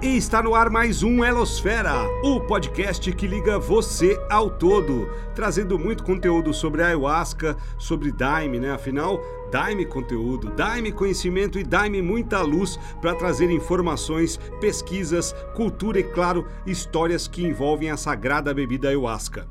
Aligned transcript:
E 0.00 0.16
está 0.16 0.40
no 0.40 0.54
ar 0.54 0.70
mais 0.70 1.02
um 1.02 1.24
Elosfera, 1.24 1.92
o 2.22 2.40
podcast 2.40 3.10
que 3.10 3.26
liga 3.26 3.58
você 3.58 4.16
ao 4.30 4.48
todo, 4.48 5.10
trazendo 5.34 5.76
muito 5.76 6.04
conteúdo 6.04 6.54
sobre 6.54 6.84
ayahuasca, 6.84 7.56
sobre 7.76 8.12
Daime, 8.12 8.60
né? 8.60 8.70
Afinal, 8.70 9.20
Daime 9.50 9.84
conteúdo, 9.84 10.50
Daime 10.50 10.92
conhecimento 10.92 11.58
e 11.58 11.64
Daime 11.64 12.00
muita 12.00 12.40
luz 12.42 12.78
para 13.00 13.16
trazer 13.16 13.50
informações, 13.50 14.36
pesquisas, 14.60 15.34
cultura 15.56 15.98
e, 15.98 16.04
claro, 16.04 16.46
histórias 16.64 17.26
que 17.26 17.44
envolvem 17.44 17.90
a 17.90 17.96
sagrada 17.96 18.54
bebida 18.54 18.90
ayahuasca. 18.90 19.48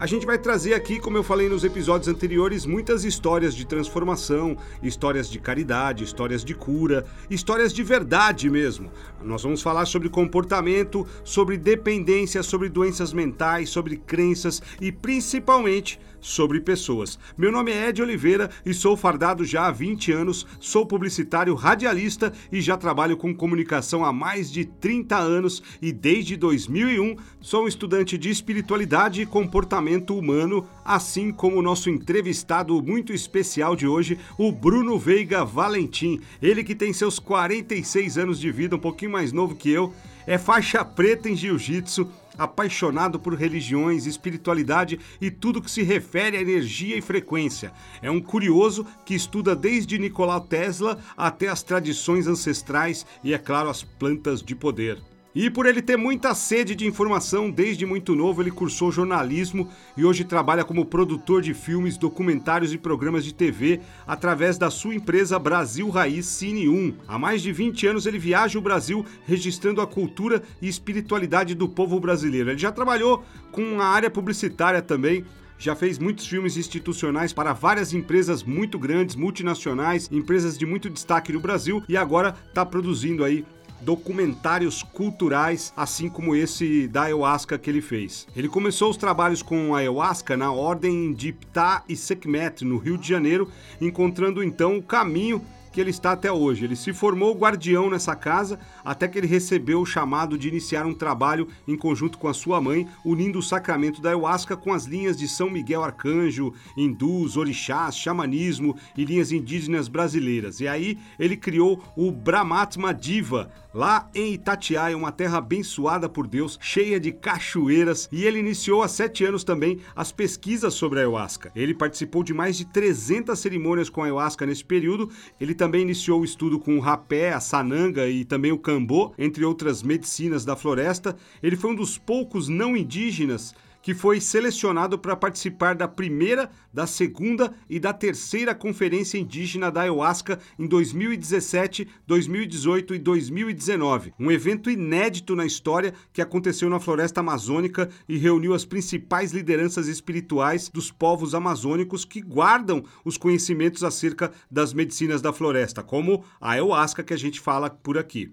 A 0.00 0.06
gente 0.06 0.24
vai 0.24 0.38
trazer 0.38 0.72
aqui, 0.72 0.98
como 0.98 1.18
eu 1.18 1.22
falei 1.22 1.46
nos 1.46 1.62
episódios 1.62 2.08
anteriores, 2.08 2.64
muitas 2.64 3.04
histórias 3.04 3.54
de 3.54 3.66
transformação, 3.66 4.56
histórias 4.82 5.28
de 5.28 5.38
caridade, 5.38 6.04
histórias 6.04 6.42
de 6.42 6.54
cura, 6.54 7.04
histórias 7.28 7.70
de 7.70 7.82
verdade 7.82 8.48
mesmo. 8.48 8.90
Nós 9.22 9.42
vamos 9.42 9.60
falar 9.60 9.84
sobre 9.84 10.08
comportamento, 10.08 11.06
sobre 11.22 11.58
dependência, 11.58 12.42
sobre 12.42 12.70
doenças 12.70 13.12
mentais, 13.12 13.68
sobre 13.68 13.98
crenças 13.98 14.62
e 14.80 14.90
principalmente 14.90 16.00
sobre 16.20 16.60
pessoas. 16.60 17.18
Meu 17.36 17.50
nome 17.50 17.72
é 17.72 17.88
Ed 17.88 18.02
Oliveira 18.02 18.50
e 18.64 18.74
sou 18.74 18.96
fardado 18.96 19.44
já 19.44 19.66
há 19.66 19.70
20 19.70 20.12
anos, 20.12 20.46
sou 20.58 20.84
publicitário 20.86 21.54
radialista 21.54 22.32
e 22.50 22.60
já 22.60 22.76
trabalho 22.76 23.16
com 23.16 23.34
comunicação 23.34 24.04
há 24.04 24.12
mais 24.12 24.50
de 24.50 24.64
30 24.64 25.16
anos 25.16 25.62
e 25.80 25.92
desde 25.92 26.36
2001 26.36 27.16
sou 27.40 27.64
um 27.64 27.68
estudante 27.68 28.18
de 28.18 28.30
espiritualidade 28.30 29.22
e 29.22 29.26
comportamento 29.26 30.16
humano, 30.16 30.66
assim 30.84 31.32
como 31.32 31.56
o 31.56 31.62
nosso 31.62 31.88
entrevistado 31.90 32.82
muito 32.82 33.12
especial 33.12 33.74
de 33.74 33.86
hoje, 33.86 34.18
o 34.36 34.52
Bruno 34.52 34.98
Veiga 34.98 35.44
Valentim. 35.44 36.20
Ele 36.42 36.64
que 36.64 36.74
tem 36.74 36.92
seus 36.92 37.18
46 37.18 38.18
anos 38.18 38.40
de 38.40 38.50
vida, 38.50 38.76
um 38.76 38.80
pouquinho 38.80 39.12
mais 39.12 39.32
novo 39.32 39.54
que 39.54 39.70
eu, 39.70 39.92
é 40.26 40.38
faixa 40.38 40.84
preta 40.84 41.28
em 41.28 41.36
jiu-jitsu, 41.36 42.08
apaixonado 42.40 43.20
por 43.20 43.34
religiões, 43.34 44.06
espiritualidade 44.06 44.98
e 45.20 45.30
tudo 45.30 45.60
que 45.60 45.70
se 45.70 45.82
refere 45.82 46.38
a 46.38 46.40
energia 46.40 46.96
e 46.96 47.02
frequência. 47.02 47.70
É 48.00 48.10
um 48.10 48.20
curioso 48.20 48.86
que 49.04 49.14
estuda 49.14 49.54
desde 49.54 49.98
Nikola 49.98 50.40
Tesla 50.40 50.98
até 51.16 51.48
as 51.48 51.62
tradições 51.62 52.26
ancestrais 52.26 53.04
e, 53.22 53.34
é 53.34 53.38
claro, 53.38 53.68
as 53.68 53.82
plantas 53.82 54.42
de 54.42 54.54
poder. 54.54 54.98
E 55.32 55.48
por 55.48 55.64
ele 55.64 55.80
ter 55.80 55.96
muita 55.96 56.34
sede 56.34 56.74
de 56.74 56.84
informação 56.84 57.50
desde 57.50 57.86
muito 57.86 58.16
novo, 58.16 58.42
ele 58.42 58.50
cursou 58.50 58.90
jornalismo 58.90 59.68
e 59.96 60.04
hoje 60.04 60.24
trabalha 60.24 60.64
como 60.64 60.84
produtor 60.84 61.40
de 61.40 61.54
filmes, 61.54 61.96
documentários 61.96 62.72
e 62.72 62.78
programas 62.78 63.24
de 63.24 63.32
TV 63.32 63.80
através 64.08 64.58
da 64.58 64.70
sua 64.70 64.92
empresa 64.92 65.38
Brasil 65.38 65.88
Raiz 65.88 66.26
Cine 66.26 66.68
1. 66.68 66.94
Há 67.06 67.16
mais 67.16 67.42
de 67.42 67.52
20 67.52 67.86
anos 67.86 68.06
ele 68.06 68.18
viaja 68.18 68.58
o 68.58 68.62
Brasil 68.62 69.06
registrando 69.24 69.80
a 69.80 69.86
cultura 69.86 70.42
e 70.60 70.68
espiritualidade 70.68 71.54
do 71.54 71.68
povo 71.68 72.00
brasileiro. 72.00 72.50
Ele 72.50 72.58
já 72.58 72.72
trabalhou 72.72 73.24
com 73.52 73.80
a 73.80 73.86
área 73.86 74.10
publicitária 74.10 74.82
também, 74.82 75.24
já 75.60 75.76
fez 75.76 75.98
muitos 75.98 76.26
filmes 76.26 76.56
institucionais 76.56 77.32
para 77.32 77.52
várias 77.52 77.92
empresas 77.92 78.42
muito 78.42 78.78
grandes, 78.78 79.14
multinacionais, 79.14 80.08
empresas 80.10 80.58
de 80.58 80.66
muito 80.66 80.90
destaque 80.90 81.32
no 81.32 81.38
Brasil 81.38 81.84
e 81.88 81.96
agora 81.96 82.34
está 82.48 82.66
produzindo 82.66 83.22
aí 83.22 83.44
documentários 83.80 84.82
culturais, 84.82 85.72
assim 85.76 86.08
como 86.08 86.34
esse 86.34 86.86
da 86.88 87.02
ayahuasca 87.02 87.58
que 87.58 87.70
ele 87.70 87.80
fez. 87.80 88.26
Ele 88.36 88.48
começou 88.48 88.90
os 88.90 88.96
trabalhos 88.96 89.42
com 89.42 89.74
ayahuasca 89.74 90.36
na 90.36 90.52
ordem 90.52 91.12
de 91.12 91.32
Ptah 91.32 91.82
e 91.88 91.96
Sekhmet, 91.96 92.64
no 92.64 92.78
Rio 92.78 92.98
de 92.98 93.08
Janeiro, 93.08 93.48
encontrando 93.80 94.42
então 94.42 94.76
o 94.76 94.82
caminho 94.82 95.44
que 95.72 95.80
ele 95.80 95.90
está 95.90 96.12
até 96.12 96.30
hoje. 96.32 96.64
Ele 96.64 96.76
se 96.76 96.92
formou 96.92 97.34
guardião 97.34 97.90
nessa 97.90 98.14
casa 98.16 98.58
até 98.84 99.06
que 99.06 99.18
ele 99.18 99.26
recebeu 99.26 99.80
o 99.80 99.86
chamado 99.86 100.36
de 100.36 100.48
iniciar 100.48 100.86
um 100.86 100.94
trabalho 100.94 101.48
em 101.66 101.76
conjunto 101.76 102.18
com 102.18 102.28
a 102.28 102.34
sua 102.34 102.60
mãe, 102.60 102.86
unindo 103.04 103.38
o 103.38 103.42
sacramento 103.42 104.00
da 104.00 104.10
ayahuasca 104.10 104.56
com 104.56 104.72
as 104.72 104.84
linhas 104.84 105.16
de 105.16 105.28
São 105.28 105.50
Miguel 105.50 105.82
Arcanjo, 105.82 106.52
hindus, 106.76 107.36
orixás, 107.36 107.96
xamanismo 107.96 108.76
e 108.96 109.04
linhas 109.04 109.32
indígenas 109.32 109.88
brasileiras. 109.88 110.60
E 110.60 110.68
aí 110.68 110.98
ele 111.18 111.36
criou 111.36 111.82
o 111.96 112.10
Brahmatma 112.10 112.92
Diva, 112.92 113.50
lá 113.72 114.08
em 114.14 114.34
Itatiaia, 114.34 114.96
uma 114.96 115.12
terra 115.12 115.38
abençoada 115.38 116.08
por 116.08 116.26
Deus, 116.26 116.58
cheia 116.60 116.98
de 116.98 117.12
cachoeiras, 117.12 118.08
e 118.10 118.24
ele 118.24 118.38
iniciou 118.38 118.82
há 118.82 118.88
sete 118.88 119.24
anos 119.24 119.44
também 119.44 119.78
as 119.94 120.10
pesquisas 120.10 120.74
sobre 120.74 120.98
a 120.98 121.02
ayahuasca. 121.02 121.52
Ele 121.54 121.74
participou 121.74 122.22
de 122.22 122.34
mais 122.34 122.56
de 122.56 122.64
300 122.64 123.38
cerimônias 123.38 123.88
com 123.88 124.02
a 124.02 124.06
ayahuasca 124.06 124.44
nesse 124.44 124.64
período. 124.64 125.10
Ele 125.40 125.54
também 125.60 125.82
iniciou 125.82 126.22
o 126.22 126.24
estudo 126.24 126.58
com 126.58 126.78
o 126.78 126.80
rapé, 126.80 127.34
a 127.34 127.38
sananga 127.38 128.08
e 128.08 128.24
também 128.24 128.50
o 128.50 128.56
cambô, 128.56 129.12
entre 129.18 129.44
outras 129.44 129.82
medicinas 129.82 130.42
da 130.42 130.56
floresta. 130.56 131.14
Ele 131.42 131.54
foi 131.54 131.72
um 131.72 131.74
dos 131.74 131.98
poucos 131.98 132.48
não 132.48 132.74
indígenas 132.74 133.54
que 133.82 133.94
foi 133.94 134.20
selecionado 134.20 134.98
para 134.98 135.16
participar 135.16 135.74
da 135.74 135.88
primeira, 135.88 136.50
da 136.72 136.86
segunda 136.86 137.54
e 137.68 137.78
da 137.78 137.92
terceira 137.92 138.54
Conferência 138.54 139.18
Indígena 139.18 139.70
da 139.70 139.82
Ayahuasca 139.82 140.38
em 140.58 140.66
2017, 140.66 141.88
2018 142.06 142.94
e 142.94 142.98
2019. 142.98 144.12
Um 144.18 144.30
evento 144.30 144.70
inédito 144.70 145.34
na 145.34 145.46
história 145.46 145.94
que 146.12 146.22
aconteceu 146.22 146.68
na 146.68 146.80
floresta 146.80 147.20
amazônica 147.20 147.88
e 148.08 148.16
reuniu 148.16 148.54
as 148.54 148.64
principais 148.64 149.32
lideranças 149.32 149.88
espirituais 149.88 150.68
dos 150.68 150.90
povos 150.90 151.34
amazônicos 151.34 152.04
que 152.04 152.20
guardam 152.20 152.84
os 153.04 153.16
conhecimentos 153.16 153.82
acerca 153.82 154.30
das 154.50 154.72
medicinas 154.72 155.22
da 155.22 155.32
floresta, 155.32 155.82
como 155.82 156.24
a 156.40 156.52
ayahuasca 156.52 157.02
que 157.02 157.14
a 157.14 157.18
gente 157.18 157.40
fala 157.40 157.70
por 157.70 157.98
aqui. 157.98 158.32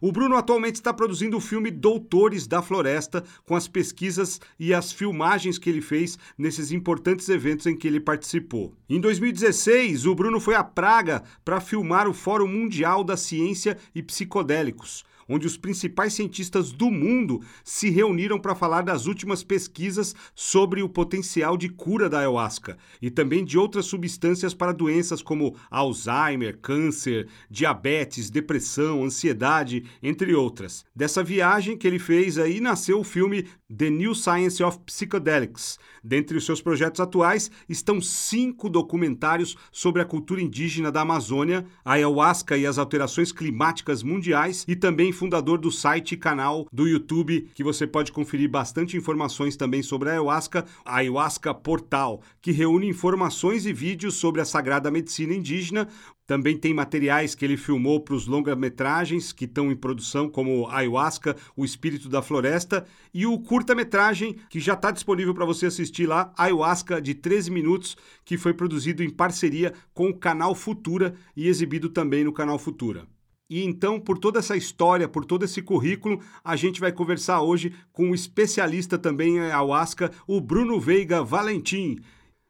O 0.00 0.12
Bruno 0.12 0.36
atualmente 0.36 0.76
está 0.76 0.94
produzindo 0.94 1.36
o 1.36 1.40
filme 1.40 1.70
Doutores 1.70 2.46
da 2.46 2.62
Floresta, 2.62 3.24
com 3.44 3.56
as 3.56 3.66
pesquisas 3.66 4.40
e 4.58 4.72
as 4.72 4.92
filmagens 4.92 5.58
que 5.58 5.68
ele 5.68 5.80
fez 5.80 6.18
nesses 6.36 6.70
importantes 6.70 7.28
eventos 7.28 7.66
em 7.66 7.76
que 7.76 7.88
ele 7.88 7.98
participou. 7.98 8.74
Em 8.88 9.00
2016, 9.00 10.06
o 10.06 10.14
Bruno 10.14 10.38
foi 10.38 10.54
à 10.54 10.62
Praga 10.62 11.22
para 11.44 11.60
filmar 11.60 12.08
o 12.08 12.14
Fórum 12.14 12.46
Mundial 12.46 13.02
da 13.02 13.16
Ciência 13.16 13.76
e 13.94 14.02
Psicodélicos 14.02 15.04
onde 15.28 15.46
os 15.46 15.56
principais 15.56 16.14
cientistas 16.14 16.72
do 16.72 16.90
mundo 16.90 17.40
se 17.62 17.90
reuniram 17.90 18.38
para 18.38 18.54
falar 18.54 18.82
das 18.82 19.06
últimas 19.06 19.44
pesquisas 19.44 20.14
sobre 20.34 20.82
o 20.82 20.88
potencial 20.88 21.56
de 21.56 21.68
cura 21.68 22.08
da 22.08 22.20
ayahuasca 22.20 22.78
e 23.02 23.10
também 23.10 23.44
de 23.44 23.58
outras 23.58 23.86
substâncias 23.86 24.54
para 24.54 24.72
doenças 24.72 25.22
como 25.22 25.54
Alzheimer, 25.70 26.58
câncer, 26.58 27.28
diabetes, 27.50 28.30
depressão, 28.30 29.04
ansiedade, 29.04 29.84
entre 30.02 30.34
outras. 30.34 30.84
Dessa 30.94 31.22
viagem 31.22 31.76
que 31.76 31.86
ele 31.86 31.98
fez 31.98 32.38
aí 32.38 32.60
nasceu 32.60 33.00
o 33.00 33.04
filme 33.04 33.46
The 33.74 33.90
New 33.90 34.14
Science 34.14 34.62
of 34.62 34.78
Psychedelics. 34.86 35.78
Dentre 36.02 36.38
os 36.38 36.46
seus 36.46 36.62
projetos 36.62 37.00
atuais 37.00 37.50
estão 37.68 38.00
cinco 38.00 38.70
documentários 38.70 39.56
sobre 39.70 40.00
a 40.00 40.04
cultura 40.04 40.40
indígena 40.40 40.90
da 40.90 41.02
Amazônia, 41.02 41.66
a 41.84 41.92
ayahuasca 41.92 42.56
e 42.56 42.66
as 42.66 42.78
alterações 42.78 43.32
climáticas 43.32 44.02
mundiais 44.02 44.64
e 44.66 44.74
também 44.74 45.12
fundador 45.18 45.58
do 45.58 45.72
site 45.72 46.12
e 46.12 46.16
canal 46.16 46.68
do 46.72 46.86
YouTube, 46.86 47.50
que 47.52 47.64
você 47.64 47.88
pode 47.88 48.12
conferir 48.12 48.48
bastante 48.48 48.96
informações 48.96 49.56
também 49.56 49.82
sobre 49.82 50.08
a 50.08 50.12
ayahuasca, 50.12 50.64
a 50.84 50.96
Ayahuasca 50.98 51.52
Portal, 51.52 52.22
que 52.40 52.52
reúne 52.52 52.88
informações 52.88 53.66
e 53.66 53.72
vídeos 53.72 54.14
sobre 54.14 54.40
a 54.40 54.44
sagrada 54.44 54.92
medicina 54.92 55.34
indígena, 55.34 55.88
também 56.24 56.56
tem 56.56 56.74
materiais 56.74 57.34
que 57.34 57.44
ele 57.44 57.56
filmou 57.56 58.00
para 58.00 58.14
os 58.14 58.26
longa-metragens 58.26 59.32
que 59.32 59.46
estão 59.46 59.72
em 59.72 59.76
produção, 59.76 60.28
como 60.28 60.68
Ayahuasca, 60.68 61.34
O 61.56 61.64
Espírito 61.64 62.08
da 62.08 62.22
Floresta, 62.22 62.86
e 63.12 63.26
o 63.26 63.38
curta-metragem 63.38 64.36
que 64.48 64.60
já 64.60 64.74
está 64.74 64.90
disponível 64.90 65.34
para 65.34 65.46
você 65.46 65.66
assistir 65.66 66.06
lá, 66.06 66.32
Ayahuasca, 66.36 67.00
de 67.00 67.14
13 67.14 67.50
minutos, 67.50 67.96
que 68.24 68.36
foi 68.36 68.52
produzido 68.54 69.02
em 69.02 69.10
parceria 69.10 69.72
com 69.92 70.10
o 70.10 70.16
canal 70.16 70.54
Futura 70.54 71.14
e 71.34 71.48
exibido 71.48 71.88
também 71.88 72.22
no 72.22 72.32
canal 72.32 72.58
Futura. 72.58 73.06
E 73.50 73.64
então, 73.64 73.98
por 73.98 74.18
toda 74.18 74.40
essa 74.40 74.56
história, 74.56 75.08
por 75.08 75.24
todo 75.24 75.44
esse 75.44 75.62
currículo, 75.62 76.20
a 76.44 76.54
gente 76.54 76.80
vai 76.80 76.92
conversar 76.92 77.40
hoje 77.40 77.74
com 77.90 78.04
o 78.04 78.10
um 78.10 78.14
especialista 78.14 78.98
também 78.98 79.36
em 79.36 79.40
ayahuasca, 79.40 80.12
o 80.26 80.38
Bruno 80.38 80.78
Veiga 80.78 81.24
Valentim. 81.24 81.98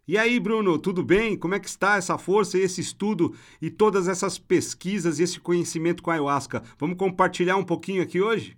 E 0.09 0.19
aí, 0.19 0.41
Bruno, 0.41 0.77
tudo 0.77 1.05
bem? 1.05 1.37
Como 1.37 1.55
é 1.55 1.61
que 1.61 1.69
está 1.69 1.97
essa 1.97 2.19
força 2.19 2.59
e 2.59 2.63
esse 2.63 2.81
estudo 2.81 3.33
e 3.63 3.71
todas 3.71 4.09
essas 4.09 4.39
pesquisas 4.39 5.21
e 5.21 5.23
esse 5.23 5.39
conhecimento 5.39 6.03
com 6.03 6.11
a 6.11 6.15
ayahuasca? 6.15 6.65
Vamos 6.79 6.97
compartilhar 6.97 7.57
um 7.57 7.65
pouquinho 7.65 8.03
aqui 8.03 8.21
hoje? 8.21 8.58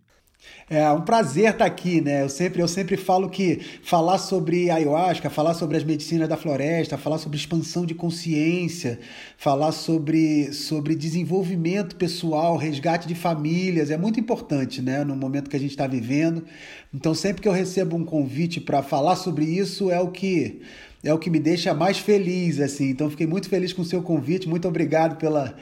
É 0.69 0.88
um 0.92 1.00
prazer 1.00 1.50
estar 1.50 1.64
aqui, 1.64 2.00
né? 2.00 2.22
Eu 2.22 2.28
sempre, 2.28 2.62
eu 2.62 2.69
sempre 2.69 2.96
falo 2.96 3.28
que 3.28 3.60
falar 3.82 4.19
sobre 4.19 4.70
ayahuasca, 4.70 5.28
falar 5.28 5.54
sobre 5.54 5.76
as 5.76 5.82
medicinas 5.82 6.28
da 6.28 6.37
floresta, 6.37 6.96
falar 6.96 7.19
sobre 7.19 7.37
expansão 7.37 7.84
de 7.84 7.92
consciência, 7.92 9.00
falar 9.37 9.72
sobre, 9.72 10.52
sobre 10.52 10.94
desenvolvimento 10.94 11.96
pessoal, 11.96 12.56
resgate 12.56 13.08
de 13.08 13.16
famílias, 13.16 13.90
é 13.90 13.98
muito 13.98 14.20
importante, 14.20 14.81
né? 14.81 15.02
No 15.02 15.16
momento 15.16 15.50
que 15.50 15.56
a 15.56 15.60
gente 15.60 15.72
está 15.72 15.88
vivendo. 15.88 16.44
Então, 16.94 17.14
sempre 17.14 17.43
que 17.43 17.48
eu 17.48 17.52
recebo 17.52 17.96
um 17.96 18.04
convite 18.04 18.60
para 18.60 18.81
falar 18.81 19.16
sobre 19.16 19.44
isso, 19.44 19.90
é 19.90 20.00
o 20.00 20.08
que 20.08 20.60
é 21.02 21.12
o 21.12 21.19
que 21.19 21.31
me 21.31 21.40
deixa 21.40 21.75
mais 21.75 21.98
feliz, 21.98 22.60
assim. 22.60 22.90
Então, 22.90 23.10
fiquei 23.10 23.26
muito 23.26 23.48
feliz 23.48 23.72
com 23.72 23.82
o 23.82 23.84
seu 23.84 24.02
convite. 24.02 24.48
Muito 24.48 24.69
obrigado 24.69 25.16
pela 25.16 25.56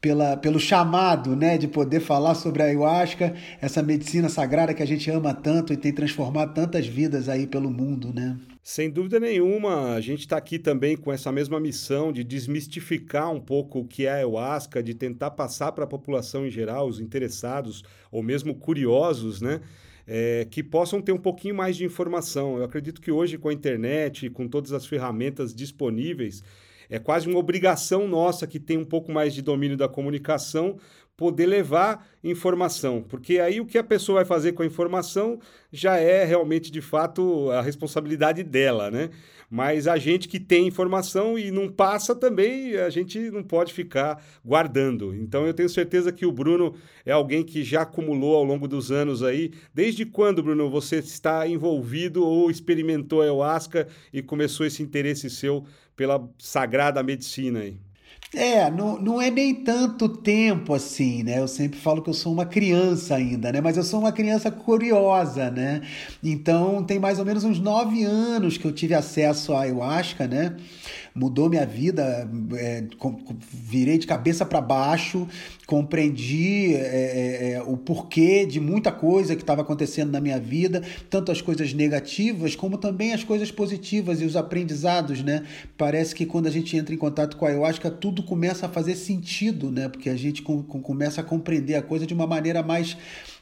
pela, 0.00 0.36
pelo 0.36 0.60
chamado 0.60 1.34
né, 1.34 1.58
de 1.58 1.66
poder 1.66 2.00
falar 2.00 2.34
sobre 2.34 2.62
a 2.62 2.66
ayahuasca, 2.66 3.34
essa 3.60 3.82
medicina 3.82 4.28
sagrada 4.28 4.72
que 4.72 4.82
a 4.82 4.86
gente 4.86 5.10
ama 5.10 5.34
tanto 5.34 5.72
e 5.72 5.76
tem 5.76 5.92
transformado 5.92 6.54
tantas 6.54 6.86
vidas 6.86 7.28
aí 7.28 7.46
pelo 7.46 7.70
mundo, 7.70 8.12
né? 8.14 8.38
Sem 8.62 8.90
dúvida 8.90 9.18
nenhuma, 9.18 9.94
a 9.94 10.00
gente 10.00 10.20
está 10.20 10.36
aqui 10.36 10.58
também 10.58 10.94
com 10.94 11.10
essa 11.10 11.32
mesma 11.32 11.58
missão 11.58 12.12
de 12.12 12.22
desmistificar 12.22 13.32
um 13.32 13.40
pouco 13.40 13.80
o 13.80 13.84
que 13.86 14.04
é 14.04 14.10
a 14.10 14.14
ayahuasca, 14.16 14.82
de 14.82 14.92
tentar 14.92 15.30
passar 15.30 15.72
para 15.72 15.84
a 15.84 15.86
população 15.86 16.46
em 16.46 16.50
geral, 16.50 16.86
os 16.86 17.00
interessados 17.00 17.82
ou 18.12 18.22
mesmo 18.22 18.54
curiosos, 18.54 19.40
né? 19.40 19.62
É, 20.06 20.46
que 20.50 20.62
possam 20.62 21.00
ter 21.00 21.12
um 21.12 21.18
pouquinho 21.18 21.54
mais 21.54 21.76
de 21.76 21.84
informação. 21.84 22.58
Eu 22.58 22.64
acredito 22.64 23.00
que 23.00 23.10
hoje, 23.10 23.36
com 23.36 23.48
a 23.48 23.52
internet, 23.52 24.30
com 24.30 24.46
todas 24.46 24.72
as 24.72 24.86
ferramentas 24.86 25.54
disponíveis, 25.54 26.42
é 26.90 26.98
quase 26.98 27.28
uma 27.28 27.38
obrigação 27.38 28.06
nossa 28.06 28.46
que 28.46 28.58
tem 28.58 28.78
um 28.78 28.84
pouco 28.84 29.12
mais 29.12 29.34
de 29.34 29.42
domínio 29.42 29.76
da 29.76 29.88
comunicação 29.88 30.78
poder 31.16 31.46
levar 31.46 32.06
informação, 32.22 33.02
porque 33.02 33.40
aí 33.40 33.60
o 33.60 33.66
que 33.66 33.76
a 33.76 33.82
pessoa 33.82 34.20
vai 34.20 34.24
fazer 34.24 34.52
com 34.52 34.62
a 34.62 34.66
informação 34.66 35.40
já 35.72 35.96
é 35.96 36.24
realmente 36.24 36.70
de 36.70 36.80
fato 36.80 37.50
a 37.50 37.60
responsabilidade 37.60 38.44
dela, 38.44 38.88
né? 38.88 39.10
Mas 39.50 39.88
a 39.88 39.96
gente 39.96 40.28
que 40.28 40.38
tem 40.38 40.66
informação 40.66 41.38
e 41.38 41.50
não 41.50 41.68
passa 41.68 42.14
também, 42.14 42.76
a 42.76 42.90
gente 42.90 43.30
não 43.30 43.42
pode 43.42 43.72
ficar 43.72 44.22
guardando. 44.44 45.14
Então 45.14 45.46
eu 45.46 45.54
tenho 45.54 45.68
certeza 45.68 46.12
que 46.12 46.26
o 46.26 46.32
Bruno 46.32 46.74
é 47.04 47.12
alguém 47.12 47.42
que 47.42 47.64
já 47.64 47.82
acumulou 47.82 48.36
ao 48.36 48.44
longo 48.44 48.68
dos 48.68 48.92
anos 48.92 49.22
aí. 49.22 49.52
Desde 49.72 50.04
quando, 50.04 50.42
Bruno, 50.42 50.68
você 50.68 50.96
está 50.96 51.48
envolvido 51.48 52.24
ou 52.24 52.50
experimentou 52.50 53.20
a 53.22 53.24
ayahuasca 53.24 53.88
e 54.12 54.22
começou 54.22 54.66
esse 54.66 54.82
interesse 54.82 55.30
seu 55.30 55.64
pela 55.96 56.28
sagrada 56.38 57.02
medicina 57.02 57.60
aí? 57.60 57.87
É, 58.34 58.70
não, 58.70 59.00
não 59.00 59.22
é 59.22 59.30
nem 59.30 59.54
tanto 59.54 60.06
tempo 60.06 60.74
assim, 60.74 61.22
né? 61.22 61.38
Eu 61.38 61.48
sempre 61.48 61.78
falo 61.80 62.02
que 62.02 62.10
eu 62.10 62.14
sou 62.14 62.30
uma 62.30 62.44
criança 62.44 63.14
ainda, 63.14 63.50
né? 63.50 63.60
Mas 63.62 63.78
eu 63.78 63.82
sou 63.82 64.00
uma 64.00 64.12
criança 64.12 64.50
curiosa, 64.50 65.50
né? 65.50 65.80
Então 66.22 66.84
tem 66.84 66.98
mais 66.98 67.18
ou 67.18 67.24
menos 67.24 67.42
uns 67.42 67.58
nove 67.58 68.04
anos 68.04 68.58
que 68.58 68.66
eu 68.66 68.72
tive 68.72 68.92
acesso 68.92 69.54
à 69.54 69.62
ayahuasca, 69.62 70.26
né? 70.26 70.56
Mudou 71.18 71.48
minha 71.48 71.66
vida, 71.66 72.28
é, 72.54 72.84
virei 73.50 73.98
de 73.98 74.06
cabeça 74.06 74.46
para 74.46 74.60
baixo, 74.60 75.26
compreendi 75.66 76.74
é, 76.74 76.78
é, 76.78 77.52
é, 77.52 77.62
o 77.62 77.76
porquê 77.76 78.46
de 78.46 78.60
muita 78.60 78.92
coisa 78.92 79.34
que 79.34 79.42
estava 79.42 79.62
acontecendo 79.62 80.12
na 80.12 80.20
minha 80.20 80.38
vida, 80.38 80.82
tanto 81.10 81.32
as 81.32 81.42
coisas 81.42 81.74
negativas 81.74 82.54
como 82.54 82.78
também 82.78 83.12
as 83.12 83.24
coisas 83.24 83.50
positivas 83.50 84.20
e 84.20 84.24
os 84.24 84.36
aprendizados, 84.36 85.22
né? 85.22 85.44
Parece 85.76 86.14
que 86.14 86.24
quando 86.24 86.46
a 86.46 86.50
gente 86.50 86.76
entra 86.76 86.94
em 86.94 86.98
contato 86.98 87.36
com 87.36 87.44
a 87.44 87.48
ayahuasca, 87.48 87.90
tudo 87.90 88.22
começa 88.22 88.66
a 88.66 88.68
fazer 88.68 88.94
sentido, 88.94 89.70
né? 89.70 89.88
Porque 89.88 90.08
a 90.08 90.16
gente 90.16 90.42
com, 90.42 90.62
com, 90.62 90.80
começa 90.80 91.20
a 91.20 91.24
compreender 91.24 91.74
a 91.74 91.82
coisa 91.82 92.06
de 92.06 92.14
uma 92.14 92.26
maneira 92.26 92.62
mais 92.62 92.96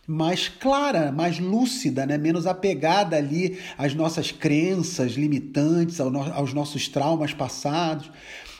mais 0.06 0.48
clara, 0.48 1.10
mais 1.10 1.38
lúcida, 1.38 2.06
né? 2.06 2.16
menos 2.16 2.46
apegada 2.46 3.16
ali 3.16 3.58
às 3.76 3.94
nossas 3.94 4.30
crenças 4.30 5.12
limitantes, 5.12 6.00
aos 6.00 6.54
nossos 6.54 6.88
traumas 6.88 7.34
passados. 7.34 8.10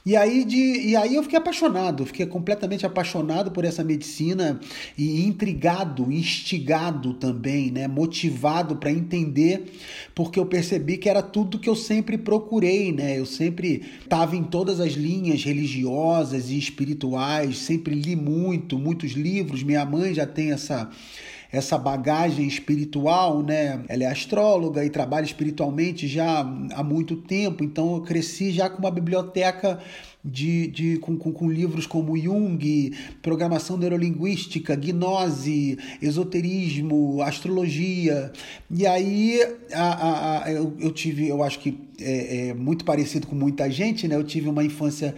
E 0.07 0.15
aí, 0.15 0.45
de, 0.45 0.57
e 0.57 0.95
aí 0.95 1.17
eu 1.17 1.23
fiquei 1.25 1.37
apaixonado, 1.37 2.07
fiquei 2.07 2.27
completamente 2.27 2.87
apaixonado 2.87 3.51
por 3.51 3.65
essa 3.65 3.83
medicina 3.83 4.61
e 4.97 5.27
intrigado, 5.27 6.13
instigado 6.13 7.15
também, 7.15 7.73
né? 7.73 7.89
motivado 7.89 8.77
para 8.77 8.93
entender, 8.93 9.65
porque 10.15 10.39
eu 10.39 10.47
percebi 10.47 10.97
que 10.97 11.09
era 11.09 11.21
tudo 11.21 11.59
que 11.59 11.69
eu 11.69 11.75
sempre 11.75 12.17
procurei, 12.17 12.93
né? 12.93 13.19
Eu 13.19 13.27
sempre 13.27 13.83
estava 14.01 14.37
em 14.37 14.45
todas 14.45 14.79
as 14.79 14.93
linhas 14.93 15.43
religiosas 15.43 16.51
e 16.51 16.57
espirituais, 16.57 17.59
sempre 17.59 17.93
li 17.97 18.15
muito, 18.15 18.79
muitos 18.79 19.11
livros. 19.11 19.65
Minha 19.65 19.85
mãe 19.85 20.15
já 20.15 20.25
tem 20.25 20.53
essa 20.53 20.89
essa 21.51 21.79
bagagem 21.79 22.47
espiritual, 22.47 23.43
né? 23.43 23.85
Ela 23.89 24.05
é 24.05 24.07
astróloga 24.07 24.85
e 24.85 24.91
trabalha 24.91 25.25
espiritualmente 25.25 26.07
já 26.09 26.41
há 26.41 26.83
muito 26.83 27.17
tempo, 27.17 27.65
então 27.65 27.95
eu 27.95 28.03
cresci 28.03 28.51
já 28.51 28.69
com 28.69 28.79
uma 28.79 28.91
biblioteca 28.91 29.79
de, 30.27 30.67
de, 30.67 30.97
com, 30.99 31.17
com, 31.17 31.33
com, 31.33 31.49
livros 31.49 31.87
como 31.87 32.19
Jung, 32.19 32.93
programação 33.23 33.77
neurolinguística, 33.77 34.75
gnose, 34.75 35.79
esoterismo, 36.03 37.23
astrologia. 37.23 38.33
E 38.69 38.87
aí 38.87 39.41
a, 39.73 39.83
a, 39.83 40.45
a 40.45 40.53
eu, 40.53 40.75
eu, 40.81 40.91
tive, 40.91 41.29
eu 41.29 41.45
acho 41.45 41.61
que 41.61 41.79
é, 42.01 42.49
é, 42.49 42.55
muito 42.55 42.85
parecido 42.85 43.27
com 43.27 43.37
muita 43.37 43.71
gente, 43.71 44.09
né? 44.09 44.17
Eu 44.17 44.25
tive 44.25 44.49
uma 44.49 44.65
infância 44.65 45.15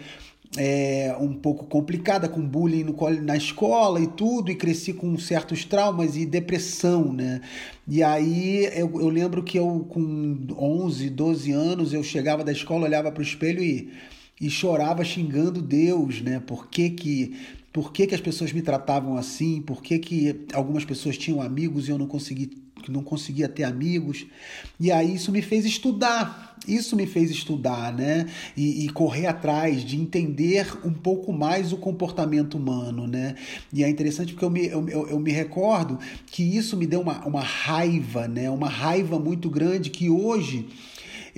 é, 0.56 1.14
um 1.20 1.34
pouco 1.34 1.66
complicada, 1.66 2.28
com 2.28 2.40
bullying 2.40 2.84
no, 2.84 2.96
na 3.22 3.36
escola 3.36 4.00
e 4.00 4.06
tudo, 4.06 4.50
e 4.50 4.54
cresci 4.54 4.92
com 4.92 5.16
certos 5.18 5.64
traumas 5.64 6.16
e 6.16 6.24
depressão, 6.24 7.12
né? 7.12 7.40
E 7.86 8.02
aí 8.02 8.64
eu, 8.74 9.00
eu 9.00 9.08
lembro 9.08 9.42
que 9.42 9.58
eu, 9.58 9.86
com 9.88 10.46
11, 10.56 11.10
12 11.10 11.52
anos, 11.52 11.92
eu 11.92 12.02
chegava 12.02 12.42
da 12.42 12.52
escola, 12.52 12.86
olhava 12.86 13.12
para 13.12 13.20
o 13.20 13.24
espelho 13.24 13.62
e, 13.62 13.92
e 14.40 14.48
chorava 14.48 15.04
xingando 15.04 15.60
Deus, 15.60 16.22
né? 16.22 16.40
Por 16.40 16.68
que 16.68 16.90
que 16.90 17.36
por 17.78 17.92
que, 17.92 18.08
que 18.08 18.14
as 18.16 18.20
pessoas 18.20 18.52
me 18.52 18.60
tratavam 18.60 19.16
assim, 19.16 19.62
por 19.62 19.80
que, 19.80 20.00
que 20.00 20.46
algumas 20.52 20.84
pessoas 20.84 21.16
tinham 21.16 21.40
amigos 21.40 21.86
e 21.86 21.92
eu 21.92 21.96
não 21.96 22.08
consegui 22.08 22.50
não 22.88 23.02
conseguia 23.02 23.48
ter 23.48 23.64
amigos. 23.64 24.26
E 24.80 24.90
aí 24.90 25.14
isso 25.14 25.30
me 25.30 25.42
fez 25.42 25.64
estudar, 25.64 26.56
isso 26.66 26.96
me 26.96 27.06
fez 27.06 27.30
estudar, 27.30 27.92
né? 27.92 28.26
E, 28.56 28.86
e, 28.86 28.88
correr 28.88 29.26
atrás 29.26 29.84
de 29.84 30.00
entender 30.00 30.66
um 30.84 30.92
pouco 30.92 31.32
mais 31.32 31.72
o 31.72 31.76
comportamento 31.76 32.56
humano, 32.56 33.06
né? 33.06 33.34
E 33.72 33.84
é 33.84 33.88
interessante 33.88 34.32
porque 34.32 34.44
eu 34.44 34.50
me, 34.50 34.66
eu, 34.66 34.88
eu, 34.88 35.08
eu 35.08 35.20
me 35.20 35.30
recordo 35.30 35.98
que 36.26 36.42
isso 36.42 36.76
me 36.76 36.86
deu 36.86 37.00
uma, 37.00 37.26
uma 37.26 37.42
raiva, 37.42 38.26
né? 38.26 38.48
Uma 38.48 38.69
raiva 38.69 39.19
muito 39.19 39.50
grande 39.50 39.90
que 39.90 40.08
hoje 40.08 40.66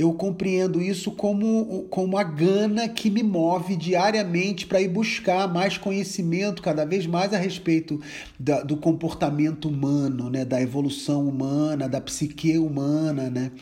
eu 0.01 0.15
compreendo 0.15 0.81
isso 0.81 1.11
como, 1.11 1.87
como 1.91 2.17
a 2.17 2.23
gana 2.23 2.89
que 2.89 3.11
me 3.11 3.23
move 3.23 3.77
diariamente 3.77 4.65
para 4.67 4.81
ir 4.81 4.89
buscar 4.89 5.47
mais 5.53 5.77
conhecimento 5.77 6.63
cada 6.63 6.87
vez 6.87 7.07
mais 7.07 7.35
a 7.35 7.37
respeito 7.37 8.01
da, 8.39 8.63
do 8.63 8.79
comportamento 8.79 9.69
humano, 9.69 10.31
né? 10.31 10.43
da 10.43 10.59
evolução 10.59 11.29
humana, 11.29 11.87
da 11.87 12.01
psique 12.01 12.57
humana. 12.57 13.29
Né? 13.29 13.53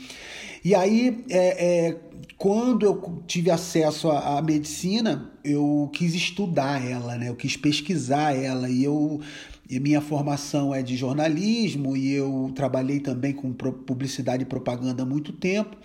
E 0.64 0.76
aí, 0.76 1.24
é, 1.28 1.88
é, 1.88 1.96
quando 2.36 2.86
eu 2.86 3.20
tive 3.26 3.50
acesso 3.50 4.08
à, 4.08 4.38
à, 4.38 4.42
medicina, 4.42 5.32
eu 5.42 5.90
quis 5.92 6.14
estudar 6.14 6.88
ela, 6.88 7.16
né? 7.16 7.30
eu 7.30 7.34
quis 7.34 7.56
pesquisar 7.56 8.32
ela 8.32 8.70
e 8.70 8.84
eu 8.84 9.20
e 9.68 9.78
minha 9.78 10.00
formação 10.00 10.74
é 10.74 10.82
de 10.82 10.96
jornalismo 10.96 11.96
e 11.96 12.12
eu 12.12 12.50
trabalhei 12.54 13.00
também 13.00 13.32
com 13.32 13.52
publicidade 13.52 14.42
e 14.42 14.46
propaganda 14.46 15.02
há 15.02 15.06
muito 15.06 15.32
tempo. 15.32 15.76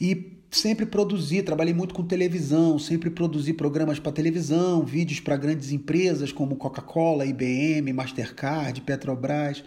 E 0.00 0.38
sempre 0.50 0.86
produzi, 0.86 1.42
trabalhei 1.42 1.74
muito 1.74 1.94
com 1.94 2.02
televisão, 2.02 2.78
sempre 2.78 3.10
produzi 3.10 3.52
programas 3.52 3.98
para 3.98 4.12
televisão, 4.12 4.82
vídeos 4.82 5.20
para 5.20 5.36
grandes 5.36 5.72
empresas 5.72 6.32
como 6.32 6.56
Coca-Cola, 6.56 7.26
IBM, 7.26 7.92
Mastercard, 7.92 8.80
Petrobras 8.80 9.62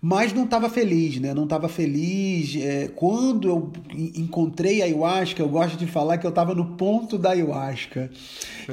mas 0.00 0.32
não 0.32 0.44
estava 0.44 0.68
feliz, 0.68 1.18
né? 1.18 1.32
Não 1.32 1.44
estava 1.44 1.68
feliz. 1.68 2.54
É, 2.56 2.88
quando 2.94 3.48
eu 3.48 3.72
encontrei 4.14 4.82
a 4.82 4.84
ayahuasca, 4.84 5.42
eu 5.42 5.48
gosto 5.48 5.76
de 5.76 5.86
falar 5.86 6.18
que 6.18 6.26
eu 6.26 6.30
estava 6.30 6.54
no 6.54 6.76
ponto 6.76 7.16
da 7.16 7.30
ayahuasca, 7.30 8.10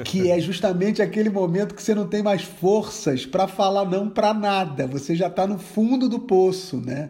que 0.04 0.30
é 0.30 0.38
justamente 0.40 1.00
aquele 1.00 1.30
momento 1.30 1.74
que 1.74 1.82
você 1.82 1.94
não 1.94 2.06
tem 2.06 2.22
mais 2.22 2.42
forças 2.42 3.24
para 3.24 3.48
falar 3.48 3.84
não 3.86 4.08
para 4.08 4.34
nada. 4.34 4.86
Você 4.86 5.16
já 5.16 5.28
está 5.28 5.46
no 5.46 5.58
fundo 5.58 6.08
do 6.08 6.20
poço, 6.20 6.76
né? 6.76 7.08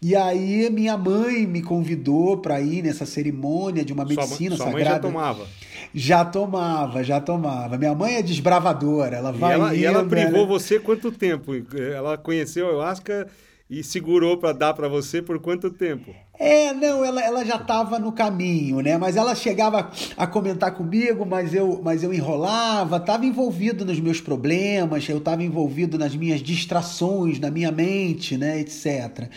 E 0.00 0.14
aí 0.14 0.68
minha 0.68 0.98
mãe 0.98 1.46
me 1.46 1.62
convidou 1.62 2.36
para 2.36 2.60
ir 2.60 2.82
nessa 2.82 3.06
cerimônia 3.06 3.82
de 3.82 3.94
uma 3.94 4.04
medicina 4.04 4.54
sua, 4.56 4.66
sua 4.66 4.72
sagrada. 4.72 4.90
Mãe 4.90 4.94
já 4.94 5.00
tomava. 5.00 5.46
Já 5.94 6.24
tomava, 6.24 7.02
já 7.02 7.20
tomava. 7.20 7.78
Minha 7.78 7.94
mãe 7.94 8.16
é 8.16 8.22
desbravadora, 8.22 9.16
ela 9.16 9.32
vai. 9.32 9.52
E 9.52 9.54
ela, 9.54 9.68
indo, 9.68 9.76
e 9.80 9.84
ela 9.86 10.04
privou 10.04 10.40
ela... 10.40 10.46
você 10.46 10.78
quanto 10.78 11.10
tempo? 11.10 11.52
Ela 11.74 12.18
conheceu 12.18 12.66
a 12.66 12.68
ayahuasca 12.68 13.26
e 13.68 13.82
segurou 13.82 14.36
para 14.36 14.52
dar 14.52 14.74
para 14.74 14.88
você 14.88 15.22
por 15.22 15.38
quanto 15.38 15.70
tempo? 15.70 16.14
É, 16.38 16.72
não, 16.74 17.04
ela, 17.04 17.22
ela 17.22 17.44
já 17.44 17.56
estava 17.56 17.98
no 17.98 18.10
caminho, 18.10 18.80
né? 18.80 18.98
Mas 18.98 19.16
ela 19.16 19.34
chegava 19.34 19.90
a 20.16 20.26
comentar 20.26 20.74
comigo, 20.74 21.24
mas 21.24 21.54
eu, 21.54 21.80
mas 21.82 22.02
eu 22.02 22.12
enrolava, 22.12 22.96
estava 22.96 23.24
envolvido 23.24 23.84
nos 23.84 24.00
meus 24.00 24.20
problemas, 24.20 25.08
eu 25.08 25.18
estava 25.18 25.44
envolvido 25.44 25.96
nas 25.96 26.14
minhas 26.14 26.42
distrações, 26.42 27.38
na 27.38 27.50
minha 27.50 27.70
mente, 27.70 28.36
né, 28.36 28.58
etc. 28.60 29.28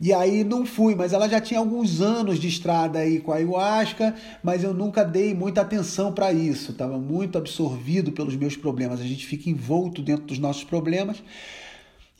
E 0.00 0.12
aí 0.12 0.42
não 0.42 0.66
fui, 0.66 0.94
mas 0.94 1.12
ela 1.12 1.28
já 1.28 1.40
tinha 1.40 1.60
alguns 1.60 2.00
anos 2.00 2.38
de 2.38 2.48
estrada 2.48 2.98
aí 2.98 3.20
com 3.20 3.32
a 3.32 3.36
ayahuasca, 3.36 4.14
mas 4.42 4.64
eu 4.64 4.74
nunca 4.74 5.04
dei 5.04 5.32
muita 5.32 5.60
atenção 5.60 6.12
para 6.12 6.32
isso, 6.32 6.72
estava 6.72 6.98
muito 6.98 7.38
absorvido 7.38 8.10
pelos 8.10 8.34
meus 8.34 8.56
problemas. 8.56 9.00
A 9.00 9.04
gente 9.04 9.24
fica 9.24 9.48
envolto 9.48 10.02
dentro 10.02 10.26
dos 10.26 10.38
nossos 10.38 10.64
problemas. 10.64 11.22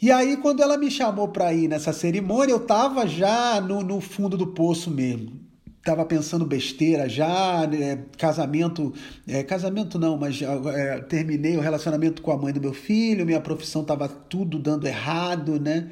E 0.02 0.11
aí, 0.11 0.38
quando 0.38 0.62
ela 0.62 0.78
me 0.78 0.90
chamou 0.90 1.28
para 1.28 1.52
ir 1.52 1.69
nessa 1.69 1.92
cerimônia, 1.92 2.52
eu 2.52 2.62
estava 2.62 3.07
já 3.07 3.61
no, 3.61 3.83
no 3.83 4.00
fundo 4.00 4.35
do 4.35 4.47
poço 4.47 4.90
mesmo. 4.90 5.33
estava 5.76 6.07
pensando 6.07 6.47
besteira 6.47 7.07
já, 7.07 7.66
né? 7.66 8.04
casamento, 8.16 8.95
é, 9.28 9.42
casamento 9.42 9.99
não, 9.99 10.16
mas 10.16 10.40
é, 10.40 11.00
terminei 11.00 11.54
o 11.59 11.61
relacionamento 11.61 12.23
com 12.23 12.30
a 12.33 12.38
mãe 12.38 12.50
do 12.50 12.62
meu 12.62 12.73
filho, 12.73 13.26
minha 13.26 13.40
profissão 13.42 13.83
estava 13.83 14.09
tudo 14.09 14.59
dando 14.59 14.87
errado, 14.87 15.61
né? 15.61 15.90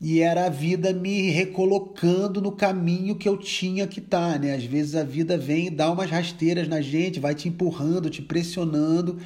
E 0.00 0.20
era 0.20 0.46
a 0.46 0.50
vida 0.50 0.92
me 0.92 1.30
recolocando 1.30 2.42
no 2.42 2.50
caminho 2.50 3.14
que 3.14 3.28
eu 3.28 3.36
tinha 3.36 3.86
que 3.86 4.00
estar, 4.00 4.32
tá, 4.32 4.38
né? 4.38 4.54
Às 4.56 4.64
vezes 4.64 4.96
a 4.96 5.04
vida 5.04 5.38
vem 5.38 5.68
e 5.68 5.70
dá 5.70 5.92
umas 5.92 6.10
rasteiras 6.10 6.66
na 6.66 6.80
gente, 6.80 7.20
vai 7.20 7.36
te 7.36 7.48
empurrando, 7.48 8.10
te 8.10 8.20
pressionando 8.20 9.16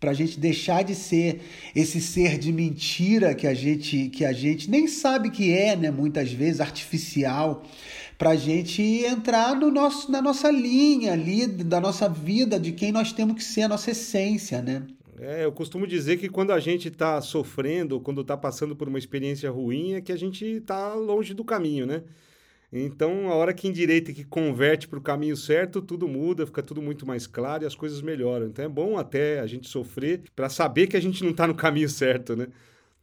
para 0.00 0.10
a 0.12 0.14
gente 0.14 0.40
deixar 0.40 0.82
de 0.82 0.94
ser 0.94 1.42
esse 1.76 2.00
ser 2.00 2.38
de 2.38 2.50
mentira 2.50 3.34
que 3.34 3.46
a 3.46 3.52
gente 3.52 4.08
que 4.08 4.24
a 4.24 4.32
gente 4.32 4.70
nem 4.70 4.88
sabe 4.88 5.30
que 5.30 5.52
é, 5.52 5.76
né? 5.76 5.90
Muitas 5.90 6.32
vezes 6.32 6.60
artificial 6.60 7.62
para 8.20 8.30
a 8.30 8.36
gente 8.36 8.82
entrar 8.82 9.54
no 9.54 9.70
nosso, 9.70 10.12
na 10.12 10.20
nossa 10.20 10.50
linha 10.50 11.14
ali, 11.14 11.46
da 11.46 11.80
nossa 11.80 12.06
vida, 12.06 12.60
de 12.60 12.72
quem 12.72 12.92
nós 12.92 13.12
temos 13.12 13.34
que 13.34 13.42
ser, 13.42 13.62
a 13.62 13.68
nossa 13.68 13.92
essência, 13.92 14.60
né? 14.60 14.82
É, 15.18 15.44
eu 15.44 15.52
costumo 15.52 15.86
dizer 15.86 16.18
que 16.18 16.28
quando 16.28 16.50
a 16.50 16.60
gente 16.60 16.88
está 16.88 17.20
sofrendo, 17.22 17.98
quando 17.98 18.20
está 18.20 18.36
passando 18.36 18.76
por 18.76 18.88
uma 18.88 18.98
experiência 18.98 19.50
ruim, 19.50 19.94
é 19.94 20.02
que 20.02 20.12
a 20.12 20.18
gente 20.18 20.44
está 20.44 20.92
longe 20.94 21.32
do 21.32 21.44
caminho, 21.44 21.86
né? 21.86 22.02
Então, 22.72 23.28
a 23.28 23.34
hora 23.34 23.52
que 23.52 23.66
endireita 23.66 24.12
e 24.12 24.14
que 24.14 24.24
converte 24.24 24.86
para 24.86 24.98
o 24.98 25.02
caminho 25.02 25.36
certo, 25.36 25.82
tudo 25.82 26.06
muda, 26.06 26.46
fica 26.46 26.62
tudo 26.62 26.80
muito 26.80 27.04
mais 27.04 27.26
claro 27.26 27.64
e 27.64 27.66
as 27.66 27.74
coisas 27.74 28.00
melhoram. 28.00 28.46
Então, 28.46 28.64
é 28.64 28.68
bom 28.68 28.96
até 28.96 29.40
a 29.40 29.46
gente 29.46 29.68
sofrer 29.68 30.22
para 30.36 30.48
saber 30.48 30.86
que 30.86 30.96
a 30.96 31.02
gente 31.02 31.24
não 31.24 31.32
está 31.32 31.46
no 31.46 31.54
caminho 31.54 31.88
certo, 31.88 32.36
né? 32.36 32.46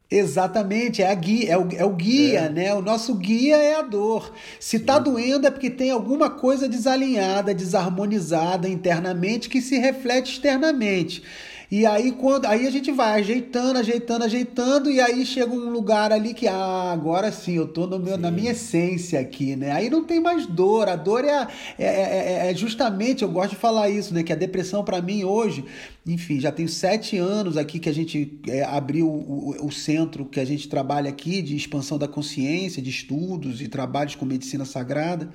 Exatamente, 0.10 1.02
é, 1.02 1.12
a 1.12 1.14
guia, 1.14 1.52
é, 1.52 1.58
o, 1.58 1.68
é 1.76 1.84
o 1.84 1.94
guia, 1.94 2.40
é. 2.40 2.50
né? 2.50 2.74
O 2.74 2.82
nosso 2.82 3.14
guia 3.16 3.58
é 3.58 3.76
a 3.76 3.82
dor. 3.82 4.34
Se 4.58 4.80
tá 4.80 4.98
doendo 4.98 5.46
é 5.46 5.52
porque 5.52 5.70
tem 5.70 5.92
alguma 5.92 6.30
coisa 6.30 6.70
desalinhada, 6.70 7.54
desarmonizada 7.54 8.70
internamente 8.70 9.50
que 9.50 9.62
se 9.62 9.78
reflete 9.78 10.32
externamente. 10.32 11.22
E 11.70 11.86
aí 11.86 12.14
quando 12.14 12.46
aí 12.46 12.66
a 12.66 12.72
gente 12.72 12.92
vai 12.92 13.20
ajeitando, 13.20 13.78
ajeitando, 13.78 14.24
ajeitando 14.24 14.90
e 14.90 15.02
aí 15.02 15.26
chega 15.26 15.52
um 15.52 15.70
lugar 15.70 16.14
ali 16.14 16.34
que 16.34 16.48
ah, 16.48 16.92
agora 16.94 17.30
sim, 17.30 17.56
eu 17.56 17.68
tô 17.68 17.86
no 17.86 18.00
meu, 18.00 18.16
sim. 18.16 18.22
na 18.22 18.32
minha 18.32 18.52
essência 18.52 19.20
aqui, 19.20 19.54
né? 19.56 19.72
Aí 19.72 19.90
não 19.90 20.04
tem 20.06 20.22
mais 20.22 20.46
dor. 20.46 20.88
A 20.88 20.96
dor 20.96 21.26
é, 21.26 21.46
é, 21.78 21.86
é, 21.86 22.52
é 22.52 22.56
justamente, 22.56 23.22
eu 23.22 23.30
gosto 23.30 23.52
de 23.52 23.56
falar 23.58 23.90
isso, 23.90 24.14
né? 24.14 24.24
Que 24.24 24.32
a 24.32 24.36
depressão 24.36 24.82
para 24.82 25.02
mim 25.02 25.26
hoje, 25.26 25.66
enfim, 26.06 26.40
já 26.40 26.54
tem 26.54 26.68
sete 26.68 27.18
anos 27.18 27.58
aqui 27.58 27.80
que 27.80 27.90
a 27.90 27.94
gente 27.94 28.40
é, 28.48 28.64
abriu 28.64 29.08
o, 29.08 29.66
o, 29.66 29.72
centro 29.72 30.24
que 30.26 30.40
a 30.40 30.46
gente 30.46 30.70
trabalha 30.70 31.10
aqui 31.10 31.42
de 31.42 31.56
expansão 31.56 31.98
da 31.98 32.08
consciência, 32.08 32.82
de 32.82 32.90
estudos 32.90 33.62
e 33.62 33.68
trabalhos 33.68 34.16
com 34.16 34.26
medicina 34.26 34.64
sagrada. 34.64 35.30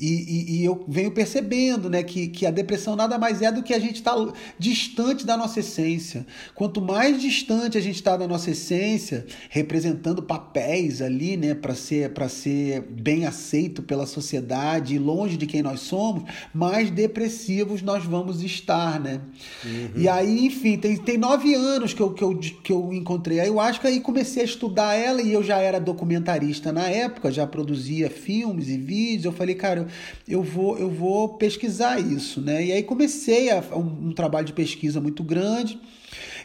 E, 0.00 0.06
e, 0.06 0.56
e, 0.56 0.64
eu 0.64 0.82
venho 0.88 1.10
percebendo 1.10 1.90
né, 1.90 2.02
que, 2.02 2.28
que 2.28 2.46
a 2.46 2.50
depressão 2.50 2.96
nada 2.96 3.18
mais 3.18 3.42
é 3.42 3.52
do 3.52 3.62
que 3.62 3.74
a 3.74 3.78
gente 3.78 3.96
estar 3.96 4.14
tá 4.14 4.32
distante 4.58 5.26
da 5.26 5.36
nossa 5.36 5.60
essência. 5.60 6.26
Quanto 6.54 6.80
mais 6.80 7.20
distante 7.20 7.76
a 7.76 7.80
gente 7.82 7.96
está 7.96 8.16
da 8.16 8.26
nossa 8.26 8.50
essência, 8.50 9.26
representando 9.50 10.22
papéis 10.22 11.02
ali 11.02 11.36
né, 11.36 11.54
para 11.54 11.74
ser, 11.74 12.10
ser 12.30 12.80
bem 12.80 13.26
aceito 13.26 13.82
pela 13.82 14.06
sociedade 14.06 14.94
e 14.94 14.98
longe 14.98 15.36
de 15.36 15.46
quem 15.46 15.62
nós 15.62 15.80
somos, 15.80 16.24
mais 16.54 16.90
depressivos 16.90 17.82
nós 17.82 18.02
vamos 18.02 18.42
estar. 18.42 18.98
Né? 18.98 19.20
Uhum. 19.62 19.90
E 19.96 20.08
aí, 20.08 20.46
enfim, 20.46 20.78
tem, 20.78 20.96
tem 20.96 21.18
nove 21.18 21.54
anos 21.54 21.92
que 21.92 22.00
eu, 22.00 22.14
que, 22.14 22.24
eu, 22.24 22.38
que 22.38 22.72
eu 22.72 22.90
encontrei 22.94 23.38
a 23.38 23.42
ayahuasca 23.42 23.90
e 23.90 24.00
comecei 24.00 24.42
a 24.42 24.46
estudar 24.46 24.94
ela 24.94 25.20
e 25.20 25.30
eu 25.30 25.42
já 25.42 25.58
era 25.58 25.78
documentarista 25.78 26.72
na 26.72 26.88
época, 26.88 27.30
já 27.30 27.46
produzia 27.46 28.08
filmes 28.08 28.68
e 28.68 28.78
vídeos. 28.78 29.26
Eu 29.26 29.32
falei, 29.32 29.54
cara, 29.54 29.89
eu 30.28 30.42
vou, 30.42 30.78
eu 30.78 30.90
vou 30.90 31.30
pesquisar 31.30 32.00
isso, 32.00 32.40
né? 32.40 32.64
E 32.64 32.72
aí 32.72 32.82
comecei 32.82 33.50
a, 33.50 33.62
um, 33.74 34.08
um 34.08 34.12
trabalho 34.12 34.46
de 34.46 34.52
pesquisa 34.52 35.00
muito 35.00 35.22
grande 35.22 35.78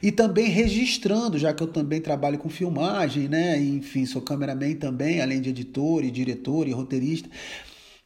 e 0.01 0.11
também 0.11 0.49
registrando, 0.49 1.37
já 1.37 1.53
que 1.53 1.63
eu 1.63 1.67
também 1.67 2.01
trabalho 2.01 2.37
com 2.37 2.49
filmagem, 2.49 3.27
né? 3.27 3.59
Enfim, 3.59 4.05
sou 4.05 4.21
cameraman 4.21 4.75
também, 4.75 5.21
além 5.21 5.41
de 5.41 5.49
editor 5.49 6.03
e 6.03 6.11
diretor 6.11 6.67
e 6.67 6.71
roteirista. 6.71 7.29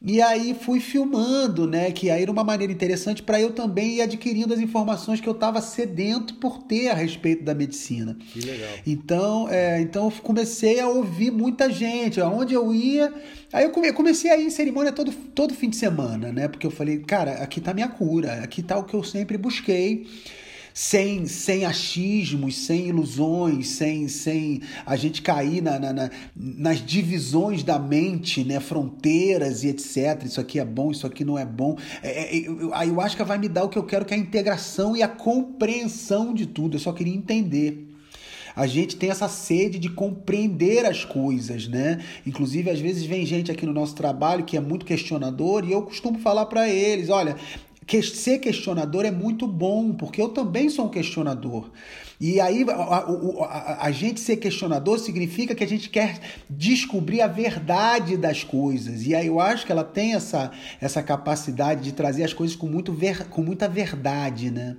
E 0.02 0.22
aí 0.22 0.54
fui 0.54 0.80
filmando, 0.80 1.66
né? 1.66 1.92
Que 1.92 2.10
aí 2.10 2.22
era 2.22 2.32
uma 2.32 2.42
maneira 2.42 2.72
interessante 2.72 3.22
para 3.22 3.38
eu 3.38 3.52
também 3.52 3.96
ir 3.96 4.00
adquirindo 4.00 4.54
as 4.54 4.58
informações 4.58 5.20
que 5.20 5.28
eu 5.28 5.34
estava 5.34 5.60
sedento 5.60 6.34
por 6.36 6.62
ter 6.62 6.88
a 6.88 6.94
respeito 6.94 7.44
da 7.44 7.54
medicina. 7.54 8.16
Que 8.32 8.40
legal. 8.40 8.70
Então, 8.86 9.46
é, 9.50 9.78
então 9.80 10.06
eu 10.06 10.12
comecei 10.22 10.80
a 10.80 10.88
ouvir 10.88 11.30
muita 11.30 11.70
gente. 11.70 12.18
Aonde 12.18 12.54
eu 12.54 12.72
ia. 12.72 13.12
Aí 13.52 13.64
eu 13.64 13.94
comecei 13.94 14.30
a 14.30 14.38
ir 14.38 14.46
em 14.46 14.50
cerimônia 14.50 14.90
todo, 14.90 15.12
todo 15.12 15.52
fim 15.52 15.68
de 15.68 15.76
semana, 15.76 16.32
né? 16.32 16.48
Porque 16.48 16.66
eu 16.66 16.70
falei, 16.70 17.00
cara, 17.00 17.32
aqui 17.32 17.60
tá 17.60 17.74
minha 17.74 17.88
cura, 17.88 18.34
aqui 18.42 18.62
tá 18.62 18.78
o 18.78 18.84
que 18.84 18.94
eu 18.94 19.04
sempre 19.04 19.36
busquei 19.36 20.06
sem, 20.72 21.26
sem 21.26 21.64
achismos, 21.64 22.56
sem 22.56 22.88
ilusões, 22.88 23.68
sem, 23.68 24.08
sem 24.08 24.60
a 24.84 24.96
gente 24.96 25.22
cair 25.22 25.62
na, 25.62 25.78
na, 25.78 25.92
na, 25.92 26.10
nas 26.34 26.84
divisões 26.84 27.62
da 27.62 27.78
mente, 27.78 28.44
né? 28.44 28.60
fronteiras 28.60 29.64
e 29.64 29.68
etc. 29.68 30.24
Isso 30.24 30.40
aqui 30.40 30.58
é 30.58 30.64
bom, 30.64 30.90
isso 30.90 31.06
aqui 31.06 31.24
não 31.24 31.38
é 31.38 31.44
bom. 31.44 31.76
É, 32.02 32.36
é, 32.36 32.48
eu, 32.48 32.72
a 32.72 32.80
ayahuasca 32.80 33.24
vai 33.24 33.38
me 33.38 33.48
dar 33.48 33.64
o 33.64 33.68
que 33.68 33.78
eu 33.78 33.84
quero, 33.84 34.04
que 34.04 34.14
é 34.14 34.16
a 34.16 34.20
integração 34.20 34.96
e 34.96 35.02
a 35.02 35.08
compreensão 35.08 36.32
de 36.32 36.46
tudo. 36.46 36.76
Eu 36.76 36.80
só 36.80 36.92
queria 36.92 37.14
entender. 37.14 37.88
A 38.54 38.66
gente 38.66 38.96
tem 38.96 39.10
essa 39.10 39.28
sede 39.28 39.78
de 39.78 39.88
compreender 39.88 40.84
as 40.84 41.04
coisas, 41.04 41.68
né? 41.68 42.00
Inclusive, 42.26 42.70
às 42.70 42.80
vezes 42.80 43.04
vem 43.04 43.24
gente 43.24 43.50
aqui 43.50 43.64
no 43.64 43.72
nosso 43.72 43.94
trabalho 43.94 44.44
que 44.44 44.56
é 44.56 44.60
muito 44.60 44.84
questionador 44.84 45.64
e 45.64 45.72
eu 45.72 45.82
costumo 45.82 46.18
falar 46.18 46.46
para 46.46 46.68
eles: 46.68 47.08
olha, 47.08 47.36
que 47.90 48.00
ser 48.04 48.38
questionador 48.38 49.04
é 49.04 49.10
muito 49.10 49.48
bom, 49.48 49.92
porque 49.92 50.22
eu 50.22 50.28
também 50.28 50.70
sou 50.70 50.86
um 50.86 50.88
questionador. 50.88 51.72
E 52.20 52.40
aí, 52.40 52.64
a, 52.68 52.72
a, 52.72 52.98
a, 53.00 53.86
a, 53.86 53.90
gente 53.90 54.20
ser 54.20 54.36
questionador 54.36 55.00
significa 55.00 55.56
que 55.56 55.64
a 55.64 55.66
gente 55.66 55.90
quer 55.90 56.20
descobrir 56.48 57.20
a 57.20 57.26
verdade 57.26 58.16
das 58.16 58.44
coisas. 58.44 59.04
E 59.04 59.12
aí 59.12 59.26
eu 59.26 59.40
acho 59.40 59.66
que 59.66 59.72
ela 59.72 59.82
tem 59.82 60.14
essa, 60.14 60.52
essa 60.80 61.02
capacidade 61.02 61.82
de 61.82 61.90
trazer 61.90 62.22
as 62.22 62.32
coisas 62.32 62.54
com, 62.54 62.68
muito 62.68 62.92
ver, 62.92 63.26
com 63.28 63.42
muita 63.42 63.68
verdade, 63.68 64.52
né? 64.52 64.76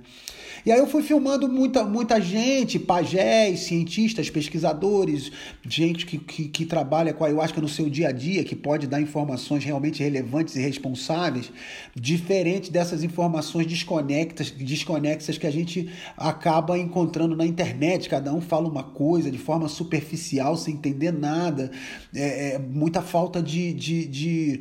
E 0.64 0.70
aí 0.70 0.78
eu 0.78 0.86
fui 0.86 1.02
filmando 1.02 1.48
muita, 1.48 1.84
muita 1.84 2.20
gente, 2.20 2.78
pajés, 2.78 3.60
cientistas, 3.60 4.30
pesquisadores, 4.30 5.32
gente 5.68 6.06
que, 6.06 6.18
que, 6.18 6.48
que 6.48 6.64
trabalha 6.64 7.12
com 7.12 7.24
a 7.24 7.26
ayahuasca 7.26 7.60
no 7.60 7.68
seu 7.68 7.90
dia 7.90 8.08
a 8.08 8.12
dia, 8.12 8.44
que 8.44 8.54
pode 8.54 8.86
dar 8.86 9.00
informações 9.00 9.64
realmente 9.64 10.02
relevantes 10.02 10.54
e 10.54 10.60
responsáveis, 10.60 11.50
diferente 11.94 12.70
dessas 12.70 13.02
informações 13.02 13.66
desconectas, 13.66 14.52
desconexas 14.52 15.36
que 15.36 15.48
a 15.48 15.50
gente 15.50 15.90
acaba 16.16 16.78
encontrando 16.78 17.34
na 17.34 17.44
internet. 17.44 18.08
Cada 18.08 18.32
um 18.32 18.40
fala 18.40 18.68
uma 18.68 18.84
coisa 18.84 19.32
de 19.32 19.38
forma 19.38 19.68
superficial, 19.68 20.56
sem 20.56 20.74
entender 20.74 21.12
nada, 21.12 21.72
é, 22.14 22.54
é 22.54 22.58
muita 22.58 23.02
falta 23.02 23.42
de, 23.42 23.72
de, 23.72 24.06
de 24.06 24.60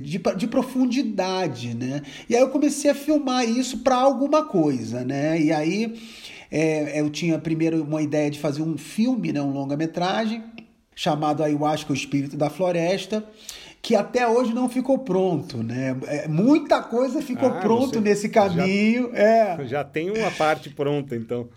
de, 0.00 0.20
de, 0.36 0.46
profundidade, 0.46 1.74
né? 1.74 2.02
E 2.28 2.36
aí 2.36 2.42
eu 2.42 2.50
comecei 2.50 2.90
a 2.90 2.94
filmar 2.94 3.48
isso 3.48 3.78
para 3.78 3.96
alguma 3.96 4.44
coisa, 4.44 5.04
né? 5.04 5.40
E 5.40 5.52
aí 5.52 5.94
é, 6.50 7.00
eu 7.00 7.08
tinha 7.08 7.38
primeiro 7.38 7.82
uma 7.82 8.02
ideia 8.02 8.30
de 8.30 8.38
fazer 8.38 8.62
um 8.62 8.76
filme, 8.76 9.32
né? 9.32 9.40
Um 9.40 9.52
longa-metragem 9.52 10.42
chamado 10.94 11.42
Ayahuasca, 11.42 11.92
o 11.92 11.96
Espírito 11.96 12.36
da 12.36 12.50
Floresta, 12.50 13.24
que 13.80 13.96
até 13.96 14.28
hoje 14.28 14.52
não 14.54 14.68
ficou 14.68 14.98
pronto, 14.98 15.62
né? 15.62 15.96
É, 16.06 16.28
muita 16.28 16.82
coisa 16.82 17.22
ficou 17.22 17.48
ah, 17.48 17.60
pronto 17.60 18.00
nesse 18.00 18.28
caminho. 18.28 19.10
Já, 19.12 19.18
é. 19.18 19.64
já 19.66 19.84
tem 19.84 20.10
uma 20.10 20.30
parte 20.30 20.70
pronta, 20.70 21.16
então. 21.16 21.48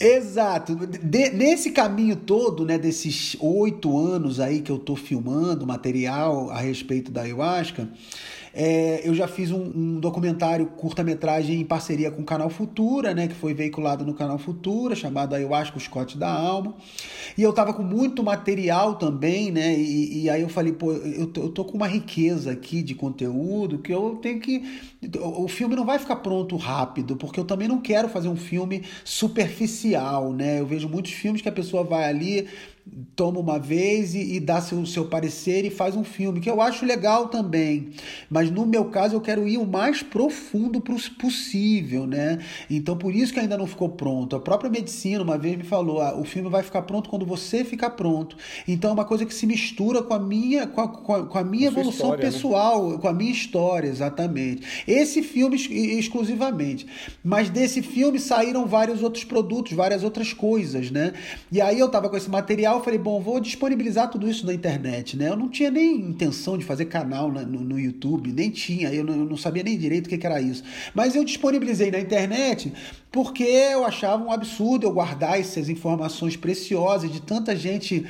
Exato. 0.00 0.74
De, 0.74 1.30
nesse 1.30 1.70
caminho 1.70 2.16
todo, 2.16 2.64
né, 2.64 2.78
desses 2.78 3.36
oito 3.40 3.98
anos 3.98 4.40
aí 4.40 4.60
que 4.62 4.70
eu 4.70 4.78
tô 4.78 4.96
filmando 4.96 5.66
material 5.66 6.50
a 6.50 6.60
respeito 6.60 7.10
da 7.10 7.22
ayahuasca, 7.22 7.88
é, 8.54 9.00
eu 9.04 9.12
já 9.14 9.26
fiz 9.26 9.50
um, 9.50 9.64
um 9.74 10.00
documentário 10.00 10.66
curta-metragem 10.66 11.60
em 11.60 11.64
parceria 11.64 12.10
com 12.10 12.22
o 12.22 12.24
canal 12.24 12.48
Futura, 12.48 13.12
né, 13.12 13.26
que 13.26 13.34
foi 13.34 13.52
veiculado 13.52 14.06
no 14.06 14.14
canal 14.14 14.38
Futura, 14.38 14.94
chamado 14.94 15.34
Ayahuasca, 15.34 15.76
o 15.76 15.80
Scott 15.80 16.16
da 16.16 16.30
Alma. 16.30 16.74
E 17.36 17.42
eu 17.42 17.52
tava 17.52 17.74
com 17.74 17.82
muito 17.82 18.22
material 18.22 18.94
também, 18.94 19.50
né, 19.50 19.74
e, 19.76 20.22
e 20.22 20.30
aí 20.30 20.42
eu 20.42 20.48
falei, 20.48 20.72
pô, 20.72 20.92
eu 20.92 21.26
tô, 21.26 21.40
eu 21.42 21.48
tô 21.48 21.64
com 21.64 21.76
uma 21.76 21.88
riqueza 21.88 22.52
aqui 22.52 22.80
de 22.80 22.94
conteúdo 22.94 23.78
que 23.78 23.92
eu 23.92 24.16
tenho 24.22 24.38
que. 24.38 24.62
O 25.20 25.48
filme 25.48 25.74
não 25.74 25.84
vai 25.84 25.98
ficar 25.98 26.16
pronto 26.16 26.56
rápido, 26.56 27.16
porque 27.16 27.40
eu 27.40 27.44
também 27.44 27.66
não 27.66 27.80
quero 27.80 28.08
fazer 28.08 28.28
um 28.28 28.36
filme 28.36 28.84
superficial, 29.04 30.32
né? 30.32 30.60
Eu 30.60 30.66
vejo 30.66 30.88
muitos 30.88 31.12
filmes 31.12 31.42
que 31.42 31.48
a 31.48 31.52
pessoa 31.52 31.82
vai 31.82 32.04
ali 32.04 32.46
toma 33.16 33.40
uma 33.40 33.58
vez 33.58 34.14
e, 34.14 34.34
e 34.34 34.40
dá 34.40 34.60
seu, 34.60 34.84
seu 34.84 35.06
parecer 35.06 35.64
e 35.64 35.70
faz 35.70 35.96
um 35.96 36.04
filme, 36.04 36.40
que 36.40 36.50
eu 36.50 36.60
acho 36.60 36.84
legal 36.84 37.28
também. 37.28 37.90
Mas 38.28 38.50
no 38.50 38.66
meu 38.66 38.86
caso 38.86 39.16
eu 39.16 39.20
quero 39.20 39.48
ir 39.48 39.56
o 39.56 39.66
mais 39.66 40.02
profundo 40.02 40.82
possível, 41.18 42.06
né? 42.06 42.38
Então 42.68 42.96
por 42.96 43.14
isso 43.14 43.32
que 43.32 43.40
ainda 43.40 43.56
não 43.56 43.66
ficou 43.66 43.88
pronto. 43.88 44.36
A 44.36 44.40
própria 44.40 44.70
medicina 44.70 45.22
uma 45.22 45.38
vez 45.38 45.56
me 45.56 45.64
falou: 45.64 46.00
ah, 46.00 46.14
o 46.18 46.24
filme 46.24 46.48
vai 46.50 46.62
ficar 46.62 46.82
pronto 46.82 47.08
quando 47.08 47.24
você 47.24 47.64
ficar 47.64 47.90
pronto. 47.90 48.36
Então 48.68 48.90
é 48.90 48.92
uma 48.92 49.04
coisa 49.04 49.24
que 49.24 49.34
se 49.34 49.46
mistura 49.46 50.02
com 50.02 50.14
a 50.14 50.18
minha, 50.18 50.66
com 50.66 50.80
a, 50.80 50.88
com 50.88 51.14
a, 51.14 51.26
com 51.26 51.38
a 51.38 51.44
minha 51.44 51.68
evolução 51.68 52.14
história, 52.14 52.24
né? 52.24 52.30
pessoal, 52.30 52.90
né? 52.90 52.98
com 52.98 53.08
a 53.08 53.12
minha 53.12 53.32
história, 53.32 53.88
exatamente. 53.88 54.84
Esse 54.86 55.22
filme 55.22 55.56
exclusivamente. 55.56 56.86
Mas 57.22 57.48
desse 57.48 57.80
filme 57.82 58.18
saíram 58.18 58.66
vários 58.66 59.02
outros 59.02 59.24
produtos, 59.24 59.72
várias 59.72 60.04
outras 60.04 60.32
coisas, 60.32 60.90
né? 60.90 61.14
E 61.50 61.60
aí 61.60 61.78
eu 61.78 61.88
tava 61.88 62.08
com 62.08 62.16
esse 62.16 62.30
material, 62.30 62.73
falei, 62.82 62.98
bom, 62.98 63.20
vou 63.20 63.38
disponibilizar 63.40 64.10
tudo 64.10 64.28
isso 64.28 64.46
na 64.46 64.52
internet, 64.52 65.16
né? 65.16 65.28
Eu 65.28 65.36
não 65.36 65.48
tinha 65.48 65.70
nem 65.70 65.96
intenção 65.96 66.56
de 66.58 66.64
fazer 66.64 66.86
canal 66.86 67.30
no, 67.30 67.44
no 67.44 67.78
YouTube, 67.78 68.32
nem 68.32 68.50
tinha, 68.50 68.92
eu 68.92 69.04
não, 69.04 69.14
eu 69.14 69.24
não 69.24 69.36
sabia 69.36 69.62
nem 69.62 69.78
direito 69.78 70.06
o 70.06 70.08
que, 70.08 70.18
que 70.18 70.26
era 70.26 70.40
isso. 70.40 70.62
Mas 70.94 71.14
eu 71.14 71.24
disponibilizei 71.24 71.90
na 71.90 72.00
internet 72.00 72.72
porque 73.10 73.44
eu 73.44 73.84
achava 73.84 74.24
um 74.24 74.32
absurdo 74.32 74.86
eu 74.86 74.92
guardar 74.92 75.38
essas 75.38 75.68
informações 75.68 76.36
preciosas 76.36 77.12
de 77.12 77.20
tanta 77.20 77.54
gente 77.54 78.04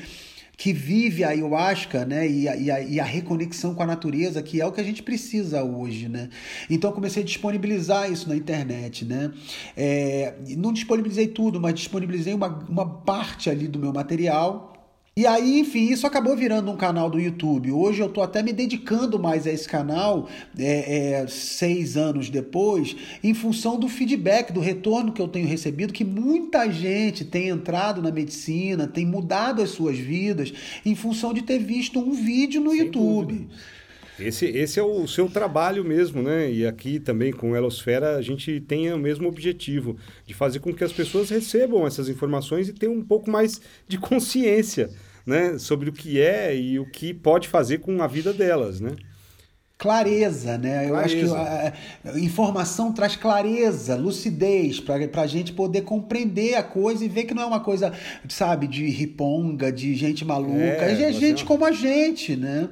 que 0.57 0.73
vive 0.73 1.25
a 1.25 1.29
ayahuasca, 1.29 2.05
né, 2.05 2.29
e 2.29 2.49
a, 2.49 2.57
e, 2.57 2.71
a, 2.71 2.81
e 2.81 3.01
a, 3.01 3.05
reconexão 3.05 3.75
com 3.75 3.83
a 3.83 3.87
natureza, 3.87 4.43
que 4.43 4.61
é 4.61 4.67
o 4.67 4.73
que 4.73 4.81
a 4.81 4.85
gente 4.85 5.03
precisa 5.03 5.63
hoje, 5.63 6.09
né. 6.09 6.29
Então 6.71 6.93
comecei 6.93 7.23
a 7.23 7.27
disponibilizar 7.27 8.11
isso 8.11 8.29
na 8.29 8.37
internet, 8.37 9.05
né. 9.05 9.33
É, 9.77 10.35
não 10.57 10.73
disponibilizei 10.73 11.29
tudo, 11.29 11.61
mas 11.61 11.75
disponibilizei 11.75 12.35
uma, 12.35 12.49
uma 12.69 12.89
parte 12.89 13.51
ali 13.51 13.67
do 13.67 13.79
meu 13.79 13.93
material 13.93 14.74
e 15.17 15.27
aí, 15.27 15.61
enfim, 15.61 15.93
isso 15.93 16.09
acabou 16.09 16.37
virando 16.37 16.73
um 16.73 16.77
canal 16.77 17.09
do 17.09 17.21
YouTube. 17.21 17.71
Hoje 17.71 18.01
eu 18.01 18.09
estou 18.09 18.23
até 18.23 18.43
me 18.43 18.53
dedicando 18.53 19.17
mais 19.17 19.47
a 19.47 19.53
esse 19.53 19.69
canal, 19.69 20.29
é, 20.59 21.21
é, 21.23 21.27
seis 21.29 21.97
anos 21.97 22.29
depois, 22.29 22.97
em 23.23 23.33
função 23.33 23.79
do 23.79 23.89
feedback, 23.89 24.53
do 24.53 24.59
retorno 24.59 25.13
que 25.13 25.23
eu 25.23 25.29
tenho 25.29 25.47
recebido, 25.47 25.93
que 25.93 26.05
muita 26.05 26.69
gente 26.69 27.25
tem 27.25 27.49
entrado 27.49 28.03
na 28.03 28.11
medicina, 28.11 28.89
tem 28.89 29.07
mudado 29.07 29.63
as 29.63 29.71
suas 29.71 29.97
vidas, 29.97 30.53
em 30.85 30.97
função 30.97 31.33
de 31.33 31.43
ter 31.43 31.59
visto 31.59 32.01
um 32.01 32.11
vídeo 32.11 32.61
no 32.61 32.71
Sem 32.71 32.81
YouTube. 32.81 33.35
Dúvida. 33.35 33.55
Esse, 34.19 34.47
esse 34.47 34.79
é 34.79 34.83
o 34.83 35.07
seu 35.09 35.29
trabalho 35.29 35.85
mesmo, 35.85 36.23
né? 36.23 36.51
E 36.51 36.67
aqui 36.67 37.01
também 37.01 37.33
com 37.33 37.51
o 37.51 37.57
Elosfera 37.57 38.17
a 38.17 38.23
gente 38.23 38.61
tem 38.61 38.93
o 38.93 38.99
mesmo 38.99 39.29
objetivo 39.29 39.97
de 40.25 40.35
fazer 40.35 40.61
com 40.61 40.73
que 40.73 40.85
as 40.85 40.93
pessoas 40.93 41.31
recebam 41.31 41.87
essas 41.87 42.09
informações 42.09 42.69
e 42.69 42.73
tenham 42.73 42.95
um 42.95 43.05
pouco 43.05 43.31
mais 43.31 43.61
de 43.89 43.99
consciência, 43.99 44.91
né? 45.27 45.59
Sobre 45.59 45.91
o 45.91 45.93
que 45.93 46.21
é 46.21 46.57
e 46.57 46.79
o 46.79 46.89
que 46.89 47.13
pode 47.13 47.49
fazer 47.49 47.79
com 47.79 48.01
a 48.03 48.07
vida 48.07 48.33
delas, 48.33 48.81
né? 48.81 48.93
clareza, 49.77 50.57
né? 50.57 50.89
Eu 50.89 50.97
acho 50.97 51.15
que 51.15 51.25
a, 51.27 51.73
a, 52.05 52.19
informação 52.19 52.93
traz 52.93 53.17
clareza, 53.17 53.97
lucidez, 53.97 54.81
para 54.81 54.97
a 55.21 55.27
gente 55.27 55.53
poder 55.53 55.83
compreender 55.83 56.55
a 56.55 56.63
coisa 56.63 57.05
e 57.05 57.09
ver 57.09 57.25
que 57.25 57.35
não 57.35 57.43
é 57.43 57.47
uma 57.47 57.61
coisa, 57.61 57.93
sabe, 58.29 58.67
de 58.67 58.89
riponga, 58.89 59.71
de 59.71 59.95
gente 59.95 60.25
maluca. 60.25 60.57
É, 60.57 60.93
é 60.93 61.13
gente 61.13 61.43
é 61.43 61.47
como 61.47 61.67
a 61.67 61.73
gente, 61.73 62.35
né? 62.35 62.69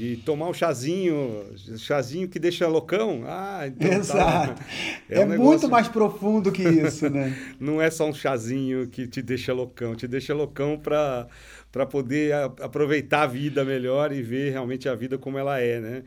De 0.00 0.16
tomar 0.16 0.48
um 0.48 0.54
chazinho, 0.54 1.44
chazinho 1.76 2.26
que 2.26 2.38
deixa 2.38 2.66
loucão. 2.66 3.22
Ah, 3.26 3.64
então 3.66 3.86
tá. 3.86 3.96
Exato. 3.96 4.54
Tá. 4.54 4.66
É, 5.10 5.20
é 5.20 5.24
um 5.26 5.28
negócio... 5.28 5.44
muito 5.44 5.68
mais 5.68 5.88
profundo 5.88 6.50
que 6.50 6.62
isso, 6.62 7.10
né? 7.10 7.36
Não 7.60 7.82
é 7.82 7.90
só 7.90 8.08
um 8.08 8.14
chazinho 8.14 8.88
que 8.88 9.06
te 9.06 9.20
deixa 9.20 9.52
loucão, 9.52 9.94
te 9.94 10.08
deixa 10.08 10.32
loucão 10.32 10.78
para 10.78 11.26
para 11.70 11.84
poder 11.84 12.32
a, 12.32 12.44
aproveitar 12.46 13.22
a 13.22 13.26
vida 13.26 13.62
melhor 13.62 14.10
e 14.10 14.22
ver 14.22 14.52
realmente 14.52 14.88
a 14.88 14.94
vida 14.94 15.18
como 15.18 15.36
ela 15.36 15.60
é, 15.60 15.78
né? 15.78 16.02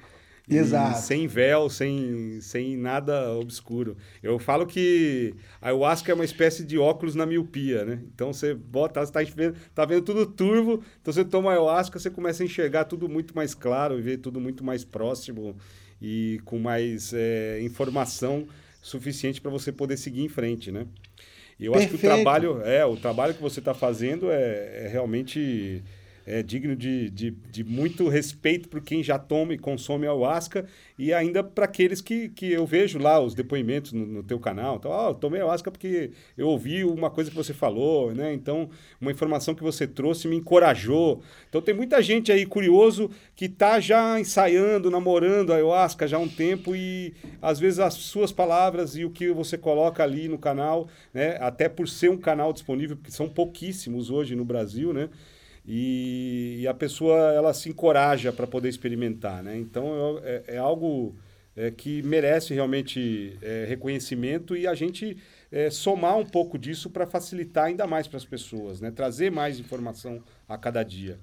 Exato. 0.50 1.00
sem 1.00 1.26
véu, 1.26 1.70
sem, 1.70 2.40
sem 2.42 2.76
nada 2.76 3.32
obscuro. 3.34 3.96
Eu 4.22 4.38
falo 4.38 4.66
que 4.66 5.34
a 5.62 5.68
ayahuasca 5.70 6.12
é 6.12 6.16
uma 6.16 6.26
espécie 6.26 6.66
de 6.66 6.78
óculos 6.78 7.16
na 7.16 7.26
miopia, 7.26 7.86
né? 7.86 8.02
Então 8.14 8.34
você 8.34 8.54
bota, 8.54 9.06
você 9.06 9.12
tá 9.12 9.22
vendo, 9.22 9.56
tá 9.74 9.86
vendo 9.86 10.02
tudo 10.02 10.26
turvo, 10.26 10.84
então 11.02 11.14
você 11.14 11.24
toma 11.24 11.52
ayahuasca, 11.52 11.98
você 11.98 12.10
começa 12.10 12.44
a 12.44 12.46
enxergar 12.46 12.86
tudo 12.86 13.08
muito 13.08 13.34
mais 13.36 13.56
claro 13.56 13.98
e 13.98 14.02
ver 14.02 14.18
tudo 14.18 14.40
muito 14.42 14.64
mais 14.64 14.84
próximo 14.84 15.56
e 16.02 16.42
com 16.44 16.60
mais 16.60 17.14
é, 17.14 17.62
informação 17.62 18.46
suficiente 18.82 19.40
para 19.40 19.50
você 19.50 19.72
poder 19.72 19.96
seguir 19.96 20.24
em 20.24 20.30
frente, 20.30 20.72
né? 20.72 20.86
E 21.58 21.66
eu 21.66 21.72
Perfeito. 21.72 21.94
acho 21.94 22.02
que 22.02 22.08
o 22.08 22.10
trabalho, 22.10 22.62
é, 22.64 22.86
o 22.86 22.98
trabalho 22.98 23.34
que 23.34 23.42
você 23.42 23.60
está 23.60 23.74
fazendo 23.74 24.30
é, 24.30 24.86
é 24.86 24.90
realmente 24.92 25.82
é 26.26 26.42
digno 26.42 26.76
de, 26.76 27.10
de, 27.10 27.32
de, 27.32 27.64
muito 27.64 28.08
respeito 28.08 28.70
por 28.70 28.82
quem 28.82 29.04
já 29.04 29.20
toma 29.20 29.54
e 29.54 29.58
consome 29.58 30.06
ayahuasca 30.06 30.66
e 30.98 31.14
ainda 31.14 31.44
para 31.44 31.66
aqueles 31.66 32.00
que, 32.02 32.30
que 32.30 32.52
eu 32.52 32.66
vejo 32.66 32.98
lá 32.98 33.20
os 33.20 33.34
depoimentos 33.34 33.92
no, 33.92 34.06
no 34.06 34.24
teu 34.24 34.40
canal. 34.40 34.78
Então, 34.78 34.92
oh, 34.92 35.10
eu 35.10 35.14
tomei 35.16 35.42
ayahuasca 35.42 35.70
porque 35.70 36.12
eu 36.38 36.48
ouvi 36.48 36.86
uma 36.86 37.10
coisa 37.10 37.30
que 37.30 37.36
você 37.36 37.54
falou, 37.54 38.14
né? 38.14 38.34
Então, 38.34 38.70
uma 39.02 39.12
informação 39.12 39.54
que 39.54 39.64
você 39.64 39.86
trouxe 39.86 40.28
me 40.28 40.38
encorajou. 40.38 41.22
Então, 41.50 41.62
tem 41.62 41.74
muita 41.74 42.02
gente 42.02 42.32
aí 42.32 42.46
curioso 42.46 43.10
que 43.36 43.46
está 43.46 43.80
já 43.80 44.18
ensaiando, 44.20 44.90
namorando 44.90 45.52
a 45.52 45.56
ayahuasca 45.56 46.08
já 46.08 46.18
há 46.18 46.20
um 46.22 46.30
tempo 46.30 46.76
e 46.76 47.14
às 47.42 47.60
vezes 47.60 47.80
as 47.80 47.96
suas 47.96 48.32
palavras 48.32 48.96
e 48.96 49.04
o 49.04 49.10
que 49.10 49.30
você 49.32 49.58
coloca 49.58 50.04
ali 50.04 50.30
no 50.30 50.38
canal, 50.38 50.88
né? 51.14 51.38
Até 51.42 51.68
por 51.68 51.90
ser 51.90 52.10
um 52.10 52.18
canal 52.18 52.54
disponível, 52.54 52.96
porque 52.96 53.12
são 53.12 53.28
pouquíssimos 53.28 54.10
hoje 54.10 54.36
no 54.36 54.46
Brasil, 54.46 54.94
né? 54.94 55.10
E, 55.66 56.58
e 56.62 56.68
a 56.68 56.74
pessoa 56.74 57.34
ela 57.34 57.54
se 57.54 57.70
encoraja 57.70 58.32
para 58.34 58.46
poder 58.46 58.70
experimentar, 58.70 59.42
né? 59.42 59.58
Então 59.58 60.20
é, 60.24 60.44
é 60.48 60.58
algo 60.58 61.16
é, 61.56 61.72
que 61.72 62.02
merece 62.04 62.54
realmente 62.54 63.38
é, 63.42 63.66
reconhecimento 63.68 64.56
e 64.56 64.68
a 64.68 64.74
gente 64.74 65.18
é, 65.52 65.70
somar 65.70 66.18
um 66.18 66.26
pouco 66.26 66.58
disso 66.58 66.90
para 66.90 67.06
facilitar 67.06 67.66
ainda 67.66 67.86
mais 67.88 68.08
para 68.08 68.18
as 68.18 68.26
pessoas, 68.26 68.82
né? 68.82 68.92
Trazer 68.92 69.32
mais 69.32 69.60
informação 69.60 70.22
a 70.50 70.58
cada 70.58 70.84
dia. 70.84 71.20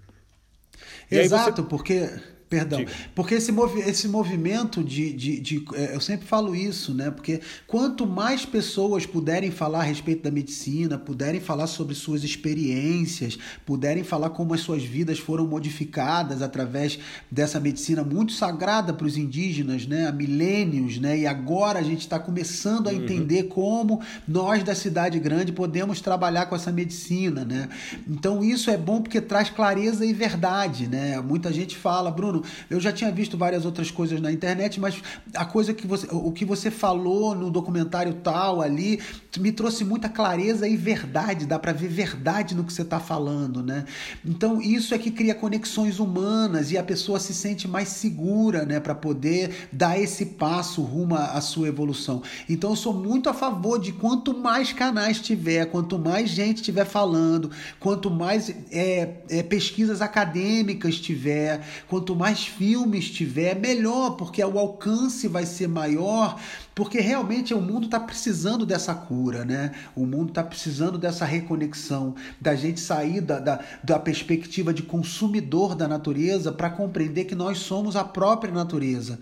Exato, 1.10 1.62
você... 1.62 1.68
porque 1.68 2.08
Perdão. 2.50 2.80
Diga. 2.80 2.90
Porque 3.14 3.36
esse, 3.36 3.52
movi 3.52 3.78
esse 3.78 4.08
movimento 4.08 4.82
de, 4.82 5.12
de, 5.12 5.38
de, 5.38 5.64
é, 5.72 5.94
Eu 5.94 6.00
sempre 6.00 6.26
falo 6.26 6.56
isso, 6.56 6.92
né? 6.92 7.08
Porque 7.08 7.40
quanto 7.64 8.04
mais 8.04 8.44
pessoas 8.44 9.06
puderem 9.06 9.52
falar 9.52 9.78
a 9.78 9.84
respeito 9.84 10.24
da 10.24 10.32
medicina, 10.32 10.98
puderem 10.98 11.40
falar 11.40 11.68
sobre 11.68 11.94
suas 11.94 12.24
experiências, 12.24 13.38
puderem 13.64 14.02
falar 14.02 14.30
como 14.30 14.52
as 14.52 14.62
suas 14.62 14.82
vidas 14.82 15.20
foram 15.20 15.46
modificadas 15.46 16.42
através 16.42 16.98
dessa 17.30 17.60
medicina 17.60 18.02
muito 18.02 18.32
sagrada 18.32 18.92
para 18.92 19.06
os 19.06 19.16
indígenas, 19.16 19.86
né? 19.86 20.08
Há 20.08 20.12
milênios, 20.12 20.98
né? 20.98 21.20
E 21.20 21.26
agora 21.28 21.78
a 21.78 21.84
gente 21.84 22.00
está 22.00 22.18
começando 22.18 22.88
a 22.88 22.90
uhum. 22.90 22.96
entender 22.96 23.44
como 23.44 24.02
nós 24.26 24.64
da 24.64 24.74
cidade 24.74 25.20
grande 25.20 25.52
podemos 25.52 26.00
trabalhar 26.00 26.46
com 26.46 26.56
essa 26.56 26.72
medicina, 26.72 27.44
né? 27.44 27.68
Então 28.08 28.42
isso 28.42 28.72
é 28.72 28.76
bom 28.76 29.00
porque 29.00 29.20
traz 29.20 29.48
clareza 29.50 30.04
e 30.04 30.12
verdade, 30.12 30.88
né? 30.88 31.20
Muita 31.20 31.52
gente 31.52 31.76
fala, 31.76 32.10
Bruno 32.10 32.39
eu 32.68 32.80
já 32.80 32.92
tinha 32.92 33.10
visto 33.10 33.36
várias 33.36 33.64
outras 33.64 33.90
coisas 33.90 34.20
na 34.20 34.32
internet, 34.32 34.80
mas 34.80 35.02
a 35.34 35.44
coisa 35.44 35.72
que 35.74 35.86
você, 35.86 36.06
o 36.10 36.32
que 36.32 36.44
você 36.44 36.70
falou 36.70 37.34
no 37.34 37.50
documentário 37.50 38.14
tal 38.14 38.60
ali 38.60 39.00
me 39.38 39.52
trouxe 39.52 39.84
muita 39.84 40.08
clareza 40.08 40.66
e 40.66 40.76
verdade, 40.76 41.46
dá 41.46 41.58
para 41.58 41.72
ver 41.72 41.88
verdade 41.88 42.54
no 42.54 42.64
que 42.64 42.72
você 42.72 42.82
está 42.82 42.98
falando, 42.98 43.62
né? 43.62 43.84
Então 44.24 44.60
isso 44.60 44.94
é 44.94 44.98
que 44.98 45.10
cria 45.10 45.34
conexões 45.34 45.98
humanas 45.98 46.72
e 46.72 46.78
a 46.78 46.82
pessoa 46.82 47.18
se 47.20 47.32
sente 47.32 47.68
mais 47.68 47.88
segura, 47.88 48.64
né, 48.64 48.80
para 48.80 48.94
poder 48.94 49.68
dar 49.72 50.00
esse 50.00 50.26
passo 50.26 50.82
rumo 50.82 51.14
à 51.14 51.40
sua 51.40 51.68
evolução. 51.68 52.22
Então 52.48 52.70
eu 52.70 52.76
sou 52.76 52.92
muito 52.92 53.28
a 53.28 53.34
favor 53.34 53.78
de 53.78 53.92
quanto 53.92 54.36
mais 54.36 54.72
canais 54.72 55.20
tiver, 55.20 55.66
quanto 55.66 55.98
mais 55.98 56.30
gente 56.30 56.62
tiver 56.62 56.84
falando, 56.84 57.50
quanto 57.78 58.10
mais 58.10 58.50
é, 58.70 59.14
é, 59.28 59.42
pesquisas 59.42 60.00
acadêmicas 60.00 60.98
tiver, 60.98 61.60
quanto 61.88 62.14
mais 62.14 62.29
mais 62.30 62.46
filmes 62.46 63.10
tiver, 63.10 63.58
melhor, 63.58 64.10
porque 64.12 64.42
o 64.44 64.56
alcance 64.56 65.26
vai 65.26 65.44
ser 65.44 65.66
maior, 65.66 66.40
porque 66.74 67.00
realmente 67.00 67.52
o 67.52 67.60
mundo 67.60 67.86
está 67.86 67.98
precisando 67.98 68.64
dessa 68.64 68.94
cura, 68.94 69.44
né? 69.44 69.72
O 69.94 70.06
mundo 70.06 70.28
está 70.30 70.42
precisando 70.42 70.98
dessa 70.98 71.24
reconexão, 71.24 72.14
da 72.40 72.54
gente 72.54 72.80
sair 72.80 73.20
da, 73.20 73.38
da, 73.38 73.60
da 73.82 73.98
perspectiva 73.98 74.72
de 74.72 74.82
consumidor 74.82 75.74
da 75.74 75.88
natureza 75.88 76.52
para 76.52 76.70
compreender 76.70 77.24
que 77.24 77.34
nós 77.34 77.58
somos 77.58 77.96
a 77.96 78.04
própria 78.04 78.52
natureza. 78.52 79.18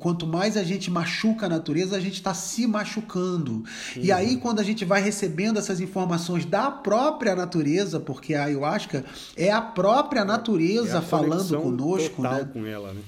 Quanto 0.00 0.26
mais 0.26 0.56
a 0.56 0.62
gente 0.62 0.90
machuca 0.90 1.46
a 1.46 1.48
natureza, 1.48 1.96
a 1.96 2.00
gente 2.00 2.14
está 2.14 2.32
se 2.32 2.66
machucando. 2.66 3.64
Sim. 3.92 4.02
E 4.02 4.12
aí, 4.12 4.36
quando 4.36 4.60
a 4.60 4.64
gente 4.64 4.84
vai 4.84 5.02
recebendo 5.02 5.58
essas 5.58 5.80
informações 5.80 6.44
da 6.44 6.70
própria 6.70 7.34
natureza, 7.34 8.00
porque 8.00 8.34
a 8.34 8.44
ayahuasca 8.44 9.04
é 9.36 9.50
a 9.50 9.60
própria 9.60 10.24
natureza 10.24 10.96
é 10.96 10.98
a 10.98 11.02
falando 11.02 11.60
conosco, 11.60 12.22
né? 12.22 12.48
com 12.52 12.66
ela, 12.66 12.92
né? 12.92 13.00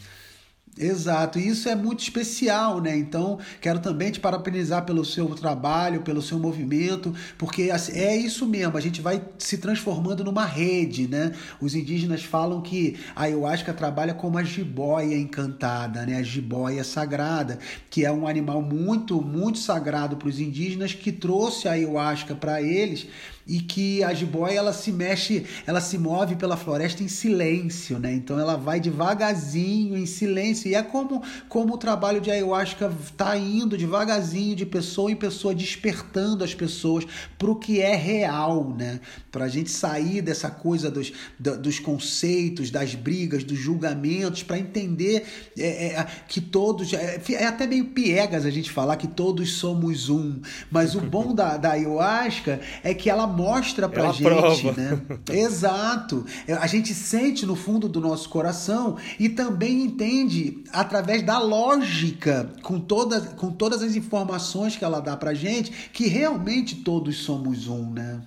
Exato, 0.83 1.39
e 1.39 1.47
isso 1.47 1.69
é 1.69 1.75
muito 1.75 2.01
especial, 2.01 2.81
né? 2.81 2.97
Então, 2.97 3.39
quero 3.61 3.81
também 3.81 4.11
te 4.11 4.19
parabenizar 4.19 4.87
pelo 4.87 5.05
seu 5.05 5.27
trabalho, 5.35 6.01
pelo 6.01 6.23
seu 6.23 6.39
movimento, 6.39 7.15
porque 7.37 7.71
assim, 7.71 7.93
é 7.99 8.17
isso 8.17 8.47
mesmo, 8.47 8.79
a 8.79 8.81
gente 8.81 9.03
vai 9.03 9.23
se 9.37 9.59
transformando 9.59 10.25
numa 10.25 10.47
rede, 10.47 11.07
né? 11.07 11.33
Os 11.61 11.75
indígenas 11.75 12.25
falam 12.25 12.63
que 12.63 12.97
a 13.15 13.25
ayahuasca 13.25 13.75
trabalha 13.75 14.15
como 14.15 14.39
a 14.39 14.43
jiboia 14.43 15.19
encantada, 15.19 16.07
né? 16.07 16.17
A 16.17 16.23
jiboia 16.23 16.83
sagrada, 16.83 17.59
que 17.91 18.07
é 18.07 18.11
um 18.11 18.27
animal 18.27 18.63
muito, 18.63 19.21
muito 19.21 19.59
sagrado 19.59 20.17
para 20.17 20.29
os 20.29 20.41
indígenas 20.41 20.95
que 20.95 21.13
trouxe 21.13 21.69
a 21.69 21.73
ayahuasca 21.73 22.35
para 22.35 22.63
eles 22.63 23.07
e 23.47 23.61
que 23.61 24.03
a 24.05 24.13
jiboia 24.13 24.59
ela 24.59 24.73
se 24.73 24.93
mexe, 24.93 25.47
ela 25.67 25.81
se 25.81 25.99
move 25.99 26.37
pela 26.37 26.57
floresta 26.57 27.03
em 27.03 27.09
silêncio, 27.09 27.99
né? 27.99 28.13
Então 28.13 28.39
ela 28.39 28.57
vai 28.57 28.81
devagarzinho, 28.81 29.97
em 29.97 30.07
silêncio. 30.07 30.71
E 30.71 30.75
é 30.75 30.83
como, 30.83 31.23
como 31.49 31.75
o 31.75 31.79
trabalho 31.79 32.21
de 32.21 32.31
ayahuasca 32.31 32.93
está 33.03 33.37
indo 33.37 33.77
devagarzinho, 33.77 34.55
de 34.55 34.67
pessoa 34.67 35.11
em 35.11 35.17
pessoa, 35.17 35.55
despertando 35.55 36.45
as 36.45 36.55
pessoas 36.55 37.07
para 37.39 37.51
o 37.51 37.57
que 37.57 37.81
é 37.81 37.95
real, 37.95 38.75
né? 38.77 39.01
Para 39.31 39.47
a 39.47 39.49
gente 39.49 39.71
sair 39.71 40.21
dessa 40.23 40.51
coisa 40.51 40.91
dos, 40.91 41.13
dos 41.39 41.79
conceitos, 41.79 42.71
das 42.71 42.95
brigas, 42.95 43.45
dos 43.45 43.59
julgamentos, 43.59 44.43
para 44.43 44.59
entender 44.59 45.25
é, 45.59 45.87
é, 45.87 46.07
que 46.29 46.41
todos. 46.41 46.93
É, 46.93 47.21
é, 47.31 47.47
até 47.47 47.67
meio 47.67 47.87
piegas 47.87 48.45
a 48.45 48.51
gente 48.51 48.71
falar 48.71 48.97
que 48.97 49.09
todos 49.09 49.53
somos 49.53 50.09
um. 50.09 50.41
Mas 50.71 50.95
o 50.95 51.01
bom 51.01 51.35
da, 51.35 51.57
da 51.57 51.73
ayahuasca 51.73 52.61
é 52.83 52.95
que 52.95 53.09
ela 53.09 53.27
mostra 53.31 53.89
pra 53.89 54.05
Ela 54.05 54.13
gente, 54.13 54.23
prova. 54.25 54.73
né? 54.73 55.01
Exato. 55.33 56.27
É, 56.47 56.53
a 56.55 56.67
gente 56.67 56.93
sente 56.93 57.47
no 57.47 57.57
fundo 57.57 57.89
do 57.89 58.01
nosso 58.01 58.29
coração 58.29 58.97
e 59.19 59.29
também 59.29 59.83
entende 59.83 60.63
através 60.73 61.23
da 61.23 61.39
lógica, 61.39 62.51
com 62.63 62.79
todas, 62.79 63.29
com 63.35 63.51
todas 63.51 63.83
as 63.83 63.97
informações 63.97 64.77
que 64.77 64.85
ela 64.85 65.01
dá 65.01 65.17
pra 65.17 65.33
gente, 65.33 65.71
que 65.93 66.07
realmente 66.07 66.77
todos 66.77 67.17
somos 67.19 67.69
um, 67.69 67.91
né? 67.91 68.21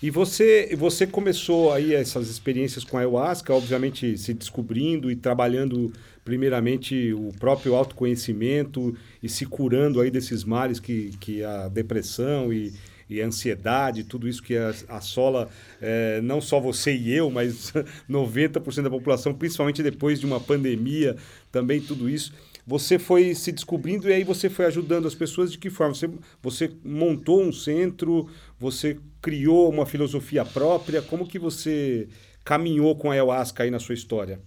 E 0.00 0.10
você, 0.10 0.76
você 0.78 1.06
começou 1.08 1.72
aí 1.72 1.92
essas 1.92 2.28
experiências 2.28 2.84
com 2.84 2.96
a 2.96 3.00
ayahuasca, 3.00 3.52
obviamente 3.52 4.16
se 4.16 4.32
descobrindo 4.32 5.10
e 5.10 5.16
trabalhando 5.16 5.92
primeiramente 6.24 7.12
o 7.12 7.32
próprio 7.40 7.74
autoconhecimento 7.74 8.94
e 9.20 9.28
se 9.28 9.44
curando 9.44 10.00
aí 10.00 10.10
desses 10.10 10.44
males 10.44 10.78
que, 10.78 11.10
que 11.18 11.42
a 11.42 11.66
depressão 11.68 12.52
e, 12.52 12.72
e 13.08 13.20
ansiedade, 13.20 14.04
tudo 14.04 14.28
isso 14.28 14.42
que 14.42 14.54
assola 14.88 15.48
é, 15.80 16.20
não 16.20 16.40
só 16.40 16.60
você 16.60 16.94
e 16.94 17.12
eu, 17.12 17.30
mas 17.30 17.72
90% 18.08 18.82
da 18.82 18.90
população, 18.90 19.34
principalmente 19.34 19.82
depois 19.82 20.20
de 20.20 20.26
uma 20.26 20.40
pandemia, 20.40 21.16
também 21.50 21.80
tudo 21.80 22.08
isso. 22.08 22.32
Você 22.66 22.98
foi 22.98 23.34
se 23.34 23.50
descobrindo 23.50 24.10
e 24.10 24.12
aí 24.12 24.24
você 24.24 24.50
foi 24.50 24.66
ajudando 24.66 25.08
as 25.08 25.14
pessoas 25.14 25.50
de 25.50 25.56
que 25.56 25.70
forma? 25.70 25.94
Você, 25.94 26.10
você 26.42 26.70
montou 26.84 27.42
um 27.42 27.50
centro, 27.50 28.28
você 28.60 28.98
criou 29.22 29.70
uma 29.70 29.86
filosofia 29.86 30.44
própria, 30.44 31.00
como 31.00 31.26
que 31.26 31.38
você 31.38 32.08
caminhou 32.44 32.94
com 32.94 33.10
a 33.10 33.14
ayahuasca 33.14 33.62
aí 33.62 33.70
na 33.70 33.78
sua 33.78 33.94
história? 33.94 34.38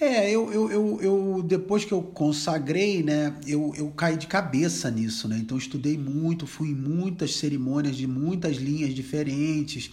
É, 0.00 0.28
eu, 0.28 0.52
eu, 0.52 0.70
eu, 0.72 1.00
eu, 1.00 1.42
depois 1.42 1.84
que 1.84 1.92
eu 1.92 2.02
consagrei, 2.02 3.00
né, 3.02 3.32
eu, 3.46 3.72
eu 3.76 3.90
caí 3.92 4.16
de 4.16 4.26
cabeça 4.26 4.90
nisso, 4.90 5.28
né? 5.28 5.38
Então 5.38 5.56
estudei 5.56 5.96
muito, 5.96 6.48
fui 6.48 6.70
em 6.70 6.74
muitas 6.74 7.36
cerimônias 7.36 7.96
de 7.96 8.06
muitas 8.06 8.56
linhas 8.56 8.92
diferentes. 8.92 9.90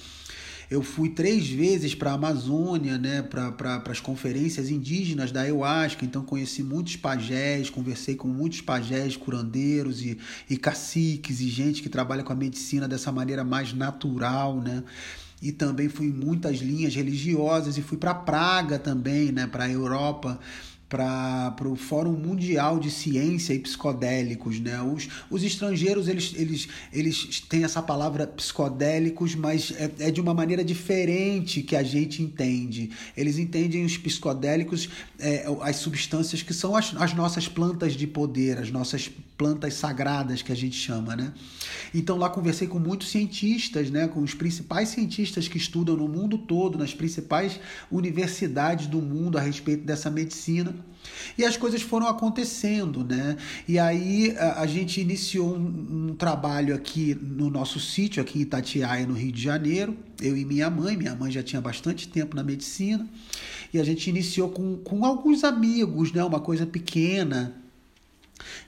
Eu 0.72 0.82
fui 0.82 1.10
três 1.10 1.48
vezes 1.50 1.94
para 1.94 2.12
a 2.12 2.14
Amazônia, 2.16 2.98
né, 2.98 3.22
para 3.22 3.52
pra, 3.52 3.84
as 3.90 4.00
conferências 4.00 4.72
indígenas 4.72 5.32
da 5.32 5.42
Ayahuasca, 5.42 6.04
então 6.04 6.24
conheci 6.24 6.64
muitos 6.64 6.96
pajés, 6.96 7.70
conversei 7.70 8.16
com 8.16 8.28
muitos 8.28 8.62
pajés, 8.62 9.16
curandeiros 9.16 10.02
e, 10.02 10.18
e 10.50 10.58
caciques 10.58 11.42
e 11.42 11.50
gente 11.50 11.84
que 11.84 11.90
trabalha 11.90 12.24
com 12.24 12.34
a 12.34 12.36
medicina 12.36 12.88
dessa 12.88 13.12
maneira 13.12 13.44
mais 13.44 13.72
natural, 13.72 14.60
né? 14.62 14.84
E 15.42 15.52
também 15.52 15.90
fui 15.90 16.08
em 16.08 16.12
muitas 16.12 16.58
linhas 16.58 16.96
religiosas 16.96 17.78
e 17.78 17.82
fui 17.82 17.98
para 17.98 18.14
Praga 18.14 18.78
também, 18.78 19.32
né, 19.32 19.48
para 19.48 19.66
a 19.66 19.70
Europa 19.70 20.40
para 20.92 21.70
o 21.70 21.78
Fórum 21.78 22.12
Mundial 22.12 22.78
de 22.78 22.92
Ciência 22.92 23.54
e 23.54 23.60
Psicodélicos. 23.60 24.60
Né? 24.60 24.82
Os, 24.82 25.08
os 25.30 25.42
estrangeiros 25.42 26.10
eles, 26.10 26.34
eles, 26.36 26.68
eles 26.92 27.40
têm 27.40 27.64
essa 27.64 27.82
palavra 27.82 28.28
psicodélicos, 28.28 29.34
mas 29.34 29.72
é, 29.78 29.90
é 30.00 30.12
de 30.12 30.20
uma 30.20 30.34
maneira 30.34 30.66
diferente 30.66 31.62
que 31.62 31.78
a 31.78 31.84
gente 31.84 32.22
entende. 32.22 32.92
Eles 33.16 33.38
entendem 33.38 33.86
os 33.86 33.98
psicodélicos, 33.98 34.90
é, 35.18 35.46
as 35.62 35.78
substâncias 35.78 36.44
que 36.44 36.54
são 36.54 36.76
as, 36.76 36.94
as 36.98 37.14
nossas 37.14 37.48
plantas 37.48 37.94
de 37.94 38.06
poder, 38.06 38.58
as 38.58 38.70
nossas 38.70 39.10
plantas 39.42 39.74
sagradas 39.74 40.44
que 40.44 40.52
a 40.52 40.56
gente 40.56 40.76
chama. 40.76 41.16
Né? 41.16 41.34
Então 41.96 42.16
lá 42.16 42.30
conversei 42.30 42.68
com 42.68 42.78
muitos 42.78 43.10
cientistas, 43.10 43.90
né? 43.90 44.08
com 44.08 44.22
os 44.22 44.36
principais 44.36 44.90
cientistas 44.90 45.48
que 45.48 45.58
estudam 45.58 45.98
no 45.98 46.08
mundo 46.08 46.38
todo, 46.38 46.78
nas 46.78 46.94
principais 46.94 47.60
universidades 47.90 48.86
do 48.86 49.02
mundo 49.02 49.40
a 49.40 49.42
respeito 49.42 49.84
dessa 49.84 50.12
medicina. 50.12 50.76
E 51.36 51.44
as 51.44 51.58
coisas 51.58 51.82
foram 51.82 52.06
acontecendo, 52.06 53.04
né? 53.04 53.36
E 53.68 53.80
aí 53.80 54.36
a, 54.38 54.62
a 54.62 54.68
gente 54.68 55.02
iniciou 55.02 55.56
um, 55.58 56.10
um, 56.12 56.16
trabalho 56.16 56.76
aqui 56.76 57.18
no 57.20 57.50
nosso 57.50 57.80
sítio, 57.80 58.22
aqui 58.22 58.38
em 58.38 58.42
Itatiaia, 58.44 59.08
no 59.08 59.16
Rio 59.16 59.32
de 59.32 59.42
Janeiro, 59.42 59.98
eu 60.22 60.38
e 60.38 60.46
minha 60.46 60.70
mãe. 60.70 60.96
Minha 60.96 61.16
mãe 61.16 61.32
já 61.32 61.42
tinha 61.42 61.60
bastante 61.60 62.08
tempo 62.08 62.36
na 62.36 62.44
medicina. 62.44 63.10
E 63.74 63.80
a 63.80 63.84
gente 63.84 64.08
iniciou 64.08 64.50
com, 64.50 64.78
com 64.78 65.04
alguns 65.04 65.44
amigos, 65.44 66.12
né? 66.12 66.24
Uma 66.24 66.40
coisa 66.40 66.68
pequena, 66.68 67.61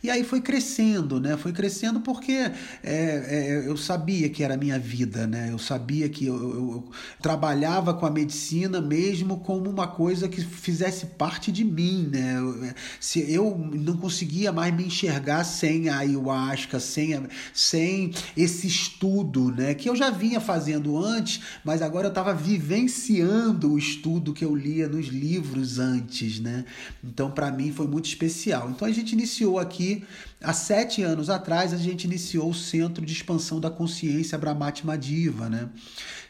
e 0.02 0.10
aí 0.10 0.24
foi 0.24 0.42
crescendo, 0.42 1.20
né? 1.20 1.38
Foi 1.38 1.52
crescendo 1.52 2.02
porque 2.02 2.32
é, 2.32 2.52
é, 2.84 3.64
eu 3.66 3.78
sabia 3.78 4.30
que 4.30 4.44
era 4.44 4.56
a 4.56 4.58
minha 4.58 4.78
vida, 4.78 5.26
né? 5.26 5.50
Eu 5.52 5.60
sabia 5.60 6.10
que 6.10 6.26
eu, 6.26 6.36
eu, 6.36 6.50
eu, 6.52 6.92
trabalhava 7.22 7.94
com 7.94 8.06
a 8.06 8.12
medicina 8.12 8.82
mesmo 8.82 9.40
como 9.40 9.70
uma 9.70 9.88
coisa 9.88 10.28
que 10.28 10.42
fizesse 10.42 11.06
parte 11.06 11.52
de 11.52 11.64
mim, 11.64 12.10
né? 12.12 12.38
Eu, 12.38 12.74
se 13.00 13.32
eu 13.32 13.58
não 13.58 13.98
conseguia 13.98 14.52
mais 14.52 14.74
me 14.74 14.86
enxergar 14.86 15.44
sem 15.44 15.90
a 15.90 16.00
ayahuasca, 16.00 16.80
sem, 16.80 17.14
a, 17.14 17.24
sem 17.54 18.12
esse 18.36 18.68
estudo, 18.68 19.52
né? 19.52 19.74
Que 19.74 19.90
eu 19.90 19.96
já 19.96 20.10
vinha 20.10 20.40
fazendo 20.40 20.98
antes, 20.98 21.42
mas 21.64 21.82
agora 21.82 22.08
eu 22.08 22.10
estava 22.10 22.34
vivenciando 22.34 23.74
o 23.74 23.78
estudo 23.78 24.34
que 24.34 24.44
eu 24.44 24.56
lia 24.56 24.88
nos 24.88 25.08
livros 25.08 25.80
antes, 25.80 26.40
né? 26.40 26.66
Então, 27.04 27.32
para 27.32 27.52
mim 27.52 27.72
foi 27.72 27.88
muito 27.88 28.06
especial. 28.06 28.70
Então 28.70 28.88
a 28.88 28.92
gente 28.92 29.14
iniciou 29.14 29.60
aqui, 29.64 30.04
há 30.42 30.54
sete 30.54 31.02
anos 31.02 31.30
atrás, 31.30 31.74
a 31.74 31.78
gente 31.78 32.04
iniciou 32.04 32.50
o 32.50 32.54
Centro 32.54 33.06
de 33.06 33.14
Expansão 33.14 33.60
da 33.60 33.72
Consciência 33.72 34.38
Brahmat 34.38 34.84
Madiva, 34.84 35.50
né? 35.50 35.70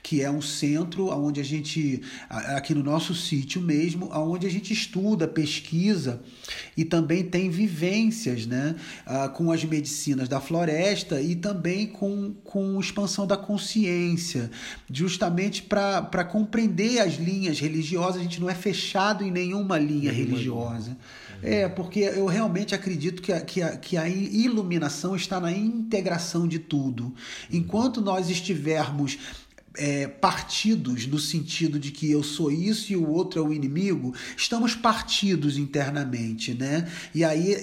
que 0.03 0.21
é 0.21 0.29
um 0.29 0.41
centro 0.41 1.07
onde 1.07 1.39
a 1.39 1.43
gente, 1.43 2.01
aqui 2.29 2.75
no 2.75 2.83
nosso 2.83 3.15
sítio 3.15 3.61
mesmo, 3.61 4.09
onde 4.13 4.45
a 4.45 4.49
gente 4.49 4.73
estuda, 4.73 5.25
pesquisa 5.25 6.21
e 6.75 6.83
também 6.83 7.23
tem 7.23 7.49
vivências 7.49 8.45
né? 8.45 8.75
com 9.33 9.49
as 9.49 9.63
medicinas 9.63 10.27
da 10.27 10.41
floresta 10.41 11.21
e 11.21 11.37
também 11.37 11.87
com, 11.87 12.33
com 12.43 12.77
expansão 12.81 13.25
da 13.25 13.37
consciência, 13.37 14.51
justamente 14.91 15.63
para 15.63 16.25
compreender 16.25 16.99
as 16.99 17.13
linhas 17.13 17.57
religiosas, 17.59 18.17
a 18.17 18.23
gente 18.23 18.41
não 18.41 18.49
é 18.49 18.55
fechado 18.55 19.23
em 19.23 19.31
nenhuma 19.31 19.77
linha 19.77 20.11
religiosa. 20.11 20.89
Linha. 20.89 20.97
É, 21.43 21.67
porque 21.67 21.99
eu 21.99 22.25
realmente 22.25 22.73
acredito 22.73 23.21
que 23.21 23.33
a, 23.33 23.41
que, 23.41 23.61
a, 23.61 23.77
que 23.77 23.97
a 23.97 24.07
iluminação 24.07 25.15
está 25.15 25.39
na 25.39 25.51
integração 25.51 26.47
de 26.47 26.59
tudo. 26.59 27.13
Enquanto 27.51 28.01
nós 28.01 28.29
estivermos 28.29 29.17
é, 29.75 30.07
partidos 30.07 31.07
no 31.07 31.17
sentido 31.17 31.79
de 31.79 31.91
que 31.91 32.09
eu 32.09 32.21
sou 32.21 32.51
isso 32.51 32.91
e 32.93 32.95
o 32.95 33.09
outro 33.09 33.39
é 33.39 33.43
o 33.43 33.51
inimigo, 33.51 34.13
estamos 34.37 34.75
partidos 34.75 35.57
internamente, 35.57 36.53
né? 36.53 36.87
E 37.13 37.23
aí 37.23 37.53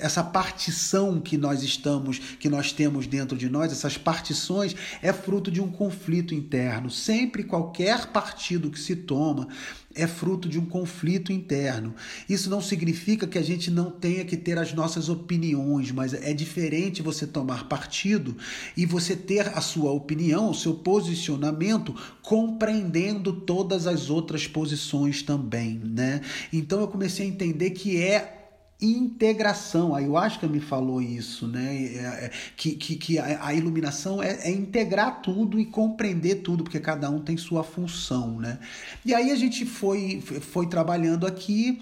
essa 0.00 0.22
partição 0.22 1.20
que 1.20 1.36
nós 1.36 1.62
estamos, 1.62 2.18
que 2.18 2.48
nós 2.48 2.72
temos 2.72 3.06
dentro 3.06 3.36
de 3.36 3.48
nós, 3.48 3.72
essas 3.72 3.98
partições 3.98 4.76
é 5.02 5.12
fruto 5.12 5.50
de 5.50 5.60
um 5.60 5.70
conflito 5.70 6.34
interno. 6.34 6.90
Sempre 6.90 7.44
qualquer 7.44 8.06
partido 8.06 8.70
que 8.70 8.78
se 8.78 8.94
toma 8.94 9.48
é 9.94 10.06
fruto 10.06 10.48
de 10.48 10.58
um 10.58 10.64
conflito 10.64 11.32
interno. 11.32 11.94
Isso 12.28 12.48
não 12.48 12.60
significa 12.60 13.26
que 13.26 13.38
a 13.38 13.42
gente 13.42 13.70
não 13.70 13.90
tenha 13.90 14.24
que 14.24 14.36
ter 14.36 14.58
as 14.58 14.72
nossas 14.72 15.08
opiniões, 15.08 15.90
mas 15.90 16.14
é 16.14 16.32
diferente 16.32 17.02
você 17.02 17.26
tomar 17.26 17.68
partido 17.68 18.36
e 18.76 18.86
você 18.86 19.16
ter 19.16 19.48
a 19.48 19.60
sua 19.60 19.90
opinião, 19.90 20.50
o 20.50 20.54
seu 20.54 20.74
posicionamento, 20.74 21.94
compreendendo 22.22 23.32
todas 23.32 23.86
as 23.86 24.10
outras 24.10 24.46
posições 24.46 25.22
também, 25.22 25.80
né? 25.84 26.20
Então 26.52 26.80
eu 26.80 26.88
comecei 26.88 27.26
a 27.26 27.28
entender 27.28 27.70
que 27.70 28.00
é 28.00 28.39
integração. 28.80 29.94
A 29.94 29.98
ayahuasca 29.98 30.46
me 30.46 30.60
falou 30.60 31.02
isso, 31.02 31.46
né? 31.46 31.76
É, 31.76 32.24
é, 32.24 32.30
que, 32.56 32.72
que, 32.72 32.96
que 32.96 33.18
a, 33.18 33.52
iluminação 33.54 34.22
é, 34.22 34.48
é, 34.48 34.50
integrar 34.50 35.20
tudo 35.22 35.58
e 35.60 35.66
compreender 35.66 36.36
tudo, 36.36 36.64
porque 36.64 36.80
cada 36.80 37.10
um 37.10 37.20
tem 37.20 37.36
sua 37.36 37.62
função, 37.62 38.40
né? 38.40 38.58
E 39.04 39.14
aí 39.14 39.30
a 39.30 39.36
gente 39.36 39.66
foi, 39.66 40.20
foi 40.20 40.66
trabalhando 40.66 41.26
aqui 41.26 41.80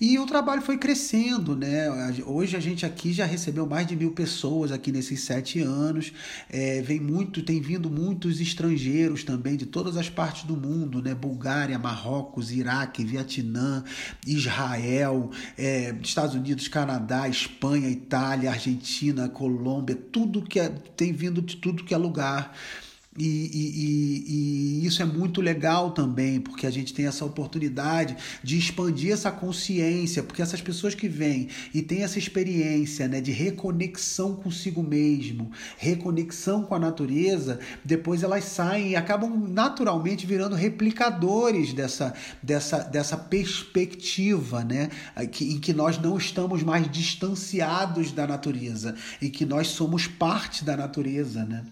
E 0.00 0.18
o 0.18 0.24
trabalho 0.24 0.62
foi 0.62 0.78
crescendo, 0.78 1.54
né? 1.54 1.90
Hoje 2.24 2.56
a 2.56 2.60
gente 2.60 2.86
aqui 2.86 3.12
já 3.12 3.26
recebeu 3.26 3.66
mais 3.66 3.86
de 3.86 3.94
mil 3.94 4.12
pessoas 4.12 4.72
aqui 4.72 4.90
nesses 4.90 5.20
sete 5.24 5.60
anos. 5.60 6.10
É, 6.48 6.80
vem 6.80 6.98
muito, 6.98 7.42
tem 7.42 7.60
vindo 7.60 7.90
muitos 7.90 8.40
estrangeiros 8.40 9.24
também 9.24 9.58
de 9.58 9.66
todas 9.66 9.98
as 9.98 10.08
partes 10.08 10.44
do 10.44 10.56
mundo, 10.56 11.02
né? 11.02 11.14
Bulgária, 11.14 11.78
Marrocos, 11.78 12.50
Iraque, 12.50 13.04
Vietnã, 13.04 13.84
Israel, 14.26 15.30
é, 15.58 15.94
Estados 16.02 16.34
Unidos, 16.34 16.66
Canadá, 16.66 17.28
Espanha, 17.28 17.90
Itália, 17.90 18.52
Argentina, 18.52 19.28
Colômbia, 19.28 19.94
tudo 19.94 20.40
que 20.40 20.58
é, 20.58 20.70
tem 20.96 21.12
vindo 21.12 21.42
de 21.42 21.56
tudo 21.56 21.84
que 21.84 21.92
é 21.92 21.98
lugar. 21.98 22.56
E, 23.20 23.50
e, 23.52 24.80
e, 24.80 24.86
isso 24.86 25.02
é 25.02 25.04
muito 25.04 25.40
legal 25.40 25.90
também, 25.90 26.40
porque 26.40 26.66
a 26.66 26.70
gente 26.70 26.94
tem 26.94 27.06
essa 27.06 27.24
oportunidade 27.24 28.16
de 28.42 28.56
expandir 28.56 29.12
essa 29.12 29.30
consciência, 29.30 30.22
porque 30.22 30.40
essas 30.40 30.62
pessoas 30.62 30.94
que 30.94 31.08
vêm 31.08 31.48
e 31.74 31.82
têm 31.82 32.02
essa 32.02 32.18
experiência 32.18 33.06
né, 33.08 33.20
de 33.20 33.30
reconexão 33.30 34.34
consigo 34.34 34.82
mesmo, 34.82 35.50
reconexão 35.76 36.62
com 36.62 36.74
a 36.74 36.78
natureza, 36.78 37.60
depois 37.84 38.22
elas 38.22 38.44
saem 38.44 38.90
e 38.90 38.96
acabam 38.96 39.48
naturalmente 39.48 40.26
virando 40.26 40.56
replicadores 40.56 41.72
dessa, 41.72 42.14
dessa, 42.42 42.78
dessa 42.78 43.16
perspectiva, 43.16 44.64
né, 44.64 44.88
em 45.18 45.58
que 45.58 45.72
nós 45.72 45.98
não 45.98 46.16
estamos 46.16 46.62
mais 46.62 46.90
distanciados 46.90 48.12
da 48.12 48.26
natureza, 48.26 48.94
e 49.20 49.28
que 49.28 49.44
nós 49.44 49.68
somos 49.68 50.06
parte 50.06 50.64
da 50.64 50.76
natureza. 50.76 51.44
Né? 51.44 51.64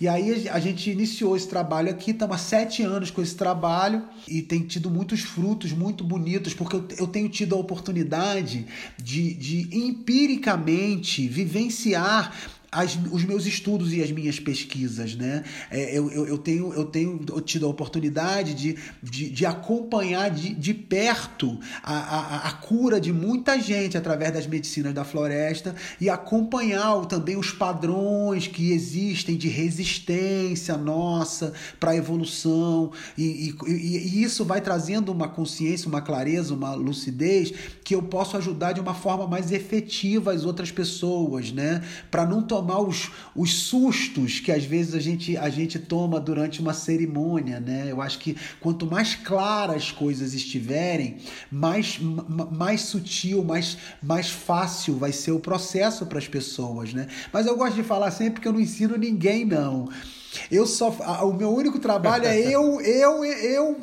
E 0.00 0.06
aí 0.06 0.48
a 0.48 0.60
gente 0.60 0.91
gente 0.91 0.91
iniciou 0.92 1.36
esse 1.36 1.48
trabalho 1.48 1.90
aqui, 1.90 2.10
estamos 2.10 2.36
há 2.36 2.38
sete 2.38 2.82
anos 2.82 3.10
com 3.10 3.22
esse 3.22 3.34
trabalho 3.34 4.02
e 4.28 4.42
tem 4.42 4.60
tido 4.60 4.90
muitos 4.90 5.20
frutos 5.20 5.72
muito 5.72 6.04
bonitos, 6.04 6.54
porque 6.54 6.76
eu, 6.76 6.84
eu 6.98 7.06
tenho 7.06 7.28
tido 7.28 7.54
a 7.54 7.58
oportunidade 7.58 8.66
de, 8.98 9.34
de 9.34 9.76
empiricamente 9.76 11.26
vivenciar 11.26 12.32
as, 12.72 12.98
os 13.10 13.22
meus 13.22 13.44
estudos 13.44 13.92
e 13.92 14.02
as 14.02 14.10
minhas 14.10 14.40
pesquisas, 14.40 15.14
né? 15.14 15.44
É, 15.70 15.96
eu, 15.96 16.10
eu, 16.10 16.26
eu, 16.26 16.38
tenho, 16.38 16.72
eu 16.72 16.86
tenho 16.86 17.18
tido 17.42 17.66
a 17.66 17.68
oportunidade 17.68 18.54
de, 18.54 18.78
de, 19.02 19.28
de 19.28 19.44
acompanhar 19.44 20.30
de, 20.30 20.54
de 20.54 20.72
perto 20.72 21.60
a, 21.82 21.92
a, 21.92 22.48
a, 22.48 22.52
cura 22.52 22.98
de 22.98 23.12
muita 23.12 23.60
gente 23.60 23.98
através 23.98 24.32
das 24.32 24.46
medicinas 24.46 24.94
da 24.94 25.04
floresta 25.04 25.74
e 26.00 26.08
acompanhar 26.08 27.04
também 27.04 27.36
os 27.36 27.50
padrões 27.50 28.46
que 28.46 28.72
existem 28.72 29.36
de 29.36 29.48
resistência 29.48 30.74
nossa 30.78 31.52
para 31.78 31.90
a 31.90 31.96
evolução 31.96 32.90
e, 33.18 33.54
e, 33.66 33.72
e 33.72 34.22
isso 34.22 34.46
vai 34.46 34.62
trazendo 34.62 35.12
uma 35.12 35.28
consciência, 35.28 35.88
uma 35.88 36.00
clareza, 36.00 36.54
uma 36.54 36.74
lucidez 36.74 37.52
que 37.84 37.94
eu 37.94 38.02
posso 38.02 38.38
ajudar 38.38 38.72
de 38.72 38.80
uma 38.80 38.94
forma 38.94 39.26
mais 39.26 39.52
efetiva 39.52 40.32
as 40.32 40.46
outras 40.46 40.70
pessoas, 40.70 41.52
né? 41.52 41.82
Para 42.10 42.24
não 42.24 42.42
tomar 42.42 42.61
tomar 42.62 42.80
os, 42.80 43.10
os 43.34 43.52
sustos 43.54 44.38
que 44.38 44.52
às 44.52 44.64
vezes 44.64 44.94
a 44.94 45.00
gente, 45.00 45.36
a 45.36 45.50
gente 45.50 45.78
toma 45.78 46.20
durante 46.20 46.60
uma 46.60 46.72
cerimônia, 46.72 47.58
né? 47.58 47.86
Eu 47.88 48.00
acho 48.00 48.20
que 48.20 48.36
quanto 48.60 48.86
mais 48.86 49.16
claras 49.16 49.76
as 49.76 49.90
coisas 49.90 50.32
estiverem, 50.32 51.16
mais, 51.50 51.98
mais 51.98 52.82
sutil, 52.82 53.42
mais, 53.42 53.76
mais 54.00 54.30
fácil 54.30 54.96
vai 54.96 55.10
ser 55.10 55.32
o 55.32 55.40
processo 55.40 56.06
para 56.06 56.18
as 56.18 56.28
pessoas, 56.28 56.94
né? 56.94 57.08
Mas 57.32 57.46
eu 57.46 57.56
gosto 57.56 57.74
de 57.74 57.82
falar 57.82 58.12
sempre 58.12 58.40
que 58.40 58.46
eu 58.46 58.52
não 58.52 58.60
ensino 58.60 58.96
ninguém, 58.96 59.44
não. 59.44 59.88
Eu 60.50 60.66
só, 60.66 60.90
o 61.22 61.32
meu 61.32 61.50
único 61.50 61.78
trabalho 61.78 62.26
é 62.26 62.38
eu, 62.38 62.80
eu, 62.80 63.24
eu 63.24 63.76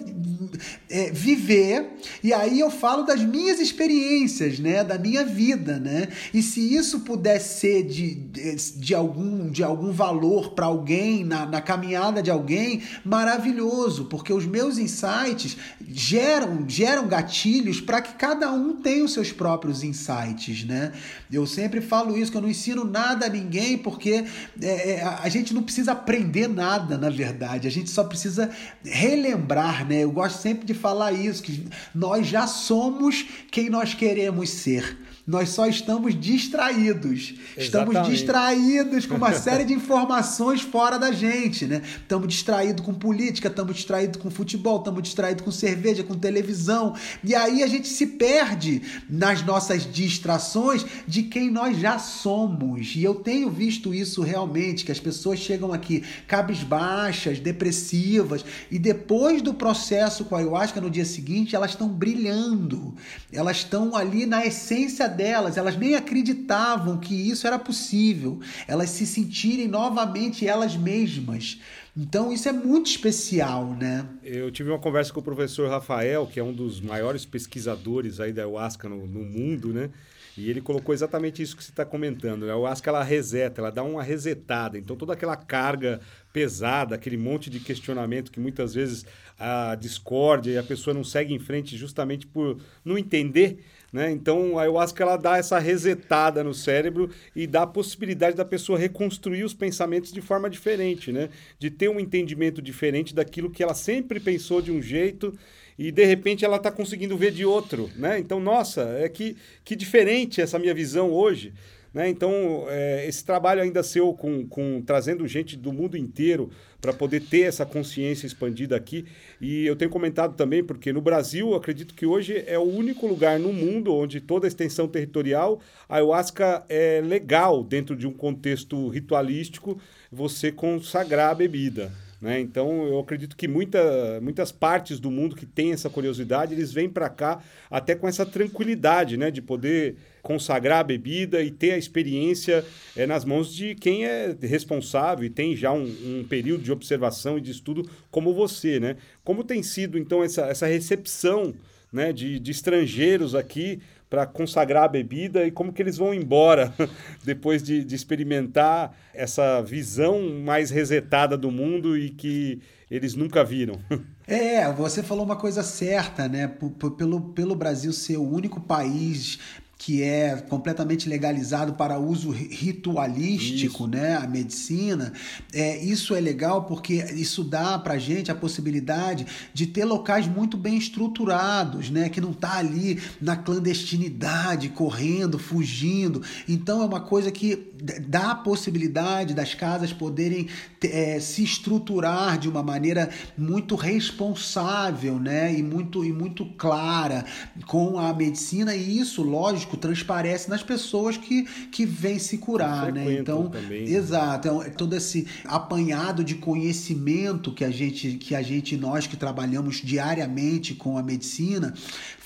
é, 0.89 1.11
viver 1.11 1.97
e 2.23 2.33
aí 2.33 2.59
eu 2.59 2.71
falo 2.71 3.03
das 3.03 3.21
minhas 3.21 3.59
experiências, 3.59 4.59
né, 4.59 4.83
da 4.83 4.97
minha 4.97 5.23
vida, 5.23 5.79
né? 5.79 6.09
E 6.33 6.41
se 6.41 6.73
isso 6.73 7.01
puder 7.01 7.39
ser 7.39 7.83
de, 7.83 8.15
de, 8.15 8.55
de 8.55 8.95
algum 8.95 9.49
de 9.49 9.63
algum 9.63 9.91
valor 9.91 10.51
para 10.51 10.65
alguém 10.65 11.23
na, 11.23 11.45
na 11.45 11.61
caminhada 11.61 12.21
de 12.21 12.31
alguém, 12.31 12.81
maravilhoso, 13.03 14.05
porque 14.05 14.33
os 14.33 14.45
meus 14.45 14.77
insights 14.77 15.57
geram 15.87 16.65
geram 16.67 17.07
gatilhos 17.07 17.79
para 17.81 18.01
que 18.01 18.13
cada 18.13 18.51
um 18.51 18.75
tenha 18.75 19.03
os 19.03 19.13
seus 19.13 19.31
próprios 19.31 19.83
insights, 19.83 20.63
né? 20.65 20.91
Eu 21.31 21.45
sempre 21.45 21.81
falo 21.81 22.17
isso 22.17 22.31
que 22.31 22.37
eu 22.37 22.41
não 22.41 22.49
ensino 22.49 22.83
nada 22.83 23.27
a 23.27 23.29
ninguém 23.29 23.77
porque 23.77 24.25
é, 24.61 24.91
é 24.91 25.03
a 25.03 25.29
gente 25.29 25.53
não 25.53 25.63
precisa 25.63 25.91
aprender 25.91 26.38
aprender 26.39 26.47
nada, 26.47 26.97
na 26.97 27.09
verdade. 27.09 27.67
A 27.67 27.71
gente 27.71 27.89
só 27.89 28.03
precisa 28.03 28.49
relembrar, 28.83 29.87
né? 29.87 30.03
Eu 30.03 30.11
gosto 30.11 30.41
sempre 30.41 30.65
de 30.65 30.73
falar 30.73 31.11
isso, 31.11 31.43
que 31.43 31.67
nós 31.93 32.27
já 32.27 32.47
somos 32.47 33.25
quem 33.51 33.69
nós 33.69 33.93
queremos 33.93 34.49
ser. 34.49 34.97
Nós 35.25 35.49
só 35.49 35.67
estamos 35.67 36.19
distraídos. 36.19 37.35
Exatamente. 37.55 37.63
Estamos 37.63 38.07
distraídos 38.07 39.05
com 39.05 39.15
uma 39.15 39.33
série 39.37 39.63
de 39.63 39.73
informações 39.73 40.61
fora 40.61 40.97
da 40.97 41.11
gente, 41.11 41.65
né? 41.65 41.81
Estamos 42.01 42.27
distraídos 42.27 42.85
com 42.85 42.93
política, 42.93 43.47
estamos 43.47 43.75
distraídos 43.75 44.21
com 44.21 44.29
futebol, 44.29 44.77
estamos 44.77 45.03
distraídos 45.03 45.43
com 45.43 45.51
cerveja, 45.51 46.03
com 46.03 46.15
televisão. 46.15 46.95
E 47.23 47.35
aí 47.35 47.63
a 47.63 47.67
gente 47.67 47.87
se 47.87 48.07
perde 48.07 48.81
nas 49.09 49.43
nossas 49.45 49.91
distrações 49.91 50.85
de 51.07 51.23
quem 51.23 51.51
nós 51.51 51.77
já 51.77 51.99
somos. 51.99 52.95
E 52.95 53.03
eu 53.03 53.15
tenho 53.15 53.49
visto 53.49 53.93
isso 53.93 54.21
realmente, 54.21 54.85
que 54.85 54.91
as 54.91 54.99
pessoas 54.99 55.39
chegam 55.39 55.73
aqui 55.73 56.03
cabisbaixas, 56.27 57.39
depressivas, 57.39 58.45
e 58.71 58.79
depois 58.79 59.41
do 59.41 59.53
processo 59.53 60.25
com 60.25 60.35
a 60.35 60.39
ayahuasca 60.39 60.81
no 60.81 60.89
dia 60.89 61.05
seguinte, 61.05 61.55
elas 61.55 61.71
estão 61.71 61.87
brilhando. 61.87 62.93
Elas 63.31 63.57
estão 63.57 63.95
ali 63.95 64.25
na 64.25 64.45
essência 64.45 65.07
delas, 65.19 65.57
elas 65.57 65.75
nem 65.75 65.95
acreditavam 65.95 66.97
que 66.97 67.13
isso 67.13 67.45
era 67.45 67.59
possível, 67.59 68.39
elas 68.65 68.89
se 68.89 69.05
sentirem 69.05 69.67
novamente 69.67 70.47
elas 70.47 70.77
mesmas. 70.77 71.59
Então 71.95 72.31
isso 72.31 72.47
é 72.47 72.53
muito 72.53 72.89
especial, 72.89 73.75
né? 73.75 74.07
Eu 74.23 74.49
tive 74.49 74.69
uma 74.69 74.79
conversa 74.79 75.11
com 75.11 75.19
o 75.19 75.23
professor 75.23 75.69
Rafael, 75.69 76.25
que 76.25 76.39
é 76.39 76.43
um 76.43 76.53
dos 76.53 76.79
maiores 76.79 77.25
pesquisadores 77.25 78.21
aí 78.21 78.31
da 78.31 78.43
ayahuasca 78.43 78.87
no, 78.87 79.05
no 79.05 79.19
mundo, 79.25 79.73
né? 79.73 79.89
E 80.37 80.49
ele 80.49 80.61
colocou 80.61 80.93
exatamente 80.95 81.41
isso 81.41 81.57
que 81.57 81.61
você 81.61 81.71
está 81.71 81.83
comentando. 81.83 82.43
A 82.43 82.45
ayahuasca 82.45 82.89
ela 82.89 83.03
reseta, 83.03 83.59
ela 83.59 83.71
dá 83.71 83.83
uma 83.83 84.01
resetada. 84.01 84.77
Então 84.77 84.95
toda 84.95 85.11
aquela 85.11 85.35
carga 85.35 85.99
pesada, 86.31 86.95
aquele 86.95 87.17
monte 87.17 87.49
de 87.49 87.59
questionamento 87.59 88.31
que 88.31 88.39
muitas 88.39 88.73
vezes 88.73 89.05
a 89.37 89.75
discórdia 89.75 90.51
e 90.51 90.57
a 90.57 90.63
pessoa 90.63 90.93
não 90.93 91.03
segue 91.03 91.33
em 91.33 91.39
frente 91.39 91.75
justamente 91.75 92.25
por 92.25 92.57
não 92.85 92.97
entender 92.97 93.59
né? 93.91 94.11
Então, 94.11 94.57
a 94.57 94.61
ayahuasca 94.61 95.03
ela 95.03 95.17
dá 95.17 95.37
essa 95.37 95.57
resetada 95.57 96.43
no 96.43 96.53
cérebro 96.53 97.09
e 97.35 97.47
dá 97.47 97.63
a 97.63 97.67
possibilidade 97.67 98.35
da 98.35 98.45
pessoa 98.45 98.77
reconstruir 98.77 99.43
os 99.43 99.53
pensamentos 99.53 100.11
de 100.11 100.21
forma 100.21 100.49
diferente, 100.49 101.11
né? 101.11 101.29
de 101.57 101.69
ter 101.69 101.89
um 101.89 101.99
entendimento 101.99 102.61
diferente 102.61 103.13
daquilo 103.15 103.49
que 103.49 103.63
ela 103.63 103.73
sempre 103.73 104.19
pensou 104.19 104.61
de 104.61 104.71
um 104.71 104.81
jeito 104.81 105.33
e 105.77 105.91
de 105.91 106.05
repente 106.05 106.43
ela 106.43 106.57
está 106.57 106.69
conseguindo 106.69 107.17
ver 107.17 107.31
de 107.31 107.45
outro. 107.45 107.89
Né? 107.95 108.19
Então, 108.19 108.39
nossa, 108.39 108.81
é 108.99 109.09
que, 109.09 109.37
que 109.63 109.75
diferente 109.75 110.41
essa 110.41 110.59
minha 110.59 110.73
visão 110.73 111.11
hoje. 111.11 111.53
Né? 111.93 112.09
Então, 112.09 112.65
é, 112.69 113.05
esse 113.07 113.25
trabalho 113.25 113.61
ainda 113.61 113.81
seu 113.81 114.13
com, 114.13 114.45
com 114.47 114.81
trazendo 114.81 115.27
gente 115.27 115.57
do 115.57 115.73
mundo 115.73 115.97
inteiro 115.97 116.51
para 116.79 116.93
poder 116.93 117.21
ter 117.21 117.41
essa 117.41 117.65
consciência 117.65 118.27
expandida 118.27 118.75
aqui. 118.75 119.05
E 119.41 119.65
eu 119.65 119.75
tenho 119.75 119.91
comentado 119.91 120.35
também, 120.35 120.63
porque 120.63 120.93
no 120.93 121.01
Brasil, 121.01 121.53
acredito 121.55 121.93
que 121.93 122.05
hoje 122.05 122.43
é 122.45 122.57
o 122.57 122.63
único 122.63 123.07
lugar 123.07 123.39
no 123.39 123.51
mundo 123.51 123.93
onde 123.93 124.21
toda 124.21 124.45
a 124.45 124.49
extensão 124.49 124.87
territorial, 124.87 125.59
a 125.87 125.95
ayahuasca 125.95 126.63
é 126.69 127.01
legal 127.03 127.63
dentro 127.63 127.95
de 127.95 128.07
um 128.07 128.13
contexto 128.13 128.87
ritualístico, 128.89 129.79
você 130.11 130.51
consagrar 130.51 131.31
a 131.31 131.35
bebida. 131.35 131.91
Né? 132.21 132.41
Então, 132.41 132.85
eu 132.85 132.99
acredito 132.99 133.35
que 133.35 133.47
muita, 133.47 134.19
muitas 134.21 134.51
partes 134.51 134.99
do 134.99 135.09
mundo 135.09 135.35
que 135.35 135.45
têm 135.45 135.71
essa 135.71 135.89
curiosidade, 135.89 136.53
eles 136.53 136.73
vêm 136.73 136.89
para 136.89 137.09
cá 137.09 137.41
até 137.71 137.95
com 137.95 138.07
essa 138.07 138.25
tranquilidade 138.25 139.15
né? 139.15 139.31
de 139.31 139.41
poder 139.41 139.95
consagrar 140.21 140.79
a 140.79 140.83
bebida 140.83 141.41
e 141.41 141.49
ter 141.49 141.71
a 141.71 141.77
experiência 141.77 142.65
é, 142.95 143.07
nas 143.07 143.23
mãos 143.23 143.53
de 143.55 143.73
quem 143.73 144.05
é 144.05 144.35
responsável 144.41 145.23
e 145.23 145.29
tem 145.29 145.55
já 145.55 145.71
um, 145.71 145.85
um, 145.85 146.25
período 146.27 146.61
de 146.61 146.71
observação 146.71 147.37
e 147.37 147.41
de 147.41 147.51
estudo 147.51 147.89
como 148.11 148.33
você. 148.33 148.79
Né? 148.81 148.97
Como 149.23 149.43
tem 149.43 149.63
sido, 149.63 149.97
então, 149.97 150.21
essa, 150.21 150.41
essa 150.47 150.67
recepção 150.67 151.53
né, 151.91 152.11
de, 152.11 152.37
de 152.37 152.51
estrangeiros 152.51 153.33
aqui 153.33 153.79
para 154.09 154.25
consagrar 154.25 154.85
a 154.85 154.87
bebida 154.87 155.45
e 155.45 155.51
como 155.51 155.71
que 155.71 155.81
eles 155.81 155.97
vão 155.97 156.13
embora 156.13 156.73
depois 157.23 157.61
de, 157.61 157.83
de, 157.85 157.95
experimentar 157.95 158.97
essa 159.13 159.61
visão 159.61 160.41
mais 160.43 160.71
resetada 160.71 161.37
do 161.37 161.51
mundo 161.51 161.95
e 161.95 162.09
que 162.09 162.59
eles 162.89 163.13
nunca 163.15 163.43
viram. 163.43 163.79
É, 164.31 164.71
você 164.71 165.01
falou 165.01 165.25
uma 165.25 165.37
coisa 165.37 165.63
certa, 165.63 166.27
né? 166.27 166.47
P 166.47 166.91
pelo, 166.91 167.19
pelo 167.33 167.55
Brasil 167.55 167.91
ser 167.91 168.17
o 168.17 168.29
único 168.29 168.61
país 168.61 169.39
que 169.79 170.03
é 170.03 170.35
completamente 170.49 171.07
legalizado 171.07 171.71
para 171.73 171.97
uso 171.97 172.31
ritualístico, 172.31 173.83
isso. 173.83 173.87
né, 173.87 174.17
a 174.17 174.27
medicina, 174.27 175.13
é, 175.53 175.81
isso 175.81 176.13
é 176.13 176.19
legal 176.19 176.65
porque 176.65 176.95
isso 177.15 177.45
dá 177.45 177.79
para 177.79 177.97
gente 177.97 178.29
a 178.29 178.35
possibilidade 178.35 179.25
de 179.53 179.65
ter 179.65 179.85
locais 179.85 180.27
muito 180.27 180.57
bem 180.57 180.77
estruturados, 180.77 181.89
né, 181.89 182.09
que 182.09 182.19
não 182.19 182.33
tá 182.33 182.57
ali 182.57 183.01
na 183.21 183.37
clandestinidade, 183.37 184.67
correndo, 184.67 185.39
fugindo. 185.39 186.21
Então 186.45 186.81
é 186.81 186.85
uma 186.85 186.99
coisa 186.99 187.31
que 187.31 187.71
dá 188.05 188.31
a 188.31 188.35
possibilidade 188.35 189.33
das 189.33 189.55
casas 189.55 189.93
poderem 189.93 190.49
é, 190.83 191.21
se 191.21 191.41
estruturar 191.41 192.37
de 192.37 192.49
uma 192.49 192.61
maneira 192.61 193.09
muito 193.37 193.75
responsável, 193.75 195.17
né, 195.17 195.57
e 195.57 195.63
muito 195.63 196.03
e 196.03 196.11
muito 196.11 196.45
clara 196.57 197.23
com 197.65 197.97
a 197.97 198.13
medicina 198.13 198.75
e 198.75 198.99
isso, 198.99 199.23
lógico 199.23 199.68
transparece 199.77 200.49
nas 200.49 200.63
pessoas 200.63 201.17
que, 201.17 201.43
que 201.71 201.85
vêm 201.85 202.19
se 202.19 202.37
curar, 202.37 202.91
né? 202.91 203.19
Então, 203.19 203.49
também, 203.49 203.85
né? 203.85 203.91
exato, 203.91 204.47
então, 204.47 204.63
é 204.63 204.69
todo 204.69 204.95
esse 204.95 205.27
apanhado 205.45 206.23
de 206.23 206.35
conhecimento 206.35 207.51
que 207.51 207.63
a 207.63 207.69
gente, 207.69 208.13
que 208.13 208.35
a 208.35 208.41
gente 208.41 208.77
nós 208.77 209.07
que 209.07 209.17
trabalhamos 209.17 209.77
diariamente 209.77 210.73
com 210.73 210.97
a 210.97 211.03
medicina 211.03 211.73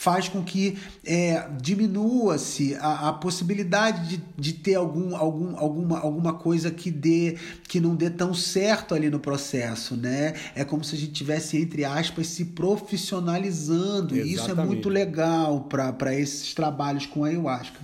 faz 0.04 0.28
com 0.28 0.44
que 0.44 0.78
é, 1.06 1.48
diminua-se 1.62 2.76
a, 2.76 3.08
a, 3.08 3.14
possibilidade 3.14 4.18
de, 4.18 4.24
de 4.38 4.52
ter 4.52 4.76
algum, 4.76 5.16
algum, 5.16 5.58
alguma, 5.58 6.00
alguma 6.00 6.34
coisa 6.34 6.70
que 6.70 6.92
dê 6.92 7.38
que 7.70 7.80
não 7.80 7.96
dê 7.96 8.10
tão 8.10 8.34
certo 8.34 8.94
ali 8.94 9.10
no 9.10 9.18
processo, 9.18 9.96
né? 9.96 10.34
É 10.56 10.66
como 10.66 10.84
se 10.84 10.94
a 10.96 10.98
gente 10.98 11.14
tivesse 11.14 11.58
entre 11.58 11.86
aspas 11.86 12.28
se 12.28 12.44
profissionalizando. 12.46 14.14
Exatamente. 14.14 14.30
E 14.30 14.34
isso 14.34 14.52
é 14.52 14.66
muito 14.66 14.90
legal 14.90 15.70
para 15.70 16.14
esses 16.14 16.54
trabalhos 16.54 17.06
com 17.06 17.24
a 17.24 17.32
ayahuasca. 17.34 17.80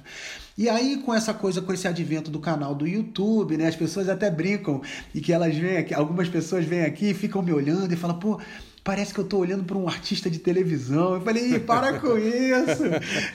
E 0.57 0.67
aí, 0.67 0.97
com 0.97 1.13
essa 1.13 1.33
coisa, 1.33 1.61
com 1.61 1.71
esse 1.71 1.87
advento 1.87 2.29
do 2.29 2.39
canal 2.39 2.75
do 2.75 2.85
YouTube, 2.85 3.55
né? 3.55 3.67
As 3.67 3.75
pessoas 3.75 4.09
até 4.09 4.29
brincam 4.29 4.81
e 5.15 5.21
que 5.21 5.31
elas 5.31 5.55
vêm 5.55 5.77
aqui, 5.77 5.93
algumas 5.93 6.27
pessoas 6.27 6.65
vêm 6.65 6.81
aqui 6.81 7.11
e 7.11 7.13
ficam 7.13 7.41
me 7.41 7.53
olhando 7.53 7.93
e 7.93 7.95
falam, 7.95 8.19
pô, 8.19 8.39
parece 8.83 9.13
que 9.13 9.19
eu 9.19 9.23
estou 9.23 9.39
olhando 9.39 9.63
para 9.63 9.77
um 9.77 9.87
artista 9.87 10.29
de 10.29 10.39
televisão. 10.39 11.13
Eu 11.13 11.21
falei, 11.21 11.59
para 11.59 11.93
com 12.01 12.17
isso. 12.17 12.83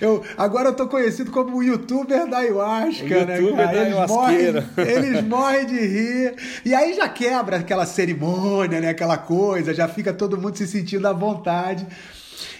Eu, 0.01 0.23
agora 0.37 0.69
eu 0.69 0.73
estou 0.73 0.87
conhecido 0.87 1.31
como 1.31 1.57
o 1.57 1.63
youtuber 1.63 2.29
da 2.29 2.39
ayahuasca, 2.39 3.05
o 3.05 3.25
né, 3.25 3.41
YouTuber 3.41 3.65
cara? 3.65 3.89
Eles 3.89 4.07
morrem, 4.07 4.39
eles 4.77 5.25
morrem 5.25 5.67
de 5.67 5.81
rir. 5.81 6.35
E 6.65 6.75
aí 6.75 6.95
já 6.95 7.09
quebra 7.09 7.57
aquela 7.57 7.87
cerimônia, 7.87 8.81
né? 8.81 8.91
Aquela 8.91 9.17
coisa, 9.17 9.73
já 9.73 9.89
fica 9.89 10.13
todo 10.13 10.37
mundo 10.37 10.59
se 10.59 10.67
sentindo 10.67 11.07
à 11.09 11.13
vontade. 11.13 11.87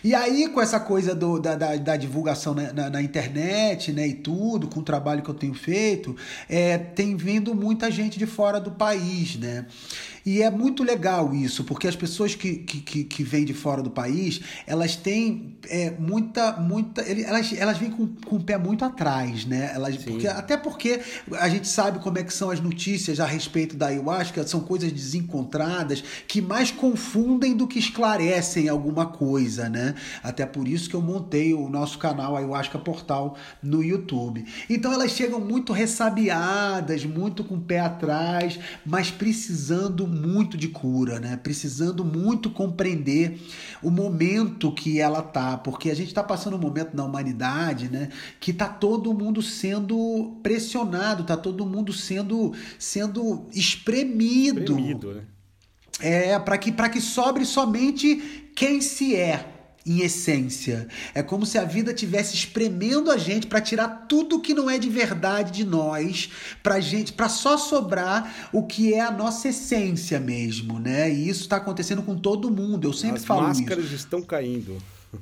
E 0.03 0.15
aí, 0.15 0.49
com 0.49 0.61
essa 0.61 0.79
coisa 0.81 1.15
do, 1.15 1.39
da, 1.39 1.55
da, 1.55 1.77
da, 1.77 1.97
divulgação 1.97 2.55
na, 2.55 2.73
na, 2.73 2.91
na, 2.91 3.03
internet, 3.03 3.93
né, 3.93 4.07
e 4.07 4.15
tudo, 4.15 4.69
com 4.69 4.81
o 4.81 4.83
trabalho 4.83 5.23
que 5.23 5.31
eu 5.31 5.35
tenho 5.35 5.55
feito, 5.55 6.17
é, 6.49 6.77
tem 6.79 7.17
vindo 7.17 7.55
muita 7.55 7.91
gente 7.91 8.19
de 8.19 8.27
fora 8.27 8.61
do 8.61 8.71
país, 8.71 9.37
né? 9.37 9.67
E 10.27 10.41
é 10.41 10.51
muito 10.51 10.83
legal 10.83 11.35
isso, 11.35 11.65
porque 11.65 11.87
as 11.87 11.95
pessoas 11.95 12.35
que, 12.35 12.57
que, 12.57 13.05
que, 13.05 13.23
vêm 13.23 13.45
de 13.45 13.53
fora 13.53 13.83
do 13.83 13.91
país, 13.91 14.41
elas 14.67 14.97
têm 14.97 15.55
é, 15.69 15.91
muita, 15.91 16.53
muita. 16.53 17.03
Elas, 17.03 17.53
elas 17.53 17.77
vêm 17.77 17.91
com, 17.91 18.07
com 18.25 18.37
o 18.37 18.43
pé 18.43 18.57
muito 18.57 18.87
atrás, 18.87 19.45
né? 19.45 19.71
Elas, 19.75 19.99
porque, 19.99 20.27
até 20.27 20.57
porque 20.57 21.01
a 21.33 21.49
gente 21.51 21.69
sabe 21.69 21.99
como 21.99 22.19
é 22.19 22.23
que 22.23 22.33
são 22.33 22.51
as 22.51 22.59
notícias 22.59 23.21
a 23.21 23.27
respeito 23.27 23.77
da 23.77 23.89
ayahuasca, 23.89 24.47
são 24.47 24.61
coisas 24.61 24.91
desencontradas 24.91 26.03
que 26.27 26.41
mais 26.41 26.71
confundem 26.71 27.55
do 27.55 27.67
que 27.67 27.79
esclarecem 27.79 28.67
alguma 28.71 29.05
coisa, 29.05 29.69
né? 29.75 29.95
Até 30.23 30.47
por 30.47 30.69
isso 30.69 30.89
que 30.89 30.95
eu 30.95 31.03
montei 31.03 31.53
o 31.53 31.69
nosso 31.69 31.99
canal 31.99 32.37
Ayahuasca 32.37 32.79
Portal 32.79 33.37
no 33.61 33.83
YouTube. 33.83 34.47
Então 34.71 34.93
elas 34.93 35.11
chegam 35.11 35.41
muito 35.41 35.73
ressabiadas, 35.73 37.05
muito 37.05 37.43
com 37.43 37.57
o 37.57 37.61
pé 37.61 37.81
atrás, 37.81 38.59
mas 38.87 39.11
precisando 39.11 40.07
muito 40.07 40.57
de 40.57 40.69
cura, 40.69 41.19
né? 41.19 41.37
Precisando 41.37 42.05
muito 42.05 42.49
compreender 42.49 43.41
o 43.83 43.91
momento 43.91 44.73
que 44.73 45.01
ela 45.01 45.21
tá, 45.21 45.59
porque 45.59 45.91
a 45.91 45.97
gente 45.97 46.09
está 46.09 46.23
passando 46.23 46.57
um 46.57 46.61
momento 46.61 46.95
na 46.97 47.05
humanidade, 47.05 47.89
né? 47.89 48.11
Que 48.39 48.53
tá 48.53 48.69
todo 48.69 49.13
mundo 49.13 49.43
sendo 49.43 50.39
pressionado, 50.43 51.25
tá 51.25 51.37
todo 51.37 51.67
mundo 51.67 51.93
sendo 51.93 52.55
sendo 52.79 53.47
espremido. 53.53 54.61
Espremido, 54.61 55.15
né? 55.15 55.23
É, 56.01 56.39
para 56.39 56.59
que, 56.59 56.73
que 56.73 57.01
sobre 57.01 57.45
somente 57.45 58.51
quem 58.55 58.81
se 58.81 59.15
é 59.17 59.54
em 59.87 60.01
essência. 60.01 60.89
É 61.15 61.23
como 61.23 61.45
se 61.45 61.59
a 61.59 61.65
vida 61.65 61.93
tivesse 61.93 62.35
espremendo 62.35 63.11
a 63.11 63.19
gente 63.19 63.47
para 63.47 63.61
tirar 63.61 64.07
tudo 64.09 64.41
que 64.41 64.55
não 64.55 64.71
é 64.71 64.79
de 64.79 64.89
verdade 64.89 65.53
de 65.53 65.65
nós, 65.65 66.31
para 66.63 66.81
gente, 66.81 67.13
para 67.13 67.29
só 67.29 67.57
sobrar 67.57 68.49
o 68.53 68.63
que 68.63 68.95
é 68.95 69.01
a 69.01 69.11
nossa 69.11 69.49
essência 69.49 70.19
mesmo, 70.19 70.79
né? 70.79 71.13
E 71.13 71.29
isso 71.29 71.43
está 71.43 71.57
acontecendo 71.57 72.03
com 72.03 72.17
todo 72.17 72.51
mundo. 72.51 72.89
Eu 72.89 72.93
sempre 72.93 73.19
As 73.19 73.25
falo 73.25 73.43
isso. 73.43 73.51
As 73.51 73.61
máscaras 73.61 73.91
estão 73.91 74.23
caindo. 74.23 74.79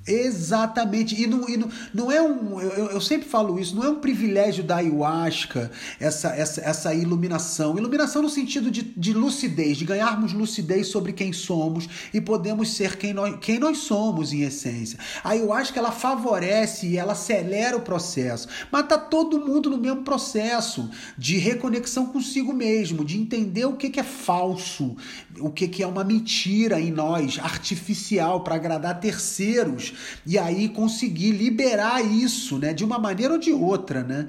Exatamente. 0.06 1.20
E 1.20 1.26
não, 1.26 1.48
e 1.48 1.56
não, 1.56 1.68
não 1.92 2.12
é 2.12 2.20
um. 2.20 2.60
Eu, 2.60 2.86
eu, 2.90 3.00
sempre 3.00 3.28
falo 3.28 3.58
isso, 3.58 3.74
não 3.74 3.84
é 3.84 3.88
um 3.88 4.00
privilégio 4.00 4.64
da 4.64 4.76
ayahuasca 4.76 5.70
essa, 5.98 6.28
essa, 6.28 6.60
essa 6.60 6.94
iluminação. 6.94 7.76
Iluminação 7.76 8.22
no 8.22 8.28
sentido 8.28 8.70
de, 8.70 8.82
de 8.82 9.12
lucidez, 9.12 9.76
de 9.76 9.84
ganharmos 9.84 10.32
lucidez 10.32 10.88
sobre 10.88 11.12
quem 11.12 11.32
somos 11.32 11.88
e 12.12 12.20
podemos 12.20 12.74
ser 12.74 12.96
quem 12.96 13.12
nós, 13.12 13.36
quem 13.40 13.58
nós 13.58 13.78
somos 13.78 14.32
em 14.32 14.42
essência. 14.42 14.98
A 15.22 15.30
ayahuasca 15.30 15.78
ela 15.78 15.92
favorece 15.92 16.86
e 16.86 16.96
ela 16.96 17.12
acelera 17.12 17.76
o 17.76 17.80
processo. 17.80 18.48
Mas 18.70 18.86
tá 18.86 18.98
todo 18.98 19.40
mundo 19.40 19.70
no 19.70 19.78
mesmo 19.78 20.02
processo 20.02 20.90
de 21.16 21.38
reconexão 21.38 22.06
consigo 22.06 22.52
mesmo, 22.52 23.04
de 23.04 23.18
entender 23.18 23.64
o 23.64 23.74
que, 23.74 23.90
que 23.90 24.00
é 24.00 24.04
falso, 24.04 24.96
o 25.38 25.50
que, 25.50 25.66
que 25.66 25.82
é 25.82 25.86
uma 25.86 26.04
mentira 26.04 26.80
em 26.80 26.90
nós, 26.90 27.38
artificial, 27.38 28.42
para 28.42 28.54
agradar 28.54 29.00
terceiros 29.00 29.81
e 30.26 30.38
aí 30.38 30.68
conseguir 30.68 31.32
liberar 31.32 32.04
isso, 32.04 32.58
né, 32.58 32.72
de 32.72 32.84
uma 32.84 32.98
maneira 32.98 33.34
ou 33.34 33.38
de 33.38 33.52
outra, 33.52 34.02
né? 34.02 34.26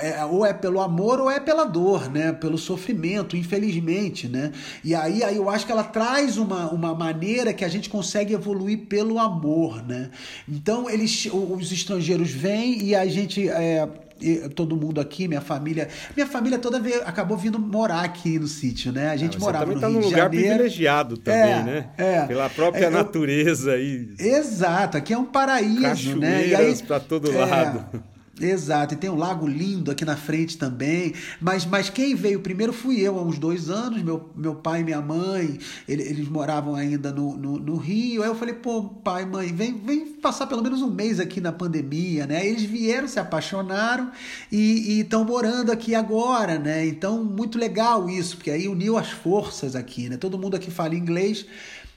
É, 0.00 0.24
ou 0.24 0.44
é 0.44 0.52
pelo 0.52 0.80
amor 0.80 1.20
ou 1.20 1.30
é 1.30 1.38
pela 1.38 1.64
dor, 1.64 2.10
né? 2.10 2.32
Pelo 2.32 2.58
sofrimento, 2.58 3.36
infelizmente, 3.36 4.28
né? 4.28 4.52
E 4.82 4.94
aí, 4.94 5.22
aí 5.22 5.36
eu 5.36 5.48
acho 5.50 5.66
que 5.66 5.72
ela 5.72 5.84
traz 5.84 6.36
uma, 6.36 6.70
uma 6.70 6.94
maneira 6.94 7.52
que 7.52 7.64
a 7.64 7.68
gente 7.68 7.88
consegue 7.88 8.34
evoluir 8.34 8.86
pelo 8.86 9.18
amor, 9.18 9.82
né? 9.82 10.10
Então 10.48 10.88
eles, 10.88 11.28
os 11.32 11.72
estrangeiros 11.72 12.30
vêm 12.30 12.82
e 12.82 12.94
a 12.94 13.06
gente 13.06 13.48
é, 13.48 13.88
todo 14.54 14.76
mundo 14.76 15.00
aqui, 15.00 15.28
minha 15.28 15.40
família. 15.40 15.88
Minha 16.16 16.26
família 16.26 16.58
toda 16.58 16.80
veio, 16.80 17.02
acabou 17.04 17.36
vindo 17.36 17.58
morar 17.58 18.02
aqui 18.02 18.38
no 18.38 18.46
sítio, 18.46 18.92
né? 18.92 19.10
A 19.10 19.16
gente 19.16 19.36
ah, 19.36 19.40
morava 19.40 19.72
no 19.72 19.80
tá 19.80 19.88
Rio 19.88 20.00
num 20.00 20.04
lugar 20.04 20.24
Janeiro. 20.24 20.46
privilegiado 20.48 21.16
também, 21.16 21.40
é, 21.40 21.62
né? 21.62 21.90
É. 21.96 22.26
Pela 22.26 22.48
própria 22.48 22.86
é, 22.86 22.90
natureza 22.90 23.72
aí. 23.72 24.08
Exato, 24.18 24.96
aqui 24.96 25.12
é 25.12 25.18
um 25.18 25.24
paraíso, 25.24 26.16
né? 26.16 26.46
E 26.48 26.54
aí 26.54 26.76
para 26.82 27.00
todo 27.00 27.30
é, 27.30 27.44
lado. 27.44 28.02
Exato, 28.38 28.92
e 28.92 28.96
tem 28.98 29.08
um 29.08 29.16
lago 29.16 29.46
lindo 29.46 29.90
aqui 29.90 30.04
na 30.04 30.14
frente 30.14 30.58
também. 30.58 31.14
Mas, 31.40 31.64
mas 31.64 31.88
quem 31.88 32.14
veio 32.14 32.40
primeiro 32.40 32.70
fui 32.70 33.00
eu, 33.00 33.18
há 33.18 33.22
uns 33.22 33.38
dois 33.38 33.70
anos. 33.70 34.02
Meu, 34.02 34.28
meu 34.36 34.54
pai 34.54 34.80
e 34.80 34.84
minha 34.84 35.00
mãe, 35.00 35.58
ele, 35.88 36.02
eles 36.02 36.28
moravam 36.28 36.74
ainda 36.74 37.10
no, 37.10 37.34
no, 37.34 37.58
no, 37.58 37.76
Rio. 37.76 38.22
Aí 38.22 38.28
eu 38.28 38.34
falei, 38.34 38.54
pô, 38.54 38.84
pai, 38.84 39.24
mãe, 39.24 39.54
vem, 39.54 39.78
vem 39.78 40.06
passar 40.06 40.46
pelo 40.46 40.62
menos 40.62 40.82
um 40.82 40.90
mês 40.90 41.18
aqui 41.18 41.40
na 41.40 41.50
pandemia, 41.50 42.26
né? 42.26 42.46
Eles 42.46 42.62
vieram, 42.62 43.08
se 43.08 43.18
apaixonaram 43.18 44.12
e 44.52 45.00
estão 45.00 45.24
morando 45.24 45.72
aqui 45.72 45.94
agora, 45.94 46.58
né? 46.58 46.86
Então, 46.86 47.24
muito 47.24 47.58
legal 47.58 48.10
isso, 48.10 48.36
porque 48.36 48.50
aí 48.50 48.68
uniu 48.68 48.98
as 48.98 49.08
forças 49.08 49.74
aqui, 49.74 50.10
né? 50.10 50.18
Todo 50.18 50.38
mundo 50.38 50.56
aqui 50.56 50.70
fala 50.70 50.94
inglês. 50.94 51.46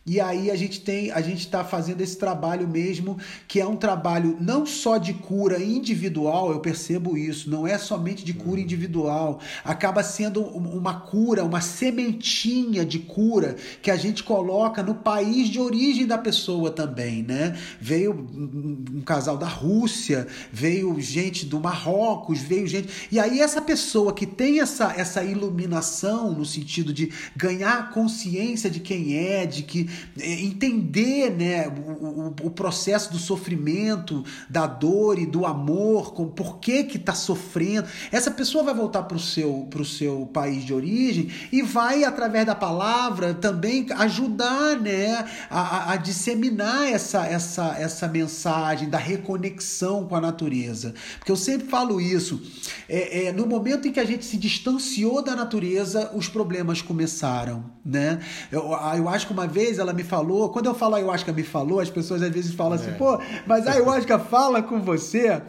E 0.09 0.19
aí 0.19 0.49
a 0.49 0.55
gente 0.55 0.81
tem, 0.81 1.11
a 1.11 1.21
gente 1.21 1.41
está 1.41 1.63
fazendo 1.63 2.01
esse 2.01 2.17
trabalho 2.17 2.67
mesmo, 2.67 3.19
que 3.47 3.61
é 3.61 3.67
um 3.67 3.75
trabalho 3.75 4.35
não 4.41 4.65
só 4.65 4.97
de 4.97 5.13
cura 5.13 5.63
individual, 5.63 6.51
eu 6.51 6.59
percebo 6.59 7.15
isso, 7.15 7.47
não 7.47 7.67
é 7.67 7.77
somente 7.77 8.25
de 8.25 8.33
cura 8.33 8.55
uhum. 8.55 8.63
individual, 8.63 9.39
acaba 9.63 10.01
sendo 10.01 10.41
uma 10.41 10.95
cura, 11.01 11.43
uma 11.43 11.61
sementinha 11.61 12.83
de 12.83 12.97
cura 12.97 13.55
que 13.83 13.91
a 13.91 13.95
gente 13.95 14.23
coloca 14.23 14.81
no 14.81 14.95
país 14.95 15.47
de 15.47 15.59
origem 15.59 16.07
da 16.07 16.17
pessoa 16.17 16.71
também, 16.71 17.21
né? 17.21 17.55
Veio 17.79 18.11
um 18.11 19.03
casal 19.05 19.37
da 19.37 19.47
Rússia, 19.47 20.25
veio 20.51 20.99
gente 20.99 21.45
do 21.45 21.59
Marrocos, 21.59 22.39
veio 22.39 22.67
gente. 22.67 23.07
E 23.11 23.19
aí 23.19 23.41
essa 23.41 23.61
pessoa 23.61 24.11
que 24.11 24.25
tem 24.25 24.59
essa, 24.59 24.91
essa 24.97 25.23
iluminação 25.23 26.31
no 26.33 26.45
sentido 26.45 26.91
de 26.91 27.11
ganhar 27.37 27.91
consciência 27.91 28.71
de 28.71 28.79
quem 28.79 29.15
é, 29.15 29.45
de 29.45 29.61
que 29.61 29.87
entender 30.17 31.31
né, 31.31 31.67
o, 31.67 32.47
o, 32.47 32.51
processo 32.51 33.11
do 33.11 33.17
sofrimento, 33.17 34.23
da 34.49 34.67
dor 34.67 35.19
e 35.19 35.25
do 35.25 35.45
amor, 35.45 36.13
com 36.13 36.27
por 36.27 36.59
que 36.59 36.83
que 36.83 36.97
está 36.97 37.13
sofrendo. 37.13 37.87
Essa 38.11 38.31
pessoa 38.31 38.63
vai 38.63 38.73
voltar 38.73 39.03
para 39.03 39.17
o 39.17 39.19
seu, 39.19 39.67
seu 39.85 40.29
país 40.33 40.63
de 40.63 40.73
origem 40.73 41.29
e 41.51 41.61
vai, 41.61 42.03
através 42.03 42.45
da 42.45 42.55
palavra, 42.55 43.33
também 43.33 43.85
ajudar 43.97 44.79
né, 44.79 45.25
a, 45.49 45.93
a 45.93 45.95
disseminar 45.97 46.87
essa, 46.87 47.25
essa, 47.25 47.75
essa 47.77 48.07
mensagem 48.07 48.89
da 48.89 48.97
reconexão 48.97 50.07
com 50.07 50.15
a 50.15 50.21
natureza. 50.21 50.93
Porque 51.17 51.31
eu 51.31 51.35
sempre 51.35 51.67
falo 51.67 51.99
isso. 51.99 52.41
É, 52.87 53.25
é, 53.25 53.31
no 53.31 53.45
momento 53.45 53.87
em 53.87 53.91
que 53.91 53.99
a 53.99 54.05
gente 54.05 54.25
se 54.25 54.37
distanciou 54.37 55.21
da 55.21 55.35
natureza, 55.35 56.11
os 56.13 56.27
problemas 56.27 56.81
começaram. 56.81 57.65
Né? 57.83 58.19
Eu, 58.51 58.73
a 58.73 58.91
ayahuasca, 58.91 59.33
uma 59.33 59.47
vez, 59.47 59.79
ela 59.79 59.88
me 59.93 60.03
falou. 60.03 60.49
Quando 60.49 60.65
eu 60.65 60.73
falo 60.73 60.95
ayahuasca 60.95 61.31
me 61.31 61.43
falou, 61.43 61.79
as 61.79 61.89
pessoas 61.89 62.21
às 62.21 62.29
vezes 62.29 62.53
falam 62.53 62.73
assim, 62.73 62.91
é. 62.91 62.93
pô, 62.93 63.19
mas 63.45 63.65
a 63.67 63.71
ayahuasca 63.73 64.19
fala 64.19 64.61
com 64.61 64.79
você. 64.81 65.41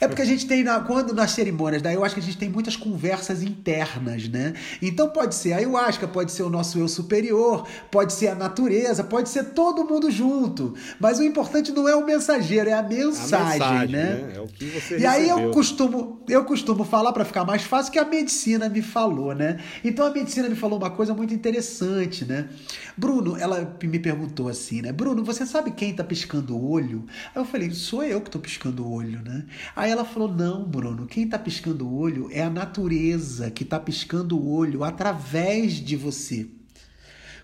É 0.00 0.08
porque 0.08 0.22
a 0.22 0.26
gente 0.26 0.46
tem, 0.46 0.62
na, 0.62 0.80
quando 0.80 1.14
nas 1.14 1.32
cerimônias 1.32 1.82
da 1.82 1.90
ayahuasca, 1.90 2.20
a 2.20 2.22
gente 2.22 2.36
tem 2.36 2.48
muitas 2.48 2.76
conversas 2.76 3.42
internas, 3.42 4.28
né? 4.28 4.54
Então 4.80 5.08
pode 5.08 5.34
ser 5.34 5.52
a 5.52 5.56
ayahuasca, 5.56 6.06
pode 6.06 6.32
ser 6.32 6.42
o 6.42 6.50
nosso 6.50 6.78
eu 6.78 6.88
superior, 6.88 7.66
pode 7.90 8.12
ser 8.12 8.28
a 8.28 8.34
natureza, 8.34 9.02
pode 9.04 9.28
ser 9.28 9.44
todo 9.50 9.84
mundo 9.84 10.10
junto. 10.10 10.74
Mas 10.98 11.18
o 11.18 11.22
importante 11.22 11.72
não 11.72 11.88
é 11.88 11.94
o 11.94 12.04
mensageiro, 12.04 12.70
é 12.70 12.72
a 12.72 12.82
mensagem, 12.82 13.36
a 13.36 13.50
mensagem 13.50 13.88
né? 13.88 14.04
né? 14.04 14.32
É 14.36 14.40
o 14.40 14.46
que 14.46 14.64
você 14.66 14.94
E 14.94 14.98
recebeu. 14.98 15.10
aí 15.10 15.28
eu 15.28 15.50
costumo, 15.50 16.20
eu 16.28 16.44
costumo 16.44 16.84
falar 16.84 17.12
para 17.12 17.24
ficar 17.24 17.44
mais 17.44 17.62
fácil 17.62 17.92
que 17.92 17.98
a 17.98 18.04
medicina 18.04 18.68
me 18.68 18.82
falou, 18.82 19.34
né? 19.34 19.58
Então 19.84 20.06
a 20.06 20.10
medicina 20.10 20.48
me 20.48 20.56
falou 20.56 20.78
uma 20.78 20.90
coisa 20.90 21.14
muito 21.14 21.34
interessante, 21.34 22.24
né? 22.24 22.48
Bruno, 22.96 23.36
ela 23.36 23.63
me 23.82 23.98
perguntou 23.98 24.48
assim, 24.48 24.82
né? 24.82 24.92
Bruno, 24.92 25.24
você 25.24 25.46
sabe 25.46 25.70
quem 25.72 25.94
tá 25.94 26.04
piscando 26.04 26.56
o 26.56 26.70
olho? 26.70 27.04
Aí 27.34 27.40
eu 27.40 27.44
falei, 27.44 27.70
sou 27.70 28.02
eu 28.04 28.20
que 28.20 28.30
tô 28.30 28.38
piscando 28.38 28.84
o 28.84 28.92
olho, 28.92 29.20
né? 29.22 29.44
Aí 29.74 29.90
ela 29.90 30.04
falou, 30.04 30.32
não, 30.32 30.64
Bruno, 30.64 31.06
quem 31.06 31.28
tá 31.28 31.38
piscando 31.38 31.86
o 31.86 31.96
olho 31.96 32.28
é 32.30 32.42
a 32.42 32.50
natureza 32.50 33.50
que 33.50 33.64
tá 33.64 33.78
piscando 33.80 34.38
o 34.38 34.52
olho 34.52 34.84
através 34.84 35.74
de 35.74 35.96
você. 35.96 36.48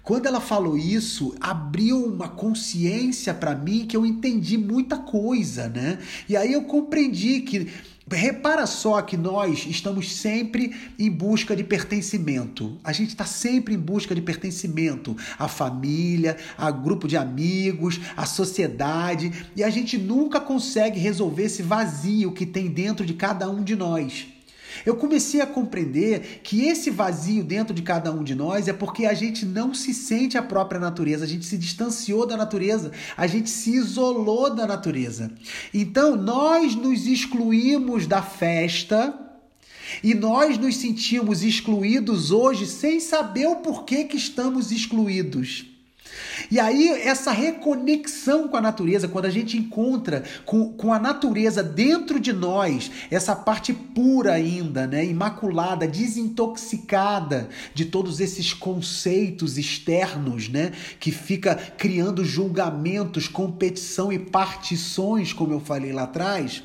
Quando 0.02 0.26
ela 0.26 0.40
falou 0.40 0.76
isso, 0.76 1.34
abriu 1.40 2.04
uma 2.04 2.28
consciência 2.28 3.34
para 3.34 3.54
mim 3.54 3.86
que 3.86 3.96
eu 3.96 4.06
entendi 4.06 4.56
muita 4.56 4.96
coisa, 4.96 5.68
né? 5.68 5.98
E 6.28 6.36
aí 6.36 6.52
eu 6.52 6.62
compreendi 6.62 7.40
que 7.42 7.68
Repara 8.12 8.66
só 8.66 9.00
que 9.02 9.16
nós 9.16 9.66
estamos 9.66 10.12
sempre 10.12 10.74
em 10.98 11.10
busca 11.10 11.54
de 11.54 11.62
pertencimento. 11.62 12.78
A 12.82 12.92
gente 12.92 13.10
está 13.10 13.24
sempre 13.24 13.74
em 13.74 13.78
busca 13.78 14.14
de 14.14 14.20
pertencimento 14.20 15.16
à 15.38 15.46
família, 15.46 16.36
a 16.58 16.70
grupo 16.70 17.06
de 17.06 17.16
amigos, 17.16 18.00
à 18.16 18.26
sociedade, 18.26 19.32
e 19.54 19.62
a 19.62 19.70
gente 19.70 19.96
nunca 19.96 20.40
consegue 20.40 20.98
resolver 20.98 21.44
esse 21.44 21.62
vazio 21.62 22.32
que 22.32 22.44
tem 22.44 22.68
dentro 22.68 23.06
de 23.06 23.14
cada 23.14 23.48
um 23.48 23.62
de 23.62 23.76
nós. 23.76 24.26
Eu 24.84 24.96
comecei 24.96 25.40
a 25.40 25.46
compreender 25.46 26.40
que 26.42 26.64
esse 26.64 26.90
vazio 26.90 27.44
dentro 27.44 27.74
de 27.74 27.82
cada 27.82 28.12
um 28.12 28.22
de 28.22 28.34
nós 28.34 28.68
é 28.68 28.72
porque 28.72 29.06
a 29.06 29.14
gente 29.14 29.44
não 29.44 29.74
se 29.74 29.92
sente 29.92 30.36
a 30.36 30.42
própria 30.42 30.80
natureza, 30.80 31.24
a 31.24 31.28
gente 31.28 31.46
se 31.46 31.56
distanciou 31.56 32.26
da 32.26 32.36
natureza, 32.36 32.90
a 33.16 33.26
gente 33.26 33.50
se 33.50 33.74
isolou 33.74 34.54
da 34.54 34.66
natureza. 34.66 35.30
Então, 35.72 36.16
nós 36.16 36.74
nos 36.74 37.06
excluímos 37.06 38.06
da 38.06 38.22
festa 38.22 39.18
e 40.02 40.14
nós 40.14 40.56
nos 40.58 40.76
sentimos 40.76 41.42
excluídos 41.42 42.30
hoje 42.30 42.66
sem 42.66 43.00
saber 43.00 43.46
o 43.46 43.56
porquê 43.56 44.04
que 44.04 44.16
estamos 44.16 44.70
excluídos. 44.70 45.69
E 46.50 46.60
aí, 46.60 46.88
essa 46.88 47.32
reconexão 47.32 48.48
com 48.48 48.56
a 48.56 48.60
natureza, 48.60 49.08
quando 49.08 49.24
a 49.24 49.30
gente 49.30 49.56
encontra 49.56 50.22
com, 50.44 50.72
com 50.72 50.92
a 50.92 50.98
natureza 50.98 51.62
dentro 51.62 52.20
de 52.20 52.32
nós, 52.32 52.90
essa 53.10 53.34
parte 53.34 53.72
pura 53.72 54.32
ainda, 54.32 54.86
né, 54.86 55.04
imaculada, 55.04 55.86
desintoxicada 55.86 57.48
de 57.74 57.86
todos 57.86 58.20
esses 58.20 58.52
conceitos 58.52 59.58
externos, 59.58 60.48
né, 60.48 60.72
que 60.98 61.10
fica 61.10 61.54
criando 61.54 62.24
julgamentos, 62.24 63.26
competição 63.28 64.12
e 64.12 64.18
partições, 64.18 65.32
como 65.32 65.52
eu 65.52 65.60
falei 65.60 65.92
lá 65.92 66.04
atrás. 66.04 66.62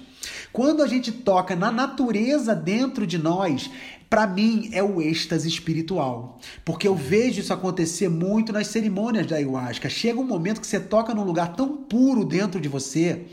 Quando 0.52 0.82
a 0.82 0.88
gente 0.88 1.12
toca 1.12 1.56
na 1.56 1.72
natureza 1.72 2.56
dentro 2.56 3.06
de 3.06 3.18
nós, 3.18 3.70
para 4.10 4.28
mim 4.28 4.70
é 4.72 4.84
o 4.84 5.02
êxtase 5.02 5.48
espiritual, 5.48 6.40
porque 6.64 6.88
eu 6.88 6.96
vejo 6.96 7.40
isso 7.40 7.52
acontecer 7.52 8.08
muito 8.08 8.54
nas 8.54 8.68
cerimônias 8.68 9.26
da 9.26 9.38
ayahuasca. 9.38 9.90
Chega 9.90 10.20
um 10.20 10.26
momento 10.26 10.62
que 10.62 10.68
você 10.68 10.80
toca 10.80 11.14
num 11.14 11.24
lugar 11.24 11.56
tão 11.56 11.76
puro 11.76 12.24
dentro 12.24 12.62
de 12.62 12.70
você 12.70 13.24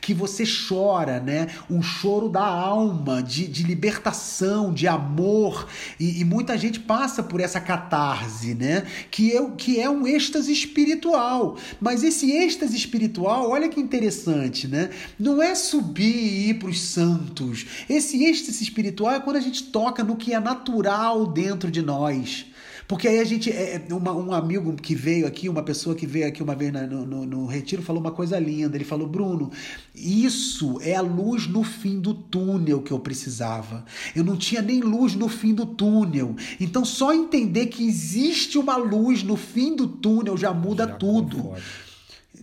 que 0.00 0.14
você 0.14 0.44
chora, 0.44 1.20
né? 1.20 1.48
Um 1.70 1.82
choro 1.82 2.28
da 2.28 2.44
alma, 2.44 3.22
de, 3.22 3.46
de 3.46 3.62
libertação, 3.62 4.72
de 4.72 4.88
amor, 4.88 5.68
e, 5.98 6.20
e, 6.20 6.24
muita 6.24 6.56
gente 6.56 6.80
passa 6.80 7.22
por 7.22 7.40
essa 7.40 7.60
catarse, 7.60 8.54
né? 8.54 8.86
Que 9.10 9.36
é, 9.36 9.50
que 9.50 9.80
é 9.80 9.88
um 9.88 10.06
êxtase 10.06 10.52
espiritual. 10.52 11.56
Mas 11.80 12.02
esse 12.02 12.30
êxtase 12.32 12.76
espiritual, 12.76 13.50
olha 13.50 13.68
que 13.68 13.80
interessante, 13.80 14.66
né? 14.66 14.90
Não 15.18 15.42
é 15.42 15.54
subir 15.54 16.14
e 16.14 16.50
ir 16.50 16.54
para 16.54 16.68
os 16.68 16.80
santos. 16.80 17.66
Esse 17.88 18.24
êxtase 18.24 18.62
espiritual 18.62 19.12
é 19.14 19.20
quando 19.20 19.36
a 19.36 19.40
gente 19.40 19.64
toca 19.64 20.02
no 20.02 20.16
que 20.22 20.32
é 20.32 20.40
natural 20.40 21.26
dentro 21.26 21.70
de 21.70 21.82
nós. 21.82 22.46
Porque 22.86 23.08
aí 23.08 23.20
a 23.20 23.24
gente. 23.24 23.50
É, 23.50 23.82
é, 23.88 23.94
uma, 23.94 24.12
um 24.12 24.32
amigo 24.32 24.74
que 24.74 24.94
veio 24.94 25.26
aqui, 25.26 25.48
uma 25.48 25.62
pessoa 25.62 25.94
que 25.94 26.06
veio 26.06 26.26
aqui 26.26 26.42
uma 26.42 26.54
vez 26.54 26.72
no, 26.72 27.06
no, 27.06 27.26
no, 27.26 27.46
retiro, 27.46 27.82
falou 27.82 28.00
uma 28.00 28.10
coisa 28.10 28.38
linda. 28.38 28.76
Ele 28.76 28.84
falou: 28.84 29.08
Bruno, 29.08 29.50
isso 29.94 30.78
é 30.82 30.94
a 30.94 31.00
luz 31.00 31.46
no 31.46 31.62
fim 31.64 31.98
do 31.98 32.12
túnel 32.12 32.82
que 32.82 32.92
eu 32.92 32.98
precisava. 32.98 33.84
Eu 34.14 34.22
não 34.22 34.36
tinha 34.36 34.60
nem 34.60 34.80
luz 34.80 35.14
no 35.14 35.28
fim 35.28 35.54
do 35.54 35.64
túnel. 35.64 36.36
Então, 36.60 36.84
só 36.84 37.14
entender 37.14 37.66
que 37.66 37.86
existe 37.86 38.58
uma 38.58 38.76
luz 38.76 39.22
no 39.22 39.36
fim 39.36 39.74
do 39.74 39.86
túnel 39.86 40.36
já 40.36 40.52
muda 40.52 40.86
já 40.86 40.94
tudo. 40.94 41.36
Conforme 41.36 41.91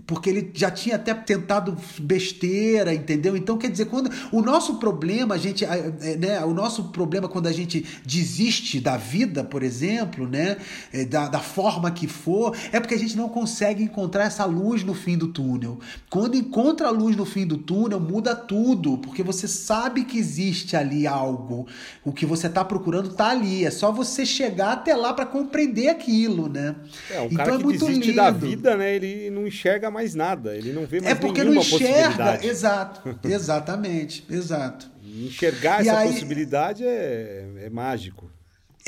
porque 0.10 0.28
ele 0.28 0.50
já 0.56 0.72
tinha 0.72 0.96
até 0.96 1.14
tentado 1.14 1.78
besteira, 2.00 2.92
entendeu? 2.92 3.38
Então, 3.38 3.60
quer 3.60 3.70
dizer, 3.70 3.86
quando 3.86 4.10
o 4.32 4.42
nosso 4.42 4.78
problema, 4.80 5.36
a 5.36 5.38
gente, 5.38 5.64
é, 5.64 6.18
né, 6.18 6.44
o 6.44 6.52
nosso 6.52 6.86
problema 6.86 7.30
quando 7.30 7.46
a 7.46 7.52
gente 7.52 7.86
desiste 8.04 8.80
da 8.80 8.98
vida, 8.98 9.44
por 9.44 9.62
exemplo, 9.62 10.28
né, 10.28 10.58
é, 10.92 11.06
da, 11.06 11.28
da 11.28 11.38
forma 11.38 11.92
que 11.92 12.08
for, 12.08 12.58
é 12.72 12.80
porque 12.80 12.96
a 12.96 12.98
gente 12.98 13.16
não 13.16 13.30
consegue 13.30 13.84
encontrar 13.84 14.24
essa 14.24 14.46
luz 14.46 14.84
no 14.84 14.96
fim 14.96 15.16
do 15.16 15.28
túnel. 15.28 15.78
Quando 16.10 16.36
encontra 16.36 16.88
a 16.88 16.92
luz 16.92 17.16
no 17.16 17.24
fim 17.24 17.46
do 17.46 17.60
túnel, 17.60 18.00
muda 18.00 18.36
tudo, 18.36 18.98
porque 18.98 19.22
você 19.22 19.48
sabe 19.48 20.06
que 20.06 20.18
existe 20.18 20.76
ali 20.76 21.06
algo. 21.06 21.68
O 22.04 22.12
que 22.12 22.26
você 22.26 22.48
está 22.48 22.66
procurando 22.66 23.12
está 23.12 23.30
ali. 23.30 23.64
É 23.64 23.70
só 23.70 23.92
você 23.92 24.26
chegar 24.26 24.72
até 24.72 24.96
lá 24.96 25.14
para 25.14 25.28
compreender 25.28 25.90
aquilo, 25.90 26.50
né? 26.50 26.76
É, 27.12 27.22
o 27.22 27.30
cara 27.30 27.56
então, 27.56 27.70
é 27.70 27.74
que 27.74 27.78
desiste 27.78 28.08
lindo. 28.08 28.16
da 28.16 28.32
vida, 28.32 28.76
né, 28.76 28.96
ele 28.96 29.30
não 29.30 29.46
enxerga 29.46 29.92
mais 29.92 29.99
mais 30.00 30.16
nada, 30.16 30.56
ele 30.56 30.72
não 30.72 30.86
vê 30.86 31.02
mais 31.02 31.12
É 31.12 31.16
porque 31.16 31.44
não 31.44 31.56
enxerga, 31.56 32.40
exato, 32.46 33.20
exatamente, 33.24 34.26
exato. 34.30 34.90
Enxergar 35.04 35.84
e 35.84 35.90
essa 35.90 36.00
aí... 36.00 36.14
possibilidade 36.14 36.86
é, 36.86 37.46
é 37.64 37.70
mágico 37.70 38.29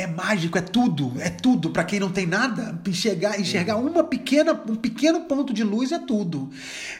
é 0.01 0.07
mágico, 0.07 0.57
é 0.57 0.61
tudo, 0.61 1.13
é 1.19 1.29
tudo. 1.29 1.69
Para 1.69 1.83
quem 1.83 1.99
não 1.99 2.11
tem 2.11 2.25
nada, 2.25 2.79
enxergar, 2.87 3.39
enxergar 3.39 3.77
uhum. 3.77 3.89
uma 3.89 4.03
pequena, 4.03 4.53
um 4.67 4.75
pequeno 4.75 5.21
ponto 5.21 5.53
de 5.53 5.63
luz 5.63 5.91
é 5.91 5.99
tudo. 5.99 6.49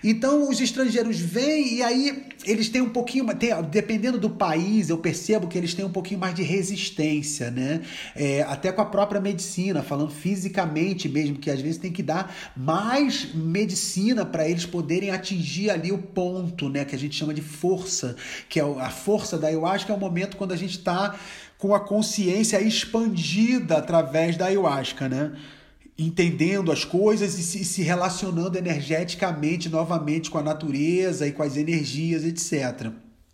Então 0.04 0.50
os 0.50 0.60
estrangeiros 0.62 1.20
vêm 1.20 1.76
e 1.76 1.84
aí 1.84 2.26
eles 2.46 2.70
têm 2.70 2.82
um 2.82 2.90
pouquinho, 2.90 3.26
tem, 3.36 3.50
dependendo 3.70 4.18
do 4.18 4.30
país, 4.30 4.90
eu 4.90 4.98
percebo 4.98 5.48
que 5.48 5.58
eles 5.58 5.74
têm 5.74 5.86
um 5.86 5.92
pouquinho 5.92 6.20
mais 6.20 6.34
de 6.34 6.44
resistência, 6.44 7.52
né? 7.52 7.82
É, 8.16 8.42
até 8.44 8.72
com 8.72 8.82
a 8.82 8.86
própria 8.86 9.22
medicina, 9.22 9.84
falando 9.84 10.12
fisicamente 10.12 11.08
mesmo, 11.08 11.38
que 11.38 11.50
às 11.50 11.62
vezes 11.62 11.78
tem 11.78 11.92
que 11.92 12.04
dar 12.04 12.36
mais 12.56 13.34
medicina 13.34 14.26
para 14.26 14.48
eles 14.48 14.66
poderem 14.66 15.12
atingir 15.12 15.70
ali 15.70 15.92
o 15.92 15.98
ponto, 15.98 16.70
né? 16.70 16.86
Que 16.86 16.96
a 16.96 17.00
gente 17.00 17.16
chama 17.16 17.34
de 17.34 17.42
força, 17.42 18.16
que 18.50 18.60
é 18.60 18.64
a 18.64 18.90
força 18.90 19.38
da 19.38 19.48
ayahuasca 19.48 19.92
é 19.92 19.96
o 19.96 20.00
momento 20.00 20.38
quando 20.38 20.52
a 20.52 20.58
gente 20.58 20.78
está 20.78 21.16
com 21.62 21.76
a 21.76 21.80
consciência 21.80 22.60
expandida 22.60 23.78
através 23.78 24.36
da 24.36 24.48
ayahuasca, 24.48 25.08
né? 25.08 25.32
Entendendo 25.96 26.72
as 26.72 26.84
coisas 26.84 27.38
e 27.38 27.64
se, 27.64 27.84
relacionando 27.84 28.58
energeticamente 28.58 29.70
novamente 29.70 30.32
com 30.32 30.40
a 30.40 30.42
natureza 30.42 31.28
e 31.28 31.32
com 31.32 31.44
as 31.44 31.56
energias, 31.56 32.26
etc. 32.26 32.90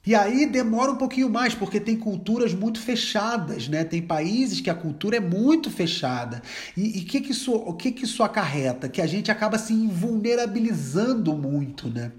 E 0.06 0.14
aí 0.14 0.46
demora 0.46 0.92
um 0.92 0.98
pouquinho 0.98 1.30
mais, 1.30 1.56
porque 1.56 1.80
tem 1.80 1.96
culturas 1.96 2.54
muito 2.54 2.82
fechadas, 2.82 3.70
né? 3.70 3.86
Tem 3.86 4.02
países 4.02 4.60
que 4.60 4.70
a 4.70 4.76
cultura 4.76 5.16
é 5.16 5.22
muito 5.22 5.72
fechada. 5.72 6.42
E 6.76 7.00
o 7.00 7.06
que, 7.06 7.22
que, 7.22 7.32
isso, 7.32 7.54
o 7.54 7.74
que, 7.74 7.94
que 7.94 8.04
isso 8.04 8.24
acarreta? 8.24 8.90
Que 8.90 9.02
a 9.02 9.08
gente 9.08 9.32
acaba 9.32 9.58
se 9.58 9.72
invulnerabilizando 9.72 11.34
muito, 11.34 11.88
né? 11.88 12.12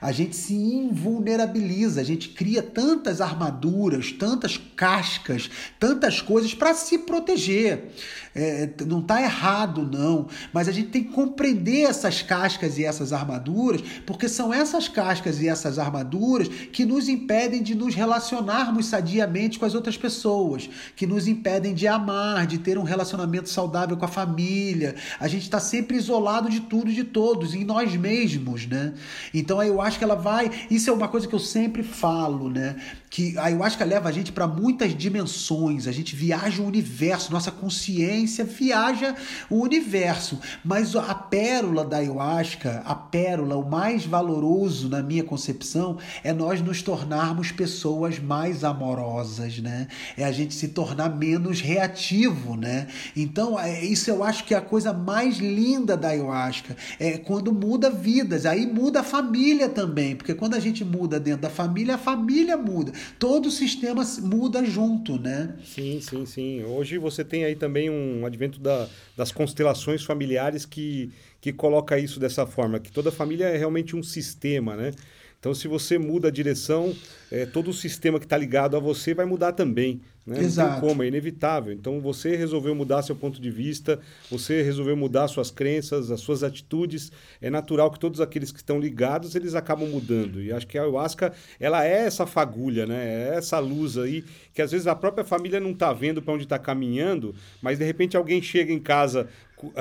A 0.00 0.12
gente 0.12 0.34
se 0.34 0.54
invulnerabiliza, 0.54 2.00
a 2.00 2.04
gente 2.04 2.30
cria 2.30 2.62
tantas 2.62 3.20
armaduras, 3.20 4.12
tantas 4.12 4.56
cascas, 4.76 5.50
tantas 5.78 6.20
coisas 6.22 6.54
para 6.54 6.74
se 6.74 6.98
proteger. 6.98 7.90
É, 8.32 8.70
não 8.86 9.00
está 9.00 9.20
errado, 9.20 9.82
não, 9.82 10.28
mas 10.52 10.68
a 10.68 10.72
gente 10.72 10.90
tem 10.90 11.02
que 11.02 11.10
compreender 11.10 11.82
essas 11.82 12.22
cascas 12.22 12.78
e 12.78 12.84
essas 12.84 13.12
armaduras, 13.12 13.82
porque 14.06 14.28
são 14.28 14.54
essas 14.54 14.86
cascas 14.86 15.40
e 15.40 15.48
essas 15.48 15.80
armaduras 15.80 16.46
que 16.46 16.84
nos 16.84 17.08
impedem 17.08 17.60
de 17.60 17.74
nos 17.74 17.92
relacionarmos 17.92 18.86
sadiamente 18.86 19.58
com 19.58 19.64
as 19.64 19.74
outras 19.74 19.96
pessoas, 19.96 20.70
que 20.94 21.08
nos 21.08 21.26
impedem 21.26 21.74
de 21.74 21.88
amar, 21.88 22.46
de 22.46 22.58
ter 22.58 22.78
um 22.78 22.84
relacionamento 22.84 23.48
saudável 23.48 23.96
com 23.96 24.04
a 24.04 24.08
família. 24.08 24.94
A 25.18 25.26
gente 25.26 25.42
está 25.42 25.58
sempre 25.58 25.96
isolado 25.96 26.48
de 26.48 26.60
tudo 26.60 26.88
e 26.88 26.94
de 26.94 27.04
todos, 27.04 27.52
em 27.52 27.64
nós 27.64 27.96
mesmos, 27.96 28.64
né? 28.64 28.94
Então 29.34 29.60
eu 29.60 29.80
acho 29.80 29.89
que 29.98 30.04
ela 30.04 30.14
vai. 30.14 30.50
Isso 30.70 30.90
é 30.90 30.92
uma 30.92 31.08
coisa 31.08 31.26
que 31.26 31.34
eu 31.34 31.38
sempre 31.38 31.82
falo, 31.82 32.48
né? 32.48 32.76
Que 33.08 33.36
a 33.36 33.44
ayahuasca 33.44 33.84
leva 33.84 34.08
a 34.08 34.12
gente 34.12 34.30
para 34.30 34.46
muitas 34.46 34.96
dimensões, 34.96 35.86
a 35.86 35.92
gente 35.92 36.14
viaja 36.14 36.62
o 36.62 36.66
universo, 36.66 37.32
nossa 37.32 37.50
consciência 37.50 38.44
viaja 38.44 39.16
o 39.48 39.56
universo. 39.62 40.38
Mas 40.64 40.94
a 40.94 41.14
pérola 41.14 41.84
da 41.84 41.98
ayahuasca, 41.98 42.82
a 42.84 42.94
pérola, 42.94 43.56
o 43.56 43.68
mais 43.68 44.04
valoroso 44.04 44.88
na 44.88 45.02
minha 45.02 45.24
concepção, 45.24 45.98
é 46.22 46.32
nós 46.32 46.60
nos 46.60 46.82
tornarmos 46.82 47.50
pessoas 47.50 48.18
mais 48.18 48.64
amorosas, 48.64 49.58
né? 49.58 49.88
É 50.16 50.24
a 50.24 50.32
gente 50.32 50.54
se 50.54 50.68
tornar 50.68 51.08
menos 51.08 51.60
reativo, 51.60 52.56
né? 52.56 52.86
Então, 53.16 53.58
é, 53.58 53.84
isso 53.84 54.10
eu 54.10 54.22
acho 54.22 54.44
que 54.44 54.54
é 54.54 54.58
a 54.58 54.62
coisa 54.62 54.92
mais 54.92 55.38
linda 55.38 55.96
da 55.96 56.08
ayahuasca. 56.08 56.76
É 56.98 57.18
quando 57.18 57.52
muda 57.52 57.90
vidas, 57.90 58.46
aí 58.46 58.66
muda 58.66 59.00
a 59.00 59.04
família 59.04 59.68
também, 59.68 59.79
porque 60.16 60.34
quando 60.34 60.54
a 60.54 60.60
gente 60.60 60.84
muda 60.84 61.18
dentro 61.20 61.42
da 61.42 61.50
família, 61.50 61.94
a 61.94 61.98
família 61.98 62.56
muda 62.56 62.92
todo 63.18 63.46
o 63.46 63.50
sistema 63.50 64.02
muda 64.22 64.64
junto, 64.64 65.18
né? 65.18 65.54
Sim, 65.64 66.00
sim, 66.00 66.26
sim. 66.26 66.64
Hoje 66.64 66.98
você 66.98 67.24
tem 67.24 67.44
aí 67.44 67.54
também 67.54 67.90
um 67.90 68.24
advento 68.26 68.60
da, 68.60 68.88
das 69.16 69.32
constelações 69.32 70.04
familiares 70.04 70.64
que, 70.64 71.10
que 71.40 71.52
coloca 71.52 71.98
isso 71.98 72.18
dessa 72.20 72.46
forma, 72.46 72.78
que 72.78 72.90
toda 72.90 73.10
família 73.12 73.46
é 73.46 73.56
realmente 73.56 73.96
um 73.96 74.02
sistema, 74.02 74.76
né? 74.76 74.92
Então, 75.40 75.54
se 75.54 75.66
você 75.66 75.96
muda 75.96 76.28
a 76.28 76.30
direção, 76.30 76.94
é, 77.32 77.46
todo 77.46 77.70
o 77.70 77.72
sistema 77.72 78.18
que 78.18 78.26
está 78.26 78.36
ligado 78.36 78.76
a 78.76 78.78
você 78.78 79.14
vai 79.14 79.24
mudar 79.24 79.52
também. 79.52 80.02
Né? 80.26 80.38
Exato. 80.38 80.68
Não 80.68 80.80
tem 80.80 80.88
como, 80.88 81.02
é 81.02 81.06
inevitável. 81.06 81.72
Então, 81.72 81.98
você 81.98 82.36
resolveu 82.36 82.74
mudar 82.74 83.00
seu 83.00 83.16
ponto 83.16 83.40
de 83.40 83.50
vista, 83.50 83.98
você 84.30 84.60
resolveu 84.60 84.94
mudar 84.94 85.28
suas 85.28 85.50
crenças, 85.50 86.10
as 86.10 86.20
suas 86.20 86.42
atitudes. 86.42 87.10
É 87.40 87.48
natural 87.48 87.90
que 87.90 87.98
todos 87.98 88.20
aqueles 88.20 88.52
que 88.52 88.58
estão 88.58 88.78
ligados, 88.78 89.34
eles 89.34 89.54
acabam 89.54 89.88
mudando. 89.88 90.42
E 90.42 90.52
acho 90.52 90.66
que 90.66 90.76
a 90.76 90.82
ayahuasca, 90.82 91.32
ela 91.58 91.86
é 91.86 92.04
essa 92.04 92.26
fagulha, 92.26 92.84
né? 92.84 93.30
É 93.32 93.36
essa 93.38 93.58
luz 93.58 93.96
aí, 93.96 94.22
que 94.52 94.60
às 94.60 94.70
vezes 94.70 94.86
a 94.86 94.94
própria 94.94 95.24
família 95.24 95.58
não 95.58 95.70
está 95.70 95.90
vendo 95.90 96.20
para 96.20 96.34
onde 96.34 96.44
está 96.44 96.58
caminhando, 96.58 97.34
mas 97.62 97.78
de 97.78 97.84
repente 97.86 98.14
alguém 98.14 98.42
chega 98.42 98.74
em 98.74 98.78
casa 98.78 99.26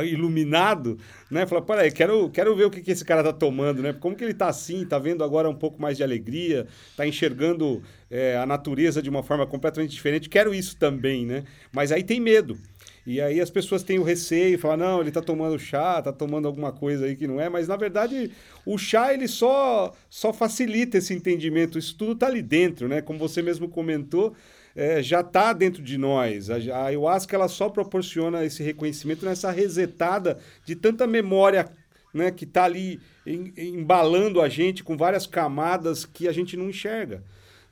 iluminado, 0.04 0.98
né? 1.30 1.46
Fala, 1.46 1.62
peraí, 1.62 1.92
quero, 1.92 2.30
quero 2.30 2.56
ver 2.56 2.66
o 2.66 2.70
que, 2.70 2.82
que 2.82 2.92
esse 2.92 3.06
cara 3.06 3.24
tá 3.24 3.34
tomando, 3.34 3.82
né? 3.82 3.94
Como 3.94 4.16
que 4.16 4.24
ele 4.24 4.34
tá 4.34 4.48
assim, 4.48 4.86
tá 4.86 4.98
vendo 4.98 5.24
agora 5.24 5.50
um 5.50 5.56
pouco 5.56 5.82
mais 5.82 5.98
de 5.98 6.04
alegria, 6.04 6.68
tá 6.96 7.06
enxergando 7.06 7.82
é, 8.10 8.38
a 8.38 8.46
natureza 8.46 9.02
de 9.02 9.10
uma 9.10 9.24
forma 9.24 9.46
completamente 9.46 9.92
diferente. 9.92 10.30
Quero 10.30 10.54
isso 10.54 10.78
também, 10.78 11.26
né? 11.26 11.44
Mas 11.72 11.92
aí 11.92 12.04
tem 12.04 12.20
medo. 12.20 12.58
E 13.06 13.20
aí 13.20 13.42
as 13.42 13.50
pessoas 13.50 13.82
têm 13.82 13.98
o 13.98 14.04
receio, 14.04 14.60
falam, 14.60 14.78
não, 14.78 15.02
ele 15.02 15.10
tá 15.10 15.22
tomando 15.22 15.58
chá, 15.58 16.02
tá 16.02 16.14
tomando 16.14 16.48
alguma 16.48 16.72
coisa 16.72 17.06
aí 17.06 17.16
que 17.16 17.26
não 17.26 17.40
é, 17.40 17.50
mas 17.50 17.68
na 17.68 17.76
verdade 17.76 18.30
o 18.66 18.78
chá 18.78 19.14
ele 19.14 19.28
só, 19.28 19.94
só 20.10 20.32
facilita 20.32 20.98
esse 20.98 21.14
entendimento, 21.14 21.80
isso 21.80 21.98
tudo 21.98 22.14
tá 22.14 22.28
ali 22.28 22.42
dentro, 22.42 22.88
né? 22.88 23.02
Como 23.02 23.18
você 23.18 23.42
mesmo 23.42 23.68
comentou, 23.68 24.36
é, 24.80 25.04
já 25.04 25.20
está 25.20 25.52
dentro 25.52 25.84
de 25.84 25.98
nós. 25.98 26.50
A, 26.50 26.56
a 26.56 26.86
ayahuasca 26.86 27.36
ela 27.36 27.50
só 27.50 27.68
proporciona 27.68 28.46
esse 28.46 28.64
reconhecimento 28.64 29.26
nessa 29.26 29.52
resetada 29.52 30.40
de 30.66 30.74
tanta 30.74 31.06
memória 31.06 31.70
né, 32.14 32.32
que 32.32 32.46
está 32.46 32.64
ali 32.64 32.98
em, 33.28 33.52
embalando 33.58 34.42
a 34.42 34.48
gente 34.48 34.82
com 34.82 34.96
várias 34.96 35.28
camadas 35.28 36.06
que 36.06 36.30
a 36.30 36.32
gente 36.32 36.56
não 36.56 36.70
enxerga. 36.70 37.22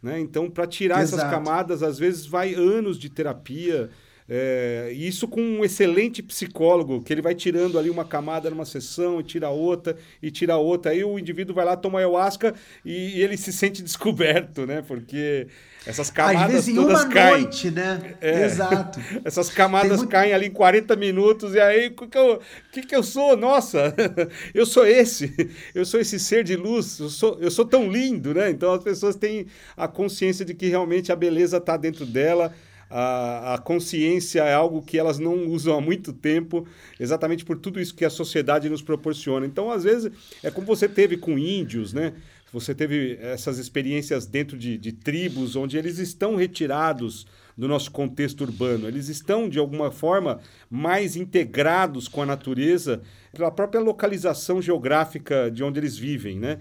Né? 0.03 0.20
Então, 0.20 0.49
para 0.49 0.68
tirar 0.68 1.01
Exato. 1.01 1.22
essas 1.22 1.32
camadas, 1.32 1.82
às 1.82 1.97
vezes 1.97 2.26
vai 2.26 2.53
anos 2.53 2.99
de 2.99 3.10
terapia. 3.10 3.89
É, 4.30 4.91
isso 4.93 5.25
com 5.25 5.39
um 5.39 5.63
excelente 5.63 6.21
psicólogo, 6.21 7.01
que 7.01 7.13
ele 7.13 7.21
vai 7.21 7.34
tirando 7.34 7.80
ali 7.80 7.89
uma 7.89 8.03
camada 8.03 8.49
numa 8.49 8.65
sessão 8.65 9.21
e 9.21 9.23
tira 9.23 9.49
outra 9.49 9.95
e 10.21 10.30
tira 10.30 10.57
outra. 10.57 10.91
Aí 10.91 11.03
o 11.03 11.17
indivíduo 11.17 11.55
vai 11.55 11.63
lá, 11.63 11.78
toma 11.78 11.99
ayahuasca 11.99 12.53
e, 12.84 13.17
e 13.17 13.21
ele 13.21 13.38
se 13.38 13.53
sente 13.53 13.82
descoberto, 13.84 14.65
né? 14.65 14.84
Porque 14.86 15.47
essas 15.86 16.11
camadas 16.11 16.41
Às 16.41 16.51
vezes 16.51 16.67
em 16.67 16.75
todas 16.75 17.03
uma 17.03 17.09
caem. 17.09 17.41
noite, 17.43 17.71
né? 17.71 18.15
É. 18.19 18.43
Exato. 18.43 18.99
Essas 19.23 19.49
camadas 19.49 19.99
muito... 19.99 20.09
caem 20.09 20.34
ali 20.34 20.47
em 20.47 20.51
40 20.51 20.93
minutos 20.97 21.55
e 21.55 21.59
aí 21.61 21.88
o 21.88 22.07
que, 22.07 22.17
eu, 22.17 22.41
que, 22.73 22.82
que 22.82 22.95
eu 22.95 23.03
sou? 23.03 23.38
Nossa, 23.38 23.95
eu 24.53 24.65
sou 24.65 24.86
esse. 24.86 25.34
Eu 25.73 25.86
sou 25.86 26.01
esse 26.01 26.19
ser 26.19 26.43
de 26.43 26.57
luz. 26.57 26.99
Eu 26.99 27.09
sou, 27.09 27.38
eu 27.39 27.49
sou 27.49 27.63
tão 27.63 27.89
lindo, 27.89 28.34
né? 28.34 28.49
Então 28.49 28.73
as 28.73 28.84
pessoas 28.84 29.15
têm 29.15 29.47
a 29.78 29.88
consciência 29.88 30.43
de 30.43 30.53
que 30.53 30.67
realmente 30.67 31.13
a 31.13 31.15
beleza 31.15 31.55
está 31.57 31.78
dentro 31.78 32.05
dela. 32.05 32.53
A, 32.89 33.55
a, 33.55 33.57
consciência 33.57 34.41
é 34.43 34.53
algo 34.53 34.81
que 34.81 34.97
elas 34.97 35.19
não 35.19 35.47
usam 35.47 35.77
há 35.77 35.81
muito 35.81 36.13
tempo, 36.13 36.65
exatamente 36.99 37.43
por 37.43 37.57
tudo 37.57 37.81
isso 37.81 37.93
que 37.93 38.05
a 38.05 38.09
sociedade 38.09 38.69
nos 38.69 38.81
proporciona. 38.81 39.45
Então, 39.45 39.69
às 39.69 39.83
vezes, 39.83 40.11
é 40.41 40.49
como 40.49 40.65
você 40.65 40.88
teve 40.88 41.17
com 41.17 41.38
índios, 41.38 41.91
né? 41.93 42.13
você 42.51 42.73
teve 42.73 43.17
essas 43.21 43.57
experiências 43.57 44.25
dentro 44.25 44.57
de, 44.57 44.77
de 44.77 44.91
tribos 44.91 45.55
onde 45.55 45.77
eles 45.77 45.99
estão 45.99 46.35
retirados 46.35 47.27
do 47.57 47.67
nosso 47.67 47.91
contexto 47.91 48.41
urbano, 48.41 48.88
eles 48.88 49.09
estão, 49.09 49.49
de 49.49 49.57
alguma 49.57 49.91
forma, 49.91 50.39
mais 50.69 51.15
integrados 51.15 52.07
com 52.07 52.21
a 52.21 52.25
natureza 52.25 53.01
pela 53.33 53.51
própria 53.51 53.81
localização 53.81 54.61
geográfica 54.61 55.49
de 55.49 55.63
onde 55.63 55.79
eles 55.79 55.97
vivem, 55.97 56.39
né? 56.39 56.59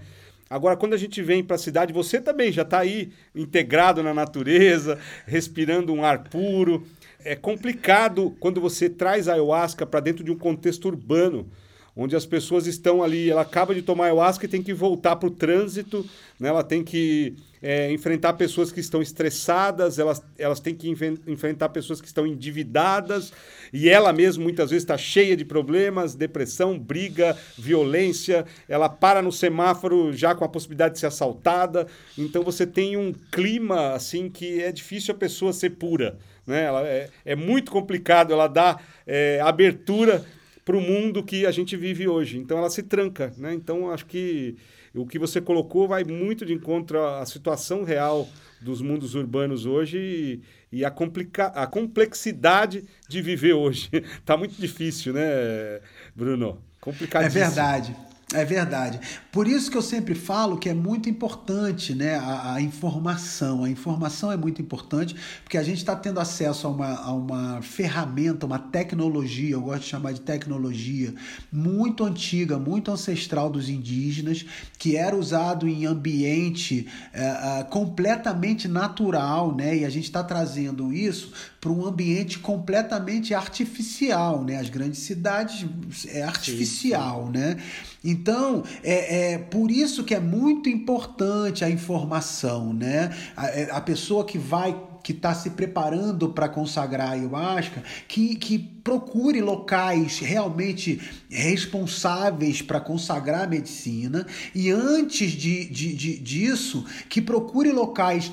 Agora, 0.49 0.77
quando 0.77 0.93
a 0.93 0.97
gente 0.97 1.21
vem 1.21 1.43
para 1.43 1.55
a 1.55 1.59
cidade, 1.59 1.91
você 1.91 2.21
também 2.21 2.51
já 2.51 2.61
está 2.61 2.79
aí 2.79 3.11
integrado 3.35 4.01
na 4.01 4.13
natureza, 4.13 4.97
respirando 5.25 5.93
um 5.93 6.03
ar 6.03 6.23
puro. 6.25 6.85
É 7.23 7.35
complicado 7.35 8.35
quando 8.39 8.61
você 8.61 8.89
traz 8.89 9.27
a 9.27 9.33
ayahuasca 9.33 9.85
para 9.85 9.99
dentro 9.99 10.23
de 10.23 10.31
um 10.31 10.37
contexto 10.37 10.85
urbano 10.85 11.49
onde 11.97 12.15
as 12.15 12.27
pessoas 12.27 12.67
estão 12.67 13.01
ali, 13.01 13.31
ela 13.31 13.41
acaba 13.41 13.73
de 13.73 13.81
tomar 13.81 14.05
ayahuasca 14.05 14.45
e 14.45 14.47
tem 14.47 14.61
que 14.61 14.71
voltar 14.71 15.15
para 15.15 15.27
o 15.27 15.31
trânsito, 15.31 16.05
né? 16.39 16.49
ela 16.49 16.63
tem 16.63 16.83
que 16.83 17.35
é, 17.59 17.91
enfrentar 17.91 18.33
pessoas 18.33 18.71
que 18.71 18.79
estão 18.79 19.01
estressadas, 19.01 19.97
elas, 19.97 20.23
elas 20.37 20.59
têm 20.59 20.75
que 20.75 20.87
enfrentar 21.25 21.69
pessoas 21.69 21.99
que 21.99 22.05
estão 22.05 22.27
endividadas, 22.27 23.33
e 23.73 23.89
ela 23.89 24.13
mesma 24.13 24.43
muitas 24.43 24.69
vezes 24.69 24.83
está 24.83 24.95
cheia 24.95 25.35
de 25.35 25.43
problemas, 25.43 26.13
depressão, 26.13 26.77
briga, 26.77 27.35
violência, 27.57 28.45
ela 28.69 28.87
para 28.87 29.19
no 29.19 29.31
semáforo 29.31 30.13
já 30.13 30.35
com 30.35 30.45
a 30.45 30.49
possibilidade 30.49 30.93
de 30.93 30.99
ser 30.99 31.07
assaltada, 31.07 31.87
então 32.15 32.43
você 32.43 32.67
tem 32.67 32.95
um 32.95 33.11
clima 33.31 33.93
assim 33.93 34.29
que 34.29 34.61
é 34.61 34.71
difícil 34.71 35.15
a 35.15 35.17
pessoa 35.17 35.51
ser 35.51 35.71
pura. 35.71 36.19
Né? 36.45 36.63
Ela 36.63 36.87
é, 36.87 37.09
é 37.25 37.35
muito 37.35 37.71
complicado, 37.71 38.31
ela 38.31 38.47
dá 38.47 38.79
é, 39.05 39.41
abertura 39.41 40.23
para 40.67 40.75
o 40.75 40.81
mundo 40.81 41.23
que 41.23 41.45
a 41.45 41.51
gente 41.51 41.77
vive 41.77 42.09
hoje. 42.09 42.37
Então 42.37 42.57
ela 42.57 42.69
se 42.69 42.83
tranca, 42.83 43.31
né? 43.37 43.53
Então 43.53 43.89
acho 43.89 44.05
que 44.05 44.57
o 44.93 45.07
que 45.07 45.17
você 45.17 45.39
colocou 45.39 45.87
vai 45.87 46.03
muito 46.03 46.45
de 46.45 46.51
encontro 46.51 47.01
à 47.01 47.25
situação 47.25 47.85
real 47.85 48.27
dos 48.59 48.81
mundos 48.81 49.15
urbanos 49.15 49.65
hoje 49.65 49.97
e, 49.97 50.79
e 50.79 50.83
a, 50.83 50.91
complica 50.91 51.45
a 51.47 51.65
complexidade 51.65 52.83
de 53.07 53.21
viver 53.21 53.53
hoje. 53.53 53.89
Está 53.93 54.35
muito 54.35 54.59
difícil, 54.59 55.13
né, 55.13 55.79
Bruno? 56.13 56.61
Complicadíssimo. 56.81 57.41
É 57.41 57.45
verdade. 57.45 57.95
É 58.33 58.43
verdade. 58.43 58.99
Por 59.31 59.47
isso 59.47 59.71
que 59.71 59.77
eu 59.77 59.81
sempre 59.81 60.13
falo 60.13 60.57
que 60.57 60.67
é 60.67 60.73
muito 60.73 61.09
importante 61.09 61.95
né, 61.95 62.15
a, 62.15 62.55
a 62.55 62.61
informação. 62.61 63.63
A 63.63 63.69
informação 63.69 64.29
é 64.29 64.35
muito 64.35 64.61
importante 64.61 65.15
porque 65.45 65.57
a 65.57 65.63
gente 65.63 65.77
está 65.77 65.95
tendo 65.95 66.19
acesso 66.19 66.67
a 66.67 66.69
uma, 66.69 66.93
a 66.95 67.13
uma 67.13 67.61
ferramenta, 67.61 68.45
uma 68.45 68.59
tecnologia, 68.59 69.51
eu 69.51 69.61
gosto 69.61 69.83
de 69.83 69.87
chamar 69.87 70.11
de 70.11 70.19
tecnologia, 70.19 71.15
muito 71.49 72.03
antiga, 72.03 72.59
muito 72.59 72.91
ancestral 72.91 73.49
dos 73.49 73.69
indígenas, 73.69 74.45
que 74.77 74.97
era 74.97 75.15
usado 75.15 75.65
em 75.65 75.85
ambiente 75.85 76.85
é, 77.13 77.59
é, 77.59 77.63
completamente 77.63 78.67
natural, 78.67 79.55
né? 79.55 79.77
E 79.77 79.85
a 79.85 79.89
gente 79.89 80.03
está 80.03 80.21
trazendo 80.21 80.91
isso 80.91 81.31
para 81.67 81.71
um 81.73 81.85
ambiente 81.85 82.39
completamente 82.39 83.33
artificial, 83.33 84.43
né? 84.43 84.57
As 84.57 84.69
grandes 84.69 85.01
cidades 85.01 85.67
é 86.07 86.23
artificial, 86.23 87.25
sim, 87.25 87.33
sim. 87.33 87.39
né? 87.39 87.57
Então, 88.03 88.63
é, 88.83 89.33
é 89.33 89.37
por 89.37 89.69
isso 89.69 90.05
que 90.05 90.15
é 90.15 90.19
muito 90.19 90.69
importante 90.69 91.65
a 91.65 91.69
informação, 91.69 92.73
né? 92.73 93.13
A, 93.35 93.47
é, 93.47 93.69
a 93.69 93.81
pessoa 93.81 94.23
que 94.23 94.37
vai 94.37 94.81
que 95.03 95.13
está 95.13 95.33
se 95.33 95.51
preparando 95.51 96.27
para 96.27 96.49
consagrar 96.49 97.07
a 97.07 97.11
ayahuasca, 97.11 97.81
que, 98.09 98.35
que 98.35 98.59
procure 98.59 99.39
locais 99.39 100.19
realmente 100.19 100.99
responsáveis 101.29 102.61
para 102.61 102.81
consagrar 102.81 103.45
a 103.45 103.47
medicina 103.47 104.27
e 104.53 104.69
antes 104.69 105.31
de, 105.31 105.63
de, 105.63 105.93
de, 105.93 106.19
disso, 106.19 106.83
que 107.07 107.21
procure 107.21 107.71
locais 107.71 108.29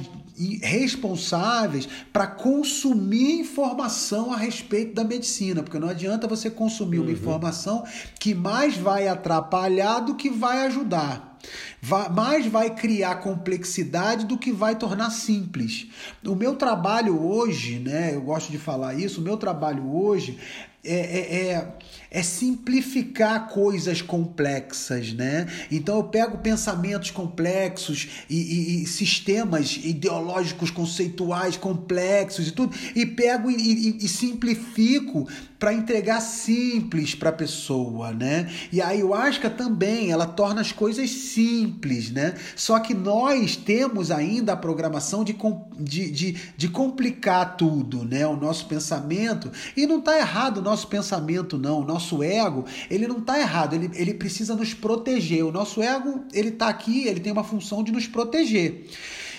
responsáveis 0.63 1.89
para 2.13 2.27
consumir 2.27 3.41
informação 3.41 4.33
a 4.33 4.37
respeito 4.37 4.95
da 4.95 5.05
medicina, 5.05 5.63
porque 5.63 5.79
não 5.79 5.89
adianta 5.89 6.27
você 6.27 6.51
consumir 6.51 6.99
uhum. 6.99 7.05
uma 7.05 7.13
informação 7.13 7.85
que 8.19 8.35
mais 8.35 8.77
vai 8.77 9.07
atrapalhar 9.07 10.01
do 10.01 10.15
que 10.15 10.29
vai 10.29 10.67
ajudar. 10.67 11.39
Vai, 11.81 12.09
mais 12.09 12.47
vai 12.47 12.75
criar 12.75 13.17
complexidade 13.17 14.25
do 14.25 14.39
que 14.39 14.51
vai 14.51 14.77
tornar 14.77 15.11
simples. 15.11 15.87
O 16.25 16.35
meu 16.35 16.57
trabalho 16.57 17.23
hoje, 17.23 17.79
né? 17.79 18.15
Eu 18.15 18.23
gosto 18.23 18.51
de 18.51 18.59
falar 18.59 18.95
isso. 18.95 19.21
O 19.21 19.25
meu 19.25 19.37
trabalho 19.37 19.95
hoje 19.95 20.39
é, 20.85 20.95
é, 20.95 21.49
é, 21.49 21.69
é, 22.15 22.23
simplificar 22.23 23.49
coisas 23.49 24.01
complexas, 24.01 25.13
né? 25.13 25.49
Então 25.71 25.97
eu 25.97 26.05
pego 26.05 26.39
pensamentos 26.39 27.11
complexos 27.11 28.09
e, 28.31 28.37
e, 28.37 28.83
e 28.85 28.87
sistemas 28.87 29.81
ideológicos 29.83 30.71
conceituais 30.71 31.57
complexos 31.57 32.47
e 32.47 32.53
tudo 32.53 32.75
e 32.95 33.05
pego 33.05 33.51
e, 33.51 33.97
e 33.99 34.09
simplifico 34.09 35.27
para 35.65 35.73
entregar 35.73 36.21
simples 36.21 37.15
para 37.15 37.31
a 37.31 37.33
pessoa, 37.33 38.13
né? 38.13 38.53
E 38.71 38.83
a 38.83 38.89
ayahuasca 38.89 39.49
também, 39.49 40.11
ela 40.11 40.27
torna 40.27 40.61
as 40.61 40.73
coisas 40.73 41.09
simples, 41.11 42.11
né? 42.11 42.35
Só 42.55 42.79
que 42.79 42.93
nós 42.93 43.57
temos 43.57 44.11
ainda 44.11 44.53
a 44.53 44.57
programação 44.59 45.25
de, 45.25 45.35
de, 45.81 46.11
de, 46.11 46.37
de 46.55 46.69
complicar 46.69 47.57
tudo, 47.57 48.05
né? 48.05 48.27
O 48.27 48.37
nosso 48.37 48.67
pensamento. 48.67 49.51
E 49.75 49.87
não 49.87 50.01
está 50.01 50.19
errado 50.19 50.59
o 50.59 50.63
nosso 50.63 50.87
pensamento, 50.87 51.57
não. 51.57 51.81
O 51.81 51.85
nosso 51.87 52.04
ego, 52.23 52.65
ele 52.91 53.07
não 53.07 53.19
está 53.19 53.39
errado, 53.39 53.75
ele, 53.75 53.91
ele 53.95 54.15
precisa 54.15 54.55
nos 54.55 54.75
proteger. 54.75 55.45
O 55.45 55.53
nosso 55.53 55.83
ego, 55.83 56.25
ele 56.33 56.51
está 56.51 56.69
aqui, 56.69 57.07
ele 57.07 57.21
tem 57.21 57.33
uma 57.33 57.45
função 57.45 57.83
de 57.83 57.93
nos 57.93 58.07
proteger. 58.07 58.87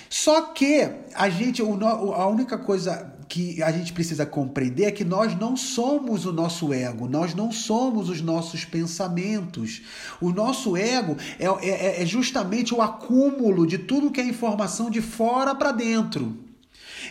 Só 0.10 0.42
que 0.42 0.90
a 1.14 1.30
gente, 1.30 1.62
a 1.62 2.28
única 2.28 2.58
coisa 2.58 3.14
que 3.28 3.62
a 3.62 3.72
gente 3.72 3.92
precisa 3.92 4.26
compreender 4.26 4.86
é 4.86 4.92
que 4.92 5.04
nós 5.04 5.38
não 5.38 5.58
somos 5.58 6.26
o 6.26 6.32
nosso 6.32 6.72
ego, 6.72 7.08
nós 7.08 7.34
não 7.34 7.52
somos 7.52 8.10
os 8.10 8.22
nossos 8.22 8.64
pensamentos. 8.64 9.82
O 10.22 10.32
nosso 10.32 10.78
ego 10.78 11.18
é, 11.40 11.46
é, 11.46 12.02
é 12.02 12.06
justamente 12.06 12.74
o 12.74 12.82
acúmulo 12.82 13.66
de 13.66 13.78
tudo 13.78 14.12
que 14.12 14.22
é 14.22 14.26
informação 14.26 14.90
de 14.90 15.02
fora 15.02 15.56
para 15.56 15.72
dentro. 15.72 16.45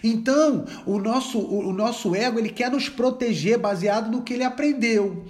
Então, 0.06 0.66
o 0.84 0.98
nosso, 0.98 1.38
o, 1.38 1.70
o 1.70 1.72
nosso 1.72 2.14
ego 2.14 2.38
ele 2.38 2.50
quer 2.50 2.70
nos 2.70 2.90
proteger 2.90 3.56
baseado 3.58 4.10
no 4.10 4.20
que 4.20 4.34
ele 4.34 4.44
aprendeu. 4.44 5.24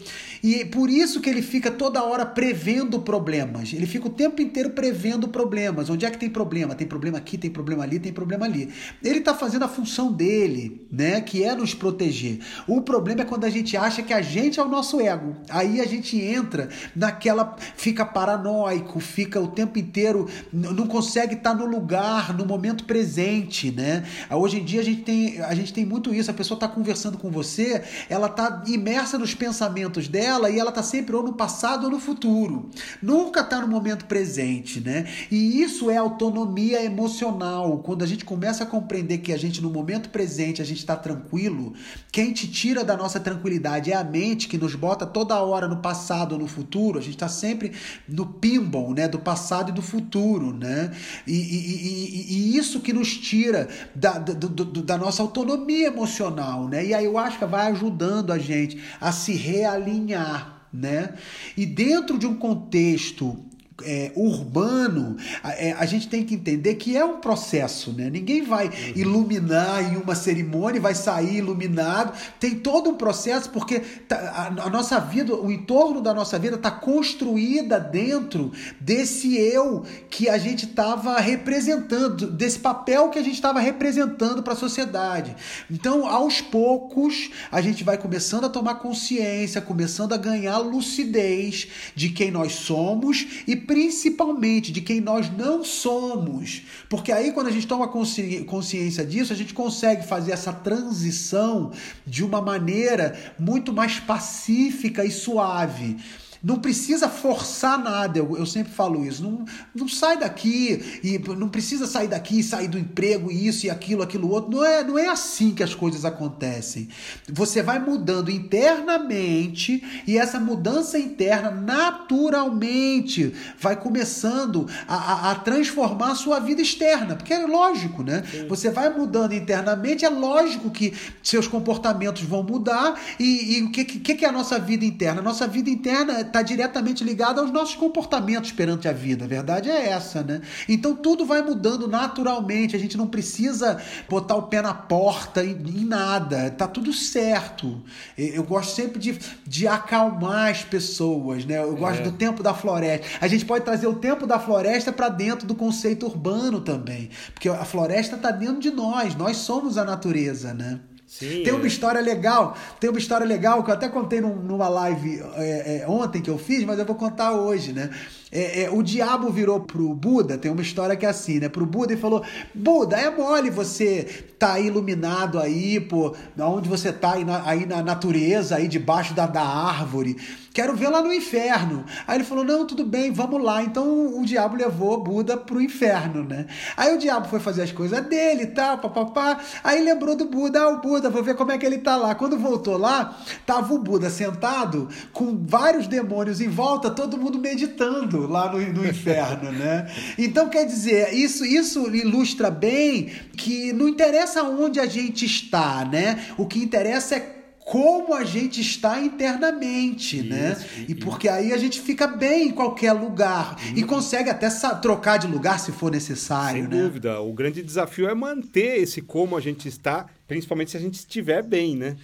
E 0.44 0.62
por 0.62 0.90
isso 0.90 1.22
que 1.22 1.30
ele 1.30 1.40
fica 1.40 1.70
toda 1.70 2.04
hora 2.04 2.26
prevendo 2.26 3.00
problemas. 3.00 3.72
Ele 3.72 3.86
fica 3.86 4.08
o 4.08 4.10
tempo 4.10 4.42
inteiro 4.42 4.68
prevendo 4.68 5.26
problemas. 5.26 5.88
Onde 5.88 6.04
é 6.04 6.10
que 6.10 6.18
tem 6.18 6.28
problema? 6.28 6.74
Tem 6.74 6.86
problema 6.86 7.16
aqui, 7.16 7.38
tem 7.38 7.50
problema 7.50 7.82
ali, 7.82 7.98
tem 7.98 8.12
problema 8.12 8.44
ali. 8.44 8.68
Ele 9.02 9.20
está 9.20 9.32
fazendo 9.32 9.64
a 9.64 9.68
função 9.68 10.12
dele, 10.12 10.86
né? 10.92 11.22
Que 11.22 11.42
é 11.42 11.54
nos 11.54 11.72
proteger. 11.72 12.40
O 12.68 12.82
problema 12.82 13.22
é 13.22 13.24
quando 13.24 13.44
a 13.44 13.48
gente 13.48 13.74
acha 13.74 14.02
que 14.02 14.12
a 14.12 14.20
gente 14.20 14.60
é 14.60 14.62
o 14.62 14.68
nosso 14.68 15.00
ego. 15.00 15.34
Aí 15.48 15.80
a 15.80 15.86
gente 15.86 16.20
entra 16.20 16.68
naquela. 16.94 17.56
fica 17.74 18.04
paranoico, 18.04 19.00
fica 19.00 19.40
o 19.40 19.48
tempo 19.48 19.78
inteiro, 19.78 20.28
não 20.52 20.86
consegue 20.86 21.36
estar 21.36 21.52
tá 21.52 21.56
no 21.56 21.64
lugar, 21.64 22.36
no 22.36 22.44
momento 22.44 22.84
presente, 22.84 23.70
né? 23.70 24.04
Hoje 24.30 24.60
em 24.60 24.64
dia 24.64 24.82
a 24.82 24.84
gente 24.84 25.00
tem, 25.00 25.40
a 25.40 25.54
gente 25.54 25.72
tem 25.72 25.86
muito 25.86 26.14
isso. 26.14 26.30
A 26.30 26.34
pessoa 26.34 26.56
está 26.56 26.68
conversando 26.68 27.16
com 27.16 27.30
você, 27.30 27.82
ela 28.10 28.26
está 28.26 28.62
imersa 28.66 29.16
nos 29.16 29.34
pensamentos 29.34 30.06
dela 30.06 30.33
dela 30.34 30.50
e 30.50 30.58
ela 30.58 30.70
está 30.70 30.82
sempre 30.82 31.14
ou 31.14 31.22
no 31.22 31.32
passado 31.32 31.84
ou 31.84 31.90
no 31.90 32.00
futuro. 32.00 32.68
Nunca 33.00 33.40
está 33.40 33.60
no 33.60 33.68
momento 33.68 34.04
presente, 34.06 34.80
né? 34.80 35.06
E 35.30 35.62
isso 35.62 35.90
é 35.90 35.96
autonomia 35.96 36.82
emocional. 36.82 37.78
Quando 37.78 38.02
a 38.02 38.06
gente 38.06 38.24
começa 38.24 38.64
a 38.64 38.66
compreender 38.66 39.18
que 39.18 39.32
a 39.32 39.36
gente 39.36 39.62
no 39.62 39.70
momento 39.70 40.10
presente 40.10 40.60
a 40.60 40.64
gente 40.64 40.78
está 40.78 40.96
tranquilo, 40.96 41.74
quem 42.10 42.32
te 42.32 42.48
tira 42.48 42.84
da 42.84 42.96
nossa 42.96 43.20
tranquilidade 43.20 43.92
é 43.92 43.96
a 43.96 44.04
mente 44.04 44.48
que 44.48 44.58
nos 44.58 44.74
bota 44.74 45.06
toda 45.06 45.40
hora 45.40 45.68
no 45.68 45.76
passado 45.76 46.32
ou 46.32 46.38
no 46.38 46.46
futuro. 46.46 46.98
A 46.98 47.02
gente 47.02 47.14
está 47.14 47.28
sempre 47.28 47.72
no 48.08 48.26
pinball, 48.26 48.92
né? 48.92 49.08
Do 49.08 49.18
passado 49.18 49.70
e 49.70 49.72
do 49.72 49.82
futuro, 49.82 50.52
né? 50.52 50.90
E, 51.26 51.32
e, 51.32 51.76
e, 51.84 52.54
e 52.54 52.56
isso 52.56 52.80
que 52.80 52.92
nos 52.92 53.16
tira 53.16 53.68
da, 53.94 54.18
do, 54.18 54.82
da 54.82 54.98
nossa 54.98 55.22
autonomia 55.22 55.86
emocional, 55.86 56.68
né? 56.68 56.84
E 56.84 56.94
acho 56.94 57.38
que 57.38 57.44
vai 57.44 57.70
ajudando 57.70 58.32
a 58.32 58.38
gente 58.38 58.82
a 59.00 59.12
se 59.12 59.32
realinhar 59.32 60.23
né? 60.72 61.14
E 61.56 61.64
dentro 61.64 62.18
de 62.18 62.26
um 62.26 62.34
contexto 62.34 63.43
é, 63.82 64.12
urbano, 64.14 65.16
a, 65.42 65.52
é, 65.52 65.72
a, 65.72 65.84
gente 65.84 66.08
tem 66.08 66.24
que 66.24 66.34
entender 66.34 66.76
que 66.76 66.96
é 66.96 67.04
um 67.04 67.18
processo, 67.18 67.92
né? 67.92 68.08
Ninguém 68.08 68.42
vai 68.42 68.66
uhum. 68.66 68.72
iluminar 68.94 69.92
em 69.92 69.96
uma 69.96 70.14
cerimônia 70.14 70.78
e 70.78 70.80
vai 70.80 70.94
sair 70.94 71.38
iluminado. 71.38 72.16
Tem 72.38 72.54
todo 72.54 72.90
um 72.90 72.94
processo, 72.94 73.50
porque 73.50 73.80
tá, 73.80 74.16
a, 74.16 74.66
a, 74.66 74.70
nossa 74.70 75.00
vida, 75.00 75.34
o 75.34 75.50
entorno 75.50 76.00
da 76.00 76.14
nossa 76.14 76.38
vida 76.38 76.54
está 76.54 76.70
construída 76.70 77.80
dentro 77.80 78.52
desse 78.80 79.36
eu 79.36 79.84
que 80.08 80.28
a 80.28 80.38
gente 80.38 80.66
estava 80.66 81.18
representando, 81.18 82.30
desse 82.30 82.60
papel 82.60 83.08
que 83.08 83.18
a 83.18 83.22
gente 83.22 83.34
estava 83.34 83.58
representando 83.58 84.42
para 84.42 84.52
a 84.52 84.56
sociedade. 84.56 85.34
Então, 85.68 86.06
aos 86.06 86.40
poucos, 86.40 87.30
a 87.50 87.60
gente 87.60 87.82
vai 87.82 87.98
começando 87.98 88.44
a 88.44 88.48
tomar 88.48 88.76
consciência, 88.76 89.60
começando 89.60 90.12
a 90.12 90.16
ganhar 90.16 90.58
lucidez 90.58 91.66
de 91.94 92.10
quem 92.10 92.30
nós 92.30 92.52
somos 92.52 93.42
e 93.48 93.63
principalmente 93.66 94.70
de 94.70 94.80
quem 94.80 95.00
nós 95.00 95.30
não 95.30 95.64
somos. 95.64 96.62
Porque 96.88 97.10
aí, 97.10 97.32
quando 97.32 97.48
a 97.48 97.50
gente 97.50 97.66
toma 97.66 97.88
consciência 97.88 99.04
disso, 99.04 99.32
a 99.32 99.36
gente 99.36 99.52
consegue 99.52 100.06
fazer 100.06 100.32
essa 100.32 100.52
transição 100.52 101.72
de 102.06 102.24
uma 102.24 102.40
maneira 102.40 103.34
muito 103.38 103.72
mais 103.72 103.98
pacífica 103.98 105.04
e 105.04 105.10
suave. 105.10 105.96
Não 106.44 106.56
precisa 106.56 107.08
forçar 107.08 107.82
nada, 107.82 108.18
eu, 108.18 108.36
eu 108.36 108.44
sempre 108.44 108.70
falo 108.70 109.02
isso. 109.02 109.22
Não, 109.22 109.46
não 109.74 109.88
sai 109.88 110.18
daqui 110.18 111.00
e 111.02 111.18
não 111.34 111.48
precisa 111.48 111.86
sair 111.86 112.08
daqui, 112.08 112.42
sair 112.42 112.68
do 112.68 112.78
emprego, 112.78 113.32
isso 113.32 113.64
e 113.64 113.70
aquilo, 113.70 114.02
aquilo 114.02 114.30
outro. 114.30 114.50
Não 114.50 114.62
é, 114.62 114.84
não 114.84 114.98
é 114.98 115.08
assim 115.08 115.54
que 115.54 115.62
as 115.62 115.74
coisas 115.74 116.04
acontecem. 116.04 116.90
Você 117.32 117.62
vai 117.62 117.78
mudando 117.78 118.30
internamente 118.30 119.82
e 120.06 120.18
essa 120.18 120.38
mudança 120.38 120.98
interna 120.98 121.50
naturalmente 121.50 123.32
vai 123.58 123.76
começando 123.80 124.68
a, 124.86 124.96
a, 124.96 125.30
a 125.30 125.34
transformar 125.36 126.10
a 126.10 126.14
sua 126.14 126.40
vida 126.40 126.60
externa. 126.60 127.16
Porque 127.16 127.32
é 127.32 127.46
lógico, 127.46 128.02
né? 128.02 128.22
Sim. 128.30 128.48
Você 128.48 128.70
vai 128.70 128.90
mudando 128.90 129.32
internamente, 129.32 130.04
é 130.04 130.10
lógico 130.10 130.70
que 130.70 130.92
seus 131.22 131.48
comportamentos 131.48 132.22
vão 132.22 132.42
mudar 132.42 133.00
e, 133.18 133.56
e 133.56 133.62
o 133.62 133.70
que, 133.70 133.84
que, 133.86 134.14
que 134.14 134.24
é 134.26 134.28
a 134.28 134.32
nossa 134.32 134.58
vida 134.58 134.84
interna? 134.84 135.20
A 135.20 135.24
nossa 135.24 135.46
vida 135.46 135.70
interna 135.70 136.33
está 136.34 136.42
diretamente 136.42 137.04
ligado 137.04 137.40
aos 137.40 137.52
nossos 137.52 137.76
comportamentos 137.76 138.50
perante 138.50 138.88
a 138.88 138.92
vida. 138.92 139.24
A 139.24 139.28
verdade 139.28 139.70
é 139.70 139.90
essa, 139.90 140.20
né? 140.20 140.40
Então 140.68 140.96
tudo 140.96 141.24
vai 141.24 141.42
mudando 141.42 141.86
naturalmente. 141.86 142.74
A 142.74 142.78
gente 142.78 142.96
não 142.96 143.06
precisa 143.06 143.80
botar 144.08 144.34
o 144.34 144.42
pé 144.42 144.60
na 144.60 144.74
porta 144.74 145.44
em, 145.44 145.52
em 145.52 145.84
nada. 145.84 146.50
Tá 146.50 146.66
tudo 146.66 146.92
certo. 146.92 147.80
Eu 148.18 148.42
gosto 148.42 148.74
sempre 148.74 148.98
de, 148.98 149.16
de 149.46 149.68
acalmar 149.68 150.50
as 150.50 150.64
pessoas, 150.64 151.44
né? 151.44 151.62
Eu 151.62 151.76
gosto 151.76 152.00
é. 152.00 152.02
do 152.02 152.12
tempo 152.12 152.42
da 152.42 152.52
floresta. 152.52 153.06
A 153.20 153.28
gente 153.28 153.44
pode 153.44 153.64
trazer 153.64 153.86
o 153.86 153.94
tempo 153.94 154.26
da 154.26 154.40
floresta 154.40 154.92
para 154.92 155.08
dentro 155.08 155.46
do 155.46 155.54
conceito 155.54 156.04
urbano 156.06 156.60
também, 156.60 157.10
porque 157.32 157.48
a 157.48 157.64
floresta 157.64 158.16
está 158.16 158.32
dentro 158.32 158.58
de 158.58 158.72
nós. 158.72 159.14
Nós 159.14 159.36
somos 159.36 159.78
a 159.78 159.84
natureza, 159.84 160.52
né? 160.52 160.80
Sim, 161.18 161.44
tem 161.44 161.52
uma 161.52 161.62
é. 161.62 161.68
história 161.68 162.00
legal, 162.00 162.56
tem 162.80 162.90
uma 162.90 162.98
história 162.98 163.24
legal 163.24 163.62
que 163.62 163.70
eu 163.70 163.74
até 163.74 163.88
contei 163.88 164.20
num, 164.20 164.34
numa 164.34 164.68
live 164.68 165.22
é, 165.36 165.82
é, 165.82 165.88
ontem 165.88 166.20
que 166.20 166.28
eu 166.28 166.36
fiz, 166.36 166.64
mas 166.64 166.76
eu 166.76 166.84
vou 166.84 166.96
contar 166.96 167.34
hoje, 167.34 167.72
né? 167.72 167.88
É, 168.34 168.64
é, 168.64 168.70
o 168.70 168.82
diabo 168.82 169.30
virou 169.30 169.60
pro 169.60 169.94
Buda, 169.94 170.36
tem 170.36 170.50
uma 170.50 170.60
história 170.60 170.96
que 170.96 171.06
é 171.06 171.08
assim, 171.08 171.38
né? 171.38 171.48
Pro 171.48 171.64
Buda 171.64 171.92
e 171.92 171.96
falou: 171.96 172.20
Buda, 172.52 172.96
é 172.96 173.08
mole 173.08 173.48
você 173.48 174.24
tá 174.36 174.58
iluminado 174.58 175.38
aí, 175.38 175.78
pô, 175.78 176.12
onde 176.40 176.68
você 176.68 176.92
tá 176.92 177.12
aí 177.12 177.24
na, 177.24 177.48
aí 177.48 177.64
na 177.64 177.80
natureza, 177.80 178.56
aí 178.56 178.66
debaixo 178.66 179.14
da, 179.14 179.28
da 179.28 179.40
árvore. 179.40 180.16
Quero 180.52 180.74
ver 180.74 180.88
lá 180.88 181.00
no 181.00 181.12
inferno. 181.12 181.84
Aí 182.08 182.16
ele 182.16 182.24
falou: 182.24 182.44
Não, 182.44 182.66
tudo 182.66 182.84
bem, 182.84 183.12
vamos 183.12 183.40
lá. 183.40 183.62
Então 183.62 184.20
o 184.20 184.24
diabo 184.24 184.56
levou 184.56 185.00
Buda 185.00 185.36
pro 185.36 185.60
inferno, 185.60 186.24
né? 186.24 186.46
Aí 186.76 186.92
o 186.92 186.98
diabo 186.98 187.28
foi 187.28 187.38
fazer 187.38 187.62
as 187.62 187.70
coisas 187.70 188.00
dele 188.06 188.46
tal, 188.46 188.78
papapá. 188.78 189.38
Aí 189.62 189.80
lembrou 189.80 190.16
do 190.16 190.24
Buda: 190.24 190.60
Ah, 190.60 190.68
o 190.70 190.80
Buda, 190.80 191.08
vou 191.08 191.22
ver 191.22 191.36
como 191.36 191.52
é 191.52 191.58
que 191.58 191.64
ele 191.64 191.78
tá 191.78 191.96
lá. 191.96 192.16
Quando 192.16 192.36
voltou 192.36 192.76
lá, 192.76 193.16
tava 193.46 193.72
o 193.74 193.78
Buda 193.78 194.10
sentado 194.10 194.88
com 195.12 195.38
vários 195.40 195.86
demônios 195.86 196.40
em 196.40 196.48
volta, 196.48 196.90
todo 196.90 197.16
mundo 197.16 197.38
meditando 197.38 198.23
lá 198.26 198.52
no, 198.52 198.60
no 198.72 198.86
inferno, 198.86 199.52
né? 199.52 199.90
Então, 200.18 200.48
quer 200.48 200.66
dizer, 200.66 201.14
isso, 201.14 201.44
isso 201.44 201.94
ilustra 201.94 202.50
bem 202.50 203.10
que 203.36 203.72
não 203.72 203.88
interessa 203.88 204.42
onde 204.42 204.80
a 204.80 204.86
gente 204.86 205.24
está, 205.24 205.84
né? 205.84 206.26
O 206.36 206.46
que 206.46 206.58
interessa 206.58 207.16
é 207.16 207.34
como 207.64 208.12
a 208.12 208.24
gente 208.24 208.60
está 208.60 209.00
internamente, 209.00 210.18
isso, 210.18 210.28
né? 210.28 210.56
E, 210.86 210.92
e 210.92 210.94
porque 210.94 211.28
aí 211.28 211.52
a 211.52 211.56
gente 211.56 211.80
fica 211.80 212.06
bem 212.06 212.48
em 212.48 212.50
qualquer 212.50 212.92
lugar 212.92 213.56
e 213.74 213.80
uhum. 213.80 213.86
consegue 213.86 214.28
até 214.28 214.48
trocar 214.82 215.16
de 215.16 215.26
lugar 215.26 215.58
se 215.58 215.72
for 215.72 215.90
necessário, 215.90 216.60
Sem 216.60 216.68
né? 216.68 216.82
dúvida. 216.82 217.20
O 217.20 217.32
grande 217.32 217.62
desafio 217.62 218.08
é 218.08 218.14
manter 218.14 218.82
esse 218.82 219.00
como 219.00 219.34
a 219.34 219.40
gente 219.40 219.66
está, 219.66 220.06
principalmente 220.28 220.72
se 220.72 220.76
a 220.76 220.80
gente 220.80 220.94
estiver 220.94 221.42
bem, 221.42 221.74
né? 221.74 221.96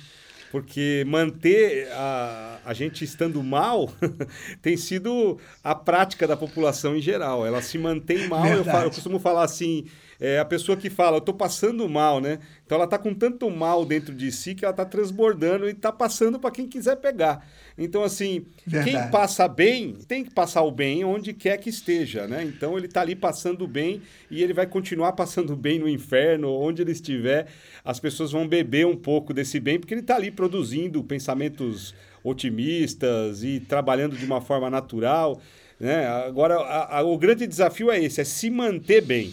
Porque 0.51 1.05
manter 1.07 1.89
a, 1.93 2.59
a 2.65 2.75
gente 2.75 3.05
estando 3.05 3.41
mal 3.43 3.89
tem 4.61 4.77
sido 4.77 5.39
a 5.63 5.75
prática 5.75 6.27
da 6.27 6.37
população 6.37 6.97
em 6.97 7.01
geral. 7.01 7.47
Ela 7.47 7.63
se 7.63 7.79
mantém 7.79 8.27
mal. 8.27 8.47
Eu, 8.47 8.65
falo, 8.65 8.87
eu 8.87 8.91
costumo 8.91 9.21
falar 9.21 9.45
assim: 9.45 9.87
é 10.21 10.39
a 10.39 10.45
pessoa 10.45 10.77
que 10.77 10.91
fala, 10.91 11.17
eu 11.17 11.21
tô 11.23 11.33
passando 11.33 11.89
mal, 11.89 12.21
né? 12.21 12.39
Então 12.67 12.77
ela 12.77 12.87
tá 12.87 12.99
com 12.99 13.15
tanto 13.15 13.51
mal 13.51 13.87
dentro 13.87 14.15
de 14.15 14.31
si 14.31 14.55
que 14.55 14.67
ela 14.67 14.75
tá 14.75 14.85
transbordando 14.85 15.67
e 15.67 15.73
tá 15.73 15.91
passando 15.91 16.39
para 16.39 16.51
quem 16.51 16.69
quiser 16.69 16.97
pegar. 16.97 17.47
Então, 17.79 18.05
assim, 18.05 18.45
Verdade. 18.67 18.91
quem 18.91 19.11
passa 19.11 19.49
bem 19.49 19.97
tem 20.07 20.23
que 20.23 20.31
passar 20.31 20.63
o 20.63 20.71
bem 20.71 21.03
onde 21.05 21.33
quer 21.33 21.57
que 21.57 21.71
esteja, 21.71 22.27
né? 22.27 22.45
Então 22.45 22.77
ele 22.77 22.87
tá 22.87 23.01
ali 23.01 23.17
passando 23.17 23.67
bem 23.67 24.03
e 24.31 24.43
ele 24.43 24.53
vai 24.53 24.67
continuar 24.67 25.13
passando 25.13 25.57
bem 25.57 25.79
no 25.79 25.89
inferno, 25.89 26.51
onde 26.51 26.83
ele 26.83 26.93
estiver. 26.93 27.47
As 27.83 27.99
pessoas 27.99 28.31
vão 28.31 28.47
beber 28.47 28.87
um 28.87 28.97
pouco 28.97 29.33
desse 29.33 29.59
bem, 29.59 29.81
porque 29.81 29.95
ele 29.95 30.03
tá 30.03 30.17
ali 30.17 30.31
produzindo 30.31 31.03
pensamentos 31.03 31.95
otimistas 32.23 33.43
e 33.43 33.59
trabalhando 33.59 34.15
de 34.15 34.27
uma 34.27 34.43
forma 34.43 34.69
natural. 34.69 35.41
Né? 35.79 36.07
Agora, 36.07 36.57
a, 36.57 36.99
a, 36.99 37.03
o 37.03 37.17
grande 37.17 37.47
desafio 37.47 37.91
é 37.91 37.99
esse, 37.99 38.21
é 38.21 38.25
se 38.25 38.51
manter 38.51 39.01
bem. 39.01 39.33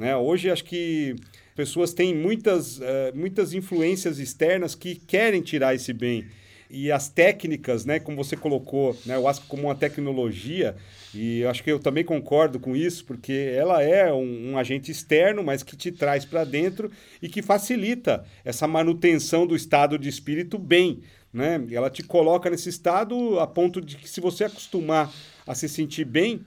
Né? 0.00 0.16
Hoje, 0.16 0.50
acho 0.50 0.64
que 0.64 1.14
pessoas 1.54 1.92
têm 1.92 2.14
muitas, 2.14 2.78
uh, 2.78 2.82
muitas 3.14 3.52
influências 3.52 4.18
externas 4.18 4.74
que 4.74 4.94
querem 4.94 5.42
tirar 5.42 5.74
esse 5.74 5.92
bem. 5.92 6.24
E 6.70 6.90
as 6.90 7.10
técnicas, 7.10 7.84
né, 7.84 8.00
como 8.00 8.16
você 8.16 8.34
colocou, 8.34 8.96
né, 9.04 9.16
eu 9.16 9.28
acho 9.28 9.42
como 9.42 9.64
uma 9.64 9.74
tecnologia, 9.74 10.74
e 11.14 11.44
acho 11.44 11.62
que 11.62 11.70
eu 11.70 11.78
também 11.78 12.02
concordo 12.02 12.58
com 12.58 12.74
isso, 12.74 13.04
porque 13.04 13.52
ela 13.54 13.82
é 13.82 14.10
um, 14.10 14.52
um 14.52 14.58
agente 14.58 14.90
externo, 14.90 15.44
mas 15.44 15.62
que 15.62 15.76
te 15.76 15.92
traz 15.92 16.24
para 16.24 16.44
dentro 16.44 16.90
e 17.20 17.28
que 17.28 17.42
facilita 17.42 18.24
essa 18.42 18.66
manutenção 18.66 19.46
do 19.46 19.54
estado 19.54 19.98
de 19.98 20.08
espírito 20.08 20.56
bem. 20.56 21.00
Né? 21.30 21.62
Ela 21.70 21.90
te 21.90 22.02
coloca 22.02 22.48
nesse 22.48 22.70
estado 22.70 23.38
a 23.38 23.46
ponto 23.46 23.82
de 23.82 23.98
que, 23.98 24.08
se 24.08 24.20
você 24.20 24.44
acostumar 24.44 25.12
a 25.46 25.54
se 25.54 25.68
sentir 25.68 26.06
bem, 26.06 26.40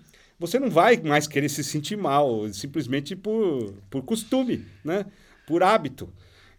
você 0.44 0.60
não 0.60 0.70
vai 0.70 0.98
mais 0.98 1.26
querer 1.26 1.48
se 1.48 1.64
sentir 1.64 1.96
mal, 1.96 2.52
simplesmente 2.52 3.16
por, 3.16 3.74
por 3.90 4.04
costume, 4.04 4.66
né? 4.84 5.06
por 5.48 5.64
hábito. 5.64 6.10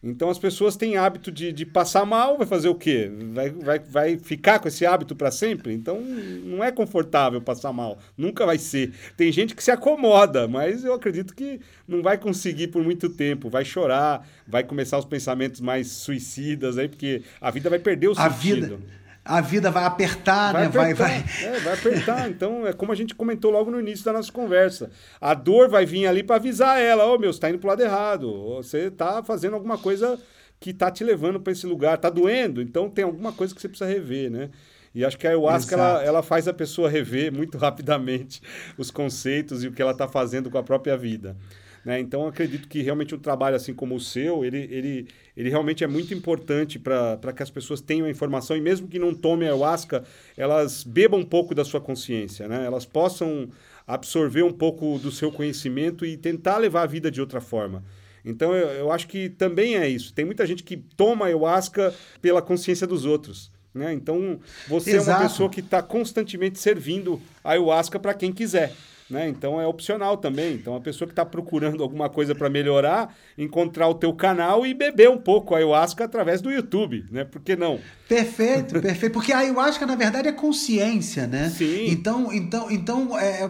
Então 0.03 0.31
as 0.31 0.39
pessoas 0.39 0.75
têm 0.75 0.97
hábito 0.97 1.31
de, 1.31 1.53
de 1.53 1.67
passar 1.67 2.07
mal, 2.07 2.39
vai 2.39 2.47
fazer 2.47 2.69
o 2.69 2.75
quê? 2.75 3.11
Vai, 3.35 3.51
vai, 3.51 3.79
vai 3.79 4.19
ficar 4.19 4.59
com 4.59 4.69
esse 4.69 4.87
hábito 4.87 5.15
para 5.15 5.31
sempre? 5.31 5.75
Então 5.75 6.01
não 6.01 6.65
é 6.65 6.73
confortável 6.73 7.43
passar 7.43 7.75
mal, 7.75 7.99
nunca 8.17 8.47
vai 8.47 8.57
ser. 8.57 8.95
Tem 9.19 9.31
gente 9.31 9.55
que 9.55 9.63
se 9.63 9.71
acomoda, 9.71 10.49
mas 10.49 10.83
eu 10.83 10.95
acredito 10.95 11.35
que 11.35 11.61
não 11.87 12.03
vai 12.03 12.17
conseguir 12.17 12.69
por 12.69 12.83
muito 12.83 13.11
tempo, 13.11 13.51
vai 13.51 13.67
chorar, 13.67 14.27
vai 14.49 14.65
começar 14.65 14.99
os 14.99 15.05
pensamentos 15.05 15.61
mais 15.61 15.89
suicidas 15.89 16.79
aí, 16.79 16.89
porque 16.89 17.23
a 17.39 17.51
vida 17.51 17.69
vai 17.69 17.79
perder 17.79 18.09
o 18.09 18.13
a 18.13 18.31
sentido. 18.31 18.79
Vida 18.79 19.04
a 19.25 19.41
vida 19.41 19.71
vai 19.71 19.85
apertar, 19.85 20.53
vai 20.53 20.63
né? 20.63 20.69
Apertar, 20.69 20.95
vai, 20.95 21.23
vai... 21.23 21.55
É, 21.55 21.61
vai 21.61 21.75
apertar. 21.75 22.29
Então, 22.35 22.67
é 22.67 22.73
como 22.73 22.93
a 22.93 22.95
gente 22.95 23.15
comentou 23.15 23.51
logo 23.51 23.71
no 23.71 23.81
início 23.81 24.05
da 24.05 24.13
nossa 24.13 24.31
conversa. 24.31 24.91
A 25.21 25.33
dor 25.33 25.69
vai 25.69 25.87
vir 25.87 26.07
ali 26.07 26.23
para 26.23 26.37
avisar 26.37 26.81
ela: 26.81 27.07
Ô 27.07 27.15
oh, 27.15 27.19
meu, 27.19 27.33
você 27.33 27.41
tá 27.41 27.49
indo 27.49 27.59
pro 27.59 27.69
lado 27.69 27.83
errado. 27.83 28.57
Você 28.57 28.91
tá 28.91 29.23
fazendo 29.23 29.55
alguma 29.55 29.79
coisa 29.79 30.19
que 30.61 30.75
tá 30.75 30.91
te 30.91 31.03
levando 31.03 31.41
para 31.41 31.53
esse 31.53 31.67
lugar. 31.67 31.97
Tá 31.97 32.11
doendo, 32.11 32.61
então 32.61 32.91
tem 32.91 33.05
alguma 33.05 33.33
coisa 33.33 33.55
que 33.55 33.61
você 33.61 33.69
precisa 33.69 33.89
rever, 33.91 34.31
né? 34.31 34.51
E 34.95 35.05
acho 35.05 35.19
que 35.19 35.27
a 35.27 35.31
ayahuasca 35.31 35.75
ela, 35.75 36.05
ela 36.05 36.23
faz 36.23 36.47
a 36.47 36.53
pessoa 36.53 36.89
rever 36.89 37.33
muito 37.33 37.59
rapidamente 37.59 38.41
os 38.79 38.91
conceitos 38.91 39.65
e 39.65 39.69
o 39.69 39.73
que 39.73 39.83
ela 39.83 39.93
está 39.93 40.07
fazendo 40.07 40.51
com 40.51 40.59
a 40.59 40.63
própria 40.63 40.97
vida. 40.97 41.37
Né? 41.85 42.01
Então, 42.01 42.27
acredito 42.27 42.67
que 42.67 42.81
realmente 42.81 43.15
um 43.15 43.19
trabalho 43.19 43.57
assim 43.57 43.75
como 43.75 43.95
o 43.95 44.01
seu, 44.01 44.45
ele, 44.45 44.69
ele, 44.71 45.09
ele 45.37 45.51
realmente 45.51 45.85
é 45.85 45.87
muito 45.87 46.15
importante 46.15 46.79
para 46.79 47.33
que 47.35 47.43
as 47.43 47.51
pessoas 47.51 47.81
tenham 47.81 48.07
a 48.07 48.11
informação 48.11 48.57
e 48.57 48.61
mesmo 48.61 48.89
que 48.89 48.99
não 48.99 49.15
tomem 49.15 49.49
ayahuasca, 49.49 50.03
elas 50.37 50.83
bebam 50.83 51.21
um 51.21 51.25
pouco 51.25 51.55
da 51.55 51.65
sua 51.65 51.81
consciência, 51.81 52.49
né? 52.49 52.65
elas 52.65 52.87
possam 52.87 53.51
absorver 53.87 54.43
um 54.43 54.53
pouco 54.53 54.99
do 54.99 55.11
seu 55.11 55.31
conhecimento 55.31 56.07
e 56.07 56.17
tentar 56.17 56.57
levar 56.57 56.83
a 56.83 56.87
vida 56.87 57.11
de 57.11 57.21
outra 57.21 57.41
forma. 57.41 57.85
Então, 58.25 58.55
eu, 58.55 58.69
eu 58.69 58.93
acho 58.93 59.07
que 59.07 59.29
também 59.29 59.77
é 59.77 59.87
isso. 59.87 60.15
Tem 60.15 60.25
muita 60.25 60.47
gente 60.47 60.63
que 60.63 60.79
toma 60.79 61.27
ayahuasca 61.27 61.95
pela 62.23 62.41
consciência 62.41 62.87
dos 62.87 63.05
outros. 63.05 63.53
Né? 63.75 63.93
Então, 63.93 64.41
você 64.67 64.97
Exato. 64.97 65.11
é 65.11 65.15
uma 65.15 65.29
pessoa 65.29 65.51
que 65.51 65.61
está 65.61 65.83
constantemente 65.83 66.59
servindo 66.59 67.21
ayahuasca 67.43 67.99
para 67.99 68.15
quem 68.15 68.33
quiser. 68.33 68.73
Né? 69.09 69.29
Então 69.29 69.61
é 69.61 69.67
opcional 69.67 70.17
também. 70.17 70.55
Então 70.55 70.75
a 70.75 70.81
pessoa 70.81 71.07
que 71.07 71.13
está 71.13 71.27
procurando 71.27 71.83
alguma 71.83 72.09
coisa 72.09 72.35
para 72.35 72.49
melhorar, 72.49 73.15
encontrar 73.37 73.89
o 73.89 73.95
teu 73.95 74.13
canal 74.15 74.67
e 74.67 74.73
beber 74.73 75.11
um 75.11 75.19
pouco 75.19 75.55
a 75.55 75.59
ayahuasca 75.59 76.05
através 76.05 76.41
do 76.41 76.51
YouTube, 76.51 77.05
né? 77.11 77.25
Por 77.25 77.43
que 77.43 77.55
não? 77.55 77.79
Perfeito, 78.09 78.81
perfeito. 78.81 79.13
Porque 79.13 79.33
a 79.33 79.39
ayahuasca, 79.39 79.85
na 79.87 79.95
verdade, 79.95 80.29
é 80.29 80.33
consciência, 80.33 81.27
né? 81.27 81.51
Sim. 81.51 81.87
Então, 81.89 82.33
então, 82.33 82.71
então 82.71 83.19
é, 83.19 83.43
é, 83.43 83.47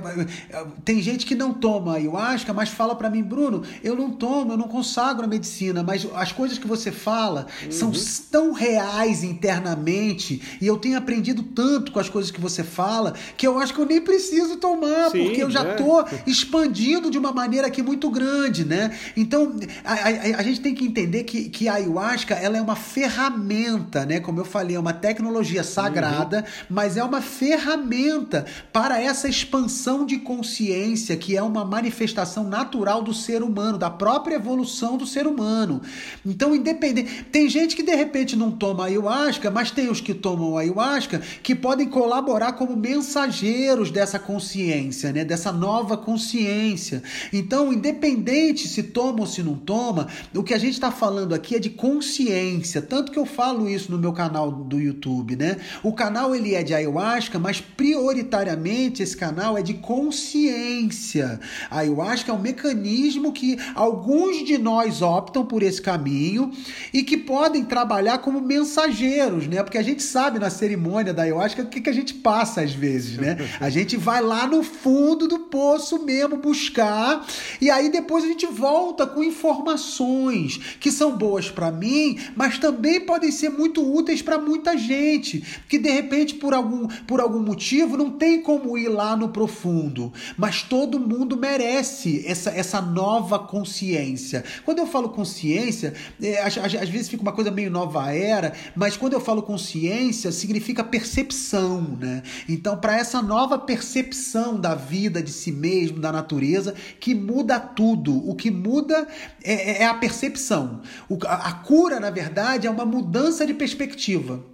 é 0.50 0.66
tem 0.84 1.00
gente 1.00 1.24
que 1.24 1.34
não 1.34 1.52
toma 1.54 1.94
ayahuasca, 1.94 2.52
mas 2.52 2.68
fala 2.68 2.94
para 2.94 3.08
mim, 3.08 3.22
Bruno, 3.22 3.62
eu 3.82 3.94
não 3.94 4.10
tomo, 4.10 4.52
eu 4.52 4.56
não 4.56 4.68
consagro 4.68 5.24
a 5.24 5.28
medicina, 5.28 5.82
mas 5.82 6.06
as 6.14 6.32
coisas 6.32 6.58
que 6.58 6.66
você 6.66 6.90
fala 6.90 7.46
uhum. 7.64 7.70
são 7.70 7.92
tão 8.30 8.52
reais 8.52 9.22
internamente 9.22 10.42
e 10.60 10.66
eu 10.66 10.76
tenho 10.78 10.98
aprendido 10.98 11.42
tanto 11.42 11.92
com 11.92 11.98
as 11.98 12.08
coisas 12.08 12.30
que 12.30 12.40
você 12.40 12.62
fala 12.62 13.14
que 13.36 13.46
eu 13.46 13.58
acho 13.58 13.74
que 13.74 13.80
eu 13.80 13.86
nem 13.86 14.00
preciso 14.00 14.56
tomar, 14.56 15.10
Sim, 15.10 15.24
porque 15.24 15.43
eu 15.44 15.50
já 15.50 15.64
é. 15.64 15.74
tô 15.74 16.04
expandindo 16.26 17.10
de 17.10 17.18
uma 17.18 17.32
maneira 17.32 17.66
aqui 17.66 17.82
muito 17.82 18.08
grande, 18.08 18.64
né? 18.64 18.96
Então, 19.16 19.56
a, 19.84 19.92
a, 19.92 20.38
a 20.38 20.42
gente 20.42 20.60
tem 20.60 20.74
que 20.74 20.84
entender 20.84 21.24
que, 21.24 21.48
que 21.48 21.68
a 21.68 21.74
ayahuasca 21.74 22.34
ela 22.34 22.56
é 22.56 22.62
uma 22.62 22.76
ferramenta, 22.76 24.06
né? 24.06 24.20
Como 24.20 24.40
eu 24.40 24.44
eu 24.44 24.50
falei, 24.50 24.76
é 24.76 24.78
uma 24.78 24.92
tecnologia 24.92 25.64
sagrada, 25.64 26.38
uhum. 26.38 26.66
mas 26.68 26.96
é 26.96 27.02
uma 27.02 27.20
ferramenta 27.20 28.44
para 28.72 29.00
essa 29.00 29.28
expansão 29.28 30.06
de 30.06 30.18
consciência, 30.18 31.16
que 31.16 31.36
é 31.36 31.42
uma 31.42 31.64
manifestação 31.64 32.44
natural 32.44 33.02
do 33.02 33.12
ser 33.12 33.42
humano, 33.42 33.78
da 33.78 33.90
própria 33.90 34.36
evolução 34.36 34.96
do 34.96 35.06
ser 35.06 35.26
humano. 35.26 35.80
Então, 36.24 36.54
independente. 36.54 37.24
Tem 37.32 37.48
gente 37.48 37.74
que 37.74 37.82
de 37.82 37.94
repente 37.94 38.36
não 38.36 38.50
toma 38.50 38.84
ayahuasca, 38.84 39.50
mas 39.50 39.70
tem 39.70 39.88
os 39.88 40.00
que 40.00 40.14
tomam 40.14 40.56
ayahuasca 40.56 41.22
que 41.42 41.54
podem 41.54 41.88
colaborar 41.88 42.52
como 42.52 42.76
mensageiros 42.76 43.90
dessa 43.90 44.18
consciência, 44.18 45.12
né? 45.12 45.24
Dessa 45.34 45.50
nova 45.50 45.96
consciência. 45.96 47.02
Então, 47.32 47.72
independente 47.72 48.68
se 48.68 48.84
toma 48.84 49.20
ou 49.20 49.26
se 49.26 49.42
não 49.42 49.56
toma, 49.56 50.06
o 50.32 50.44
que 50.44 50.54
a 50.54 50.58
gente 50.58 50.74
está 50.74 50.92
falando 50.92 51.34
aqui 51.34 51.56
é 51.56 51.58
de 51.58 51.70
consciência. 51.70 52.80
Tanto 52.80 53.10
que 53.10 53.18
eu 53.18 53.26
falo 53.26 53.68
isso 53.68 53.90
no 53.90 53.98
meu 53.98 54.12
canal 54.12 54.50
do 54.50 54.80
YouTube, 54.80 55.34
né? 55.34 55.56
O 55.82 55.92
canal 55.92 56.34
ele 56.34 56.54
é 56.54 56.62
de 56.62 56.72
ayahuasca, 56.72 57.38
mas 57.38 57.60
prioritariamente 57.60 59.02
esse 59.02 59.16
canal 59.16 59.58
é 59.58 59.62
de 59.62 59.74
consciência. 59.74 61.40
A 61.68 61.80
ayahuasca 61.80 62.30
é 62.30 62.34
um 62.34 62.40
mecanismo 62.40 63.32
que 63.32 63.58
alguns 63.74 64.46
de 64.46 64.56
nós 64.56 65.02
optam 65.02 65.44
por 65.44 65.64
esse 65.64 65.82
caminho 65.82 66.52
e 66.92 67.02
que 67.02 67.16
podem 67.16 67.64
trabalhar 67.64 68.18
como 68.18 68.40
mensageiros, 68.40 69.48
né? 69.48 69.62
Porque 69.64 69.78
a 69.78 69.82
gente 69.82 70.02
sabe 70.02 70.38
na 70.38 70.48
cerimônia 70.48 71.12
da 71.12 71.22
ayahuasca 71.22 71.62
o 71.62 71.66
que, 71.66 71.80
que 71.80 71.90
a 71.90 71.94
gente 71.94 72.14
passa 72.14 72.60
às 72.60 72.72
vezes, 72.72 73.18
né? 73.18 73.36
A 73.58 73.68
gente 73.68 73.96
vai 73.96 74.22
lá 74.22 74.46
no 74.46 74.62
fundo 74.62 75.23
do 75.26 75.40
poço 75.40 76.04
mesmo 76.04 76.36
buscar 76.36 77.26
e 77.60 77.70
aí 77.70 77.88
depois 77.90 78.24
a 78.24 78.28
gente 78.28 78.46
volta 78.46 79.06
com 79.06 79.22
informações 79.22 80.58
que 80.80 80.90
são 80.90 81.16
boas 81.16 81.50
para 81.50 81.70
mim, 81.70 82.18
mas 82.36 82.58
também 82.58 83.00
podem 83.00 83.30
ser 83.30 83.50
muito 83.50 83.82
úteis 83.82 84.22
para 84.22 84.38
muita 84.38 84.76
gente 84.76 85.44
que 85.68 85.78
de 85.78 85.90
repente 85.90 86.34
por 86.34 86.54
algum, 86.54 86.86
por 87.06 87.20
algum 87.20 87.40
motivo 87.40 87.96
não 87.96 88.10
tem 88.10 88.42
como 88.42 88.76
ir 88.76 88.88
lá 88.88 89.16
no 89.16 89.28
profundo, 89.28 90.12
mas 90.36 90.62
todo 90.62 90.98
mundo 91.00 91.36
merece 91.36 92.24
essa, 92.26 92.50
essa 92.50 92.80
nova 92.80 93.38
consciência. 93.38 94.44
Quando 94.64 94.78
eu 94.78 94.86
falo 94.86 95.08
consciência, 95.08 95.94
é, 96.22 96.42
às, 96.42 96.56
às 96.56 96.88
vezes 96.88 97.08
fica 97.08 97.22
uma 97.22 97.32
coisa 97.32 97.50
meio 97.50 97.70
nova 97.70 98.12
era, 98.12 98.52
mas 98.74 98.96
quando 98.96 99.12
eu 99.12 99.20
falo 99.20 99.42
consciência 99.42 100.32
significa 100.32 100.82
percepção, 100.82 101.96
né? 102.00 102.22
Então 102.48 102.76
para 102.76 102.96
essa 102.96 103.22
nova 103.22 103.58
percepção 103.58 104.58
da 104.58 104.74
vida 104.74 105.13
vida, 105.14 105.22
de 105.22 105.30
si 105.30 105.52
mesmo, 105.52 106.00
da 106.00 106.10
natureza, 106.10 106.74
que 106.98 107.14
muda 107.14 107.60
tudo. 107.60 108.28
O 108.28 108.34
que 108.34 108.50
muda 108.50 109.06
é, 109.42 109.52
é, 109.52 109.82
é 109.82 109.86
a 109.86 109.94
percepção. 109.94 110.80
O, 111.08 111.18
a, 111.26 111.48
a 111.48 111.52
cura, 111.52 112.00
na 112.00 112.10
verdade, 112.10 112.66
é 112.66 112.70
uma 112.70 112.84
mudança 112.84 113.46
de 113.46 113.54
perspectiva. 113.54 114.44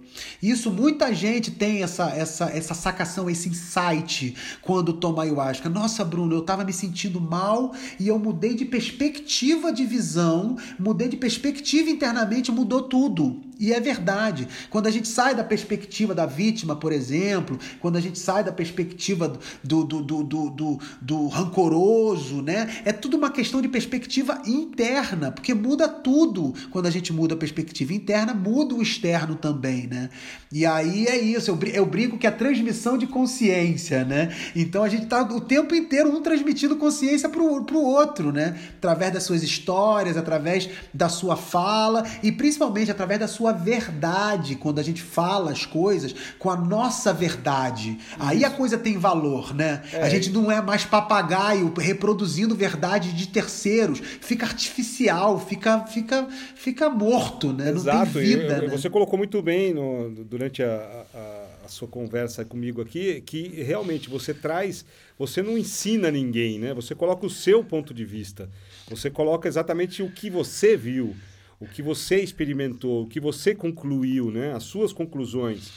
Isso 0.43 0.69
muita 0.69 1.15
gente 1.15 1.51
tem 1.51 1.81
essa 1.83 2.09
essa 2.09 2.45
essa 2.45 2.73
sacação, 2.73 3.29
esse 3.29 3.47
insight 3.47 4.35
quando 4.61 4.91
toma 4.91 5.23
ayahuasca. 5.23 5.69
Nossa, 5.69 6.03
Bruno, 6.03 6.35
eu 6.35 6.41
estava 6.41 6.65
me 6.65 6.73
sentindo 6.73 7.21
mal 7.21 7.73
e 7.97 8.09
eu 8.09 8.19
mudei 8.19 8.53
de 8.53 8.65
perspectiva 8.65 9.71
de 9.71 9.85
visão, 9.85 10.57
mudei 10.77 11.07
de 11.07 11.15
perspectiva 11.15 11.89
internamente, 11.89 12.51
mudou 12.51 12.81
tudo. 12.81 13.41
E 13.61 13.71
é 13.71 13.79
verdade. 13.79 14.47
Quando 14.71 14.87
a 14.87 14.91
gente 14.91 15.07
sai 15.07 15.35
da 15.35 15.43
perspectiva 15.43 16.15
da 16.15 16.25
vítima, 16.25 16.75
por 16.75 16.91
exemplo, 16.91 17.59
quando 17.79 17.95
a 17.95 18.01
gente 18.01 18.17
sai 18.17 18.43
da 18.43 18.51
perspectiva 18.51 19.37
do, 19.63 19.83
do, 19.83 20.01
do, 20.01 20.23
do, 20.23 20.49
do, 20.49 20.79
do 20.99 21.27
rancoroso, 21.27 22.41
né? 22.41 22.81
É 22.83 22.91
tudo 22.91 23.17
uma 23.17 23.29
questão 23.29 23.61
de 23.61 23.67
perspectiva 23.67 24.41
interna, 24.47 25.31
porque 25.31 25.53
muda 25.53 25.87
tudo. 25.87 26.55
Quando 26.71 26.87
a 26.87 26.89
gente 26.89 27.13
muda 27.13 27.35
a 27.35 27.37
perspectiva 27.37 27.93
interna, 27.93 28.33
muda 28.33 28.73
o 28.73 28.81
externo 28.81 29.35
também, 29.35 29.85
né? 29.85 30.09
E 30.51 30.65
aí 30.65 31.05
é 31.05 31.19
isso, 31.19 31.55
eu 31.71 31.85
brinco 31.85 32.17
que 32.17 32.25
é 32.25 32.29
a 32.31 32.33
transmissão 32.33 32.97
de 32.97 33.05
consciência, 33.05 34.03
né? 34.03 34.35
Então 34.55 34.83
a 34.83 34.89
gente 34.89 35.05
tá 35.05 35.21
o 35.21 35.39
tempo 35.39 35.75
inteiro 35.75 36.09
um 36.09 36.19
transmitindo 36.19 36.77
consciência 36.77 37.29
pro, 37.29 37.63
pro 37.63 37.79
outro, 37.79 38.31
né? 38.31 38.59
Através 38.77 39.13
das 39.13 39.21
suas 39.21 39.43
histórias, 39.43 40.17
através 40.17 40.67
da 40.91 41.09
sua 41.09 41.37
fala 41.37 42.03
e 42.23 42.31
principalmente 42.31 42.89
através 42.89 43.19
da 43.19 43.27
sua 43.27 43.50
verdade, 43.51 44.55
quando 44.55 44.79
a 44.79 44.83
gente 44.83 45.01
fala 45.01 45.51
as 45.51 45.65
coisas 45.65 46.13
com 46.37 46.49
a 46.49 46.55
nossa 46.55 47.13
verdade. 47.13 47.97
Aí 48.19 48.43
a 48.43 48.49
coisa 48.49 48.77
tem 48.77 48.97
valor, 48.97 49.53
né? 49.53 49.83
É. 49.93 50.01
A 50.01 50.09
gente 50.09 50.29
não 50.29 50.51
é 50.51 50.61
mais 50.61 50.85
papagaio 50.85 51.73
reproduzindo 51.77 52.55
verdade 52.55 53.13
de 53.13 53.27
terceiros, 53.27 53.99
fica 53.99 54.45
artificial, 54.45 55.39
fica 55.39 55.85
fica 55.87 56.27
fica 56.55 56.89
morto, 56.89 57.53
né? 57.53 57.69
Exato. 57.69 57.97
Não 57.97 58.05
tem 58.05 58.21
vida, 58.21 58.57
e, 58.57 58.61
né? 58.61 58.67
Você 58.67 58.89
colocou 58.89 59.17
muito 59.17 59.41
bem 59.41 59.73
no, 59.73 60.09
durante 60.25 60.63
a, 60.63 61.05
a, 61.13 61.65
a 61.65 61.67
sua 61.67 61.87
conversa 61.87 62.45
comigo 62.45 62.81
aqui 62.81 63.21
que 63.21 63.61
realmente 63.61 64.09
você 64.09 64.33
traz, 64.33 64.85
você 65.17 65.41
não 65.41 65.57
ensina 65.57 66.11
ninguém, 66.11 66.59
né? 66.59 66.73
Você 66.73 66.95
coloca 66.95 67.25
o 67.25 67.29
seu 67.29 67.63
ponto 67.63 67.93
de 67.93 68.05
vista. 68.05 68.49
Você 68.89 69.09
coloca 69.09 69.47
exatamente 69.47 70.03
o 70.03 70.11
que 70.11 70.29
você 70.29 70.75
viu 70.75 71.15
o 71.61 71.67
que 71.67 71.81
você 71.81 72.17
experimentou, 72.17 73.03
o 73.03 73.07
que 73.07 73.19
você 73.19 73.53
concluiu, 73.53 74.31
né? 74.31 74.53
As 74.53 74.63
suas 74.63 74.91
conclusões. 74.91 75.71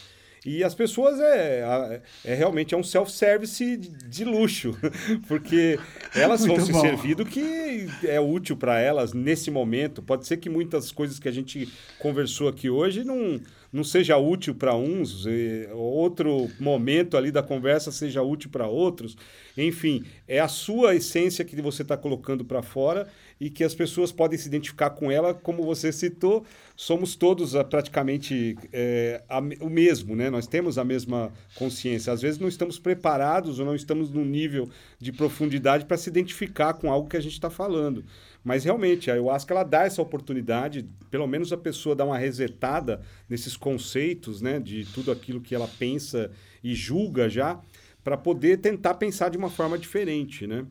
E 0.45 0.63
as 0.63 0.75
pessoas 0.75 1.19
é, 1.21 2.03
é 2.23 2.35
realmente 2.35 2.75
é 2.75 2.77
um 2.77 2.83
self-service 2.83 3.77
de 3.77 4.25
luxo, 4.27 4.77
porque 5.27 5.79
elas 6.15 6.45
vão 6.45 6.57
bom. 6.57 6.65
se 6.65 6.73
servir 6.73 7.15
do 7.15 7.25
que 7.25 7.87
é 8.05 8.21
útil 8.21 8.55
para 8.55 8.79
elas 8.79 9.15
nesse 9.15 9.51
momento. 9.51 10.03
Pode 10.03 10.27
ser 10.27 10.37
que 10.37 10.51
muitas 10.51 10.93
coisas 10.93 11.19
que 11.19 11.29
a 11.29 11.33
gente 11.33 11.67
conversou 11.99 12.49
aqui 12.49 12.69
hoje 12.69 13.05
não, 13.05 13.41
não 13.73 13.83
seja 13.83 14.19
útil 14.19 14.55
para 14.55 14.77
uns, 14.77 15.25
outro 15.73 16.51
momento 16.61 17.17
ali 17.17 17.31
da 17.31 17.43
conversa 17.43 17.91
seja 17.91 18.23
útil 18.23 18.51
para 18.51 18.67
outros. 18.67 19.17
Enfim, 19.57 20.05
é 20.29 20.41
a 20.41 20.49
sua 20.49 20.95
essência 20.95 21.43
que 21.43 21.57
você 21.63 21.81
está 21.81 21.97
colocando 21.97 22.45
para 22.45 22.63
fora 22.63 23.09
e 23.45 23.51
que 23.51 23.63
as 23.63 23.75
pessoas 23.75 24.11
podem 24.11 24.39
se 24.39 24.49
identificar 24.49 24.89
com 24.89 25.11
ela, 25.11 25.35
como 25.35 25.63
você 25.65 25.93
citou, 25.93 26.47
somos 26.75 27.15
todos 27.15 27.55
uh, 27.55 27.63
praticamente 27.63 28.57
é, 28.73 29.23
a, 29.29 29.39
o 29.61 29.69
mesmo, 29.69 30.17
né? 30.17 30.31
Nós 30.31 30.47
temos 30.47 30.79
a 30.79 30.85
mesma 30.85 31.31
consciência. 31.55 32.11
Às 32.11 32.23
vezes 32.23 32.41
não 32.41 32.49
estamos 32.49 32.79
preparados 32.79 33.59
ou 33.59 33.67
não 33.67 33.75
estamos 33.75 34.09
num 34.09 34.25
nível 34.25 34.67
de 34.99 35.13
profundidade 35.13 35.85
para 35.85 35.99
se 35.99 36.09
identificar 36.09 36.73
com 36.73 36.91
algo 36.91 37.07
que 37.07 37.19
a 37.19 37.21
gente 37.21 37.35
está 37.35 37.51
falando. 37.51 38.03
Mas 38.43 38.65
realmente, 38.65 39.11
a 39.11 39.13
ayahuasca 39.13 39.53
ela 39.53 39.63
dá 39.63 39.85
essa 39.85 40.01
oportunidade, 40.01 40.89
pelo 41.11 41.27
menos 41.27 41.53
a 41.53 41.59
pessoa 41.59 41.95
dá 41.95 42.07
uma 42.07 42.17
resetada 42.17 43.03
nesses 43.29 43.59
conceitos, 43.59 44.41
né, 44.41 44.59
de 44.59 44.87
tudo 44.87 45.13
aquilo 45.13 45.43
que 45.43 45.55
ela 45.55 45.69
pensa 45.79 46.31
e 46.63 46.75
julga 46.75 47.29
já, 47.29 47.61
para 48.03 48.17
poder 48.17 48.57
tentar 48.61 48.95
pensar 48.95 49.29
de 49.29 49.37
uma 49.37 49.51
forma 49.51 49.77
diferente, 49.77 50.47
né? 50.47 50.65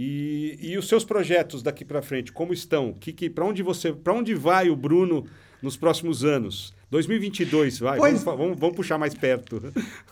E, 0.00 0.56
e 0.62 0.78
os 0.78 0.86
seus 0.86 1.04
projetos 1.04 1.60
daqui 1.60 1.84
para 1.84 2.00
frente, 2.00 2.30
como 2.30 2.52
estão? 2.52 2.92
Que, 2.92 3.12
que, 3.12 3.28
para 3.28 3.44
onde 3.44 3.64
você, 3.64 3.92
para 3.92 4.14
onde 4.14 4.32
vai 4.32 4.70
o 4.70 4.76
Bruno 4.76 5.26
nos 5.60 5.76
próximos 5.76 6.24
anos? 6.24 6.72
2022, 6.88 7.80
vai, 7.80 7.98
pois... 7.98 8.22
vamos, 8.22 8.38
vamos, 8.38 8.60
vamos, 8.60 8.76
puxar 8.76 8.96
mais 8.96 9.12
perto. 9.12 9.60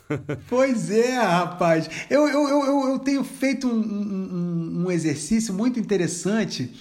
Pois 0.48 0.88
é, 0.88 1.16
rapaz. 1.16 1.90
Eu, 2.08 2.28
eu, 2.28 2.48
eu, 2.48 2.90
eu 2.90 2.98
tenho 3.00 3.24
feito 3.24 3.66
um, 3.66 3.80
um, 3.80 4.84
um 4.84 4.90
exercício 4.90 5.52
muito 5.52 5.80
interessante 5.80 6.72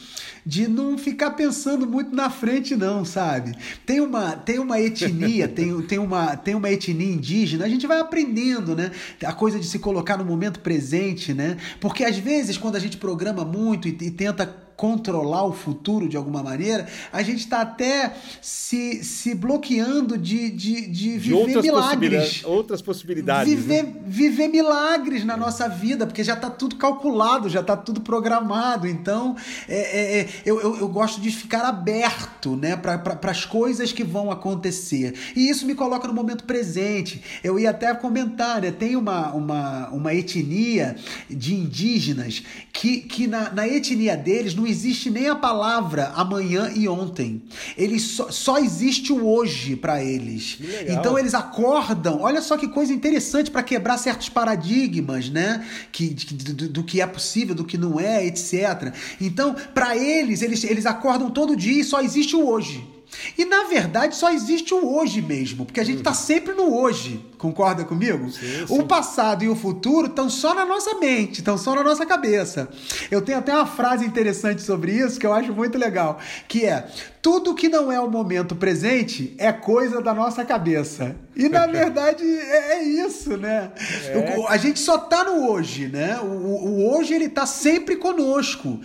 de 0.45 0.67
não 0.67 0.97
ficar 0.97 1.31
pensando 1.31 1.87
muito 1.87 2.15
na 2.15 2.29
frente, 2.29 2.75
não, 2.75 3.03
sabe? 3.03 3.55
Tem 3.85 3.99
uma, 3.99 4.33
tem 4.33 4.59
uma 4.59 4.79
etnia, 4.79 5.47
tem, 5.47 5.81
tem, 5.81 5.97
uma, 5.97 6.37
tem 6.37 6.53
uma 6.53 6.69
etnia 6.69 7.13
indígena, 7.13 7.65
a 7.65 7.69
gente 7.69 7.87
vai 7.87 7.99
aprendendo, 7.99 8.75
né? 8.75 8.91
A 9.23 9.33
coisa 9.33 9.59
de 9.59 9.65
se 9.65 9.79
colocar 9.79 10.17
no 10.17 10.25
momento 10.25 10.59
presente, 10.59 11.33
né? 11.33 11.57
Porque 11.79 12.03
às 12.03 12.17
vezes, 12.17 12.57
quando 12.57 12.75
a 12.75 12.79
gente 12.79 12.97
programa 12.97 13.43
muito 13.43 13.87
e, 13.87 13.97
e 14.01 14.11
tenta 14.11 14.64
controlar 14.75 15.43
o 15.45 15.53
futuro 15.53 16.07
de 16.07 16.17
alguma 16.17 16.43
maneira, 16.43 16.87
a 17.11 17.23
gente 17.23 17.39
está 17.39 17.61
até 17.61 18.13
se, 18.41 19.03
se 19.03 19.33
bloqueando 19.33 20.17
de, 20.17 20.49
de, 20.49 20.81
de, 20.81 20.89
de 20.89 21.17
viver 21.17 21.33
outras 21.33 21.63
milagres. 21.63 21.95
Possibilidades, 21.95 22.45
outras 22.45 22.81
possibilidades. 22.81 23.53
Viver, 23.53 23.83
né? 23.83 23.93
viver 24.05 24.47
milagres 24.47 25.23
na 25.23 25.37
nossa 25.37 25.69
vida, 25.69 26.05
porque 26.05 26.23
já 26.23 26.33
está 26.33 26.49
tudo 26.49 26.75
calculado, 26.75 27.47
já 27.49 27.61
está 27.61 27.77
tudo 27.77 28.01
programado. 28.01 28.87
Então, 28.87 29.35
é, 29.67 29.75
é, 29.75 30.19
é, 30.19 30.29
eu, 30.45 30.59
eu, 30.59 30.77
eu, 30.77 30.87
gosto 30.89 31.21
de 31.21 31.31
ficar 31.31 31.65
aberto 31.65 32.55
né, 32.55 32.75
para 32.75 32.97
pra, 32.97 33.31
as 33.31 33.45
coisas 33.45 33.91
que 33.91 34.03
vão 34.03 34.29
acontecer. 34.29 35.13
E 35.35 35.49
isso 35.49 35.65
me 35.65 35.75
coloca 35.75 36.07
no 36.07 36.13
momento 36.13 36.43
presente. 36.43 37.21
Eu 37.43 37.57
ia 37.57 37.69
até 37.69 37.93
comentar, 37.93 38.61
né, 38.61 38.71
tem 38.71 38.95
uma, 38.95 39.31
uma, 39.33 39.89
uma 39.89 40.13
etnia 40.13 40.95
de 41.29 41.55
indígenas 41.55 42.43
que, 42.73 43.01
que 43.01 43.27
na, 43.27 43.51
na 43.51 43.67
etnia 43.67 44.17
deles, 44.17 44.53
no 44.53 44.64
não 44.65 44.71
existe 44.71 45.11
nem 45.11 45.29
a 45.29 45.35
palavra 45.35 46.11
amanhã 46.15 46.71
e 46.75 46.87
ontem. 46.89 47.43
Eles 47.77 48.01
só, 48.01 48.31
só 48.31 48.57
existe 48.57 49.13
o 49.13 49.27
hoje 49.27 49.75
para 49.75 50.03
eles. 50.03 50.57
Então 50.87 51.17
eles 51.19 51.35
acordam. 51.35 52.21
Olha 52.21 52.41
só 52.41 52.57
que 52.57 52.67
coisa 52.67 52.91
interessante 52.91 53.51
para 53.51 53.61
quebrar 53.61 53.97
certos 53.97 54.27
paradigmas, 54.27 55.29
né? 55.29 55.63
Que, 55.91 56.09
do, 56.09 56.69
do, 56.69 56.83
que 56.83 56.99
é 56.99 57.05
possível, 57.05 57.53
do 57.53 57.63
que 57.63 57.77
não 57.77 57.99
é, 57.99 58.25
etc. 58.25 58.93
Então, 59.21 59.55
para 59.73 59.95
eles, 59.95 60.41
eles, 60.41 60.63
eles 60.63 60.85
acordam 60.87 61.29
todo 61.29 61.55
dia 61.55 61.81
e 61.81 61.83
só 61.83 62.01
existe 62.01 62.35
o 62.35 62.47
hoje. 62.47 62.94
E 63.37 63.45
na 63.45 63.63
verdade 63.63 64.15
só 64.15 64.31
existe 64.31 64.73
o 64.73 64.95
hoje 64.95 65.21
mesmo, 65.21 65.65
porque 65.65 65.79
a 65.79 65.83
gente 65.83 65.99
está 65.99 66.11
uhum. 66.11 66.15
sempre 66.15 66.53
no 66.53 66.75
hoje. 66.75 67.23
Concorda 67.37 67.83
comigo? 67.83 68.29
Sim, 68.31 68.65
sim. 68.65 68.79
O 68.79 68.85
passado 68.85 69.43
e 69.43 69.49
o 69.49 69.55
futuro 69.55 70.07
estão 70.07 70.29
só 70.29 70.53
na 70.53 70.65
nossa 70.65 70.95
mente, 70.95 71.39
estão 71.39 71.57
só 71.57 71.75
na 71.75 71.83
nossa 71.83 72.05
cabeça. 72.05 72.69
Eu 73.11 73.21
tenho 73.21 73.37
até 73.37 73.53
uma 73.53 73.65
frase 73.65 74.05
interessante 74.05 74.61
sobre 74.61 74.93
isso 74.93 75.19
que 75.19 75.25
eu 75.25 75.33
acho 75.33 75.53
muito 75.53 75.77
legal, 75.77 76.19
que 76.47 76.65
é: 76.65 76.87
tudo 77.21 77.53
que 77.53 77.69
não 77.69 77.91
é 77.91 77.99
o 77.99 78.09
momento 78.09 78.55
presente 78.55 79.35
é 79.37 79.51
coisa 79.51 80.01
da 80.01 80.13
nossa 80.13 80.45
cabeça. 80.45 81.15
E 81.35 81.49
na 81.49 81.65
verdade 81.67 82.23
é, 82.23 82.77
é 82.77 82.83
isso, 82.83 83.37
né? 83.37 83.71
É. 84.05 84.45
a 84.47 84.57
gente 84.57 84.79
só 84.79 84.95
está 84.95 85.23
no 85.23 85.49
hoje, 85.49 85.87
né? 85.87 86.19
O, 86.21 86.25
o 86.25 86.95
hoje 86.95 87.13
ele 87.13 87.25
está 87.25 87.45
sempre 87.45 87.95
conosco. 87.95 88.79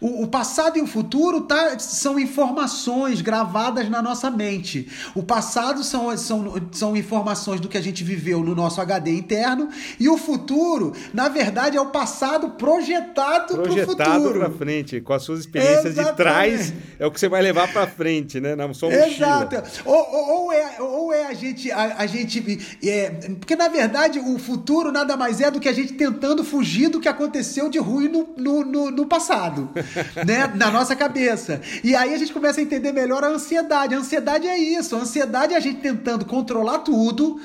O, 0.00 0.24
o, 0.24 0.26
passado 0.26 0.78
e 0.78 0.82
o 0.82 0.86
futuro 0.86 1.42
tá, 1.42 1.78
são 1.78 2.18
informações 2.18 3.20
gravadas 3.20 3.88
na 3.88 4.02
nossa 4.02 4.30
mente. 4.30 4.88
O 5.14 5.22
passado 5.22 5.82
são, 5.82 6.16
são, 6.16 6.54
são 6.72 6.96
informações 6.96 7.60
do 7.60 7.68
que 7.68 7.78
a 7.78 7.80
gente 7.80 8.04
viveu 8.04 8.40
no 8.40 8.54
nosso 8.54 8.80
HD 8.80 9.10
interno 9.12 9.68
e 9.98 10.08
o 10.08 10.18
futuro, 10.18 10.92
na 11.12 11.28
verdade, 11.28 11.76
é 11.76 11.80
o 11.80 11.86
passado 11.86 12.50
projetado 12.50 13.54
para 13.54 13.62
o 13.62 13.68
futuro. 13.68 13.96
Projetado 13.96 14.32
para 14.32 14.50
frente, 14.50 15.00
com 15.00 15.12
as 15.12 15.22
suas 15.22 15.40
experiências 15.40 15.86
Exatamente. 15.86 16.10
de 16.10 16.16
trás, 16.16 16.74
é 16.98 17.06
o 17.06 17.10
que 17.10 17.18
você 17.18 17.28
vai 17.28 17.42
levar 17.42 17.72
para 17.72 17.86
frente, 17.86 18.40
né? 18.40 18.56
Sua 18.74 18.90
mochila. 18.90 19.06
Exato. 19.06 19.80
Ou, 19.84 19.94
ou, 19.94 20.28
ou, 20.28 20.52
é, 20.52 20.76
ou 20.80 21.12
é 21.12 21.26
a 21.26 21.34
gente... 21.34 21.70
A, 21.70 21.96
a 21.98 22.06
gente 22.06 22.36
é, 22.84 23.10
porque, 23.38 23.56
na 23.56 23.68
verdade, 23.68 24.18
o 24.18 24.38
futuro 24.38 24.92
nada 24.92 25.16
mais 25.16 25.40
é 25.40 25.50
do 25.50 25.60
que 25.60 25.68
a 25.68 25.72
gente 25.72 25.94
tentando 25.94 26.44
fugir 26.44 26.88
do 26.88 27.00
que 27.00 27.08
aconteceu 27.08 27.68
de 27.68 27.78
ruim 27.78 28.08
no, 28.08 28.28
no, 28.36 28.64
no, 28.64 28.90
no 28.90 29.06
passado. 29.06 29.70
né, 30.26 30.50
na 30.54 30.70
nossa 30.70 30.94
cabeça. 30.94 31.60
E 31.82 31.94
aí 31.94 32.14
a 32.14 32.18
gente 32.18 32.32
começa 32.32 32.60
a 32.60 32.62
entender 32.62 32.92
melhor 32.92 33.22
a 33.24 33.28
ansiedade. 33.28 33.94
A 33.94 33.98
ansiedade 33.98 34.46
é 34.46 34.58
isso. 34.58 34.96
A 34.96 35.00
ansiedade 35.00 35.54
é 35.54 35.56
a 35.56 35.60
gente 35.60 35.80
tentando 35.80 36.24
controlar 36.24 36.78
tudo, 36.78 37.40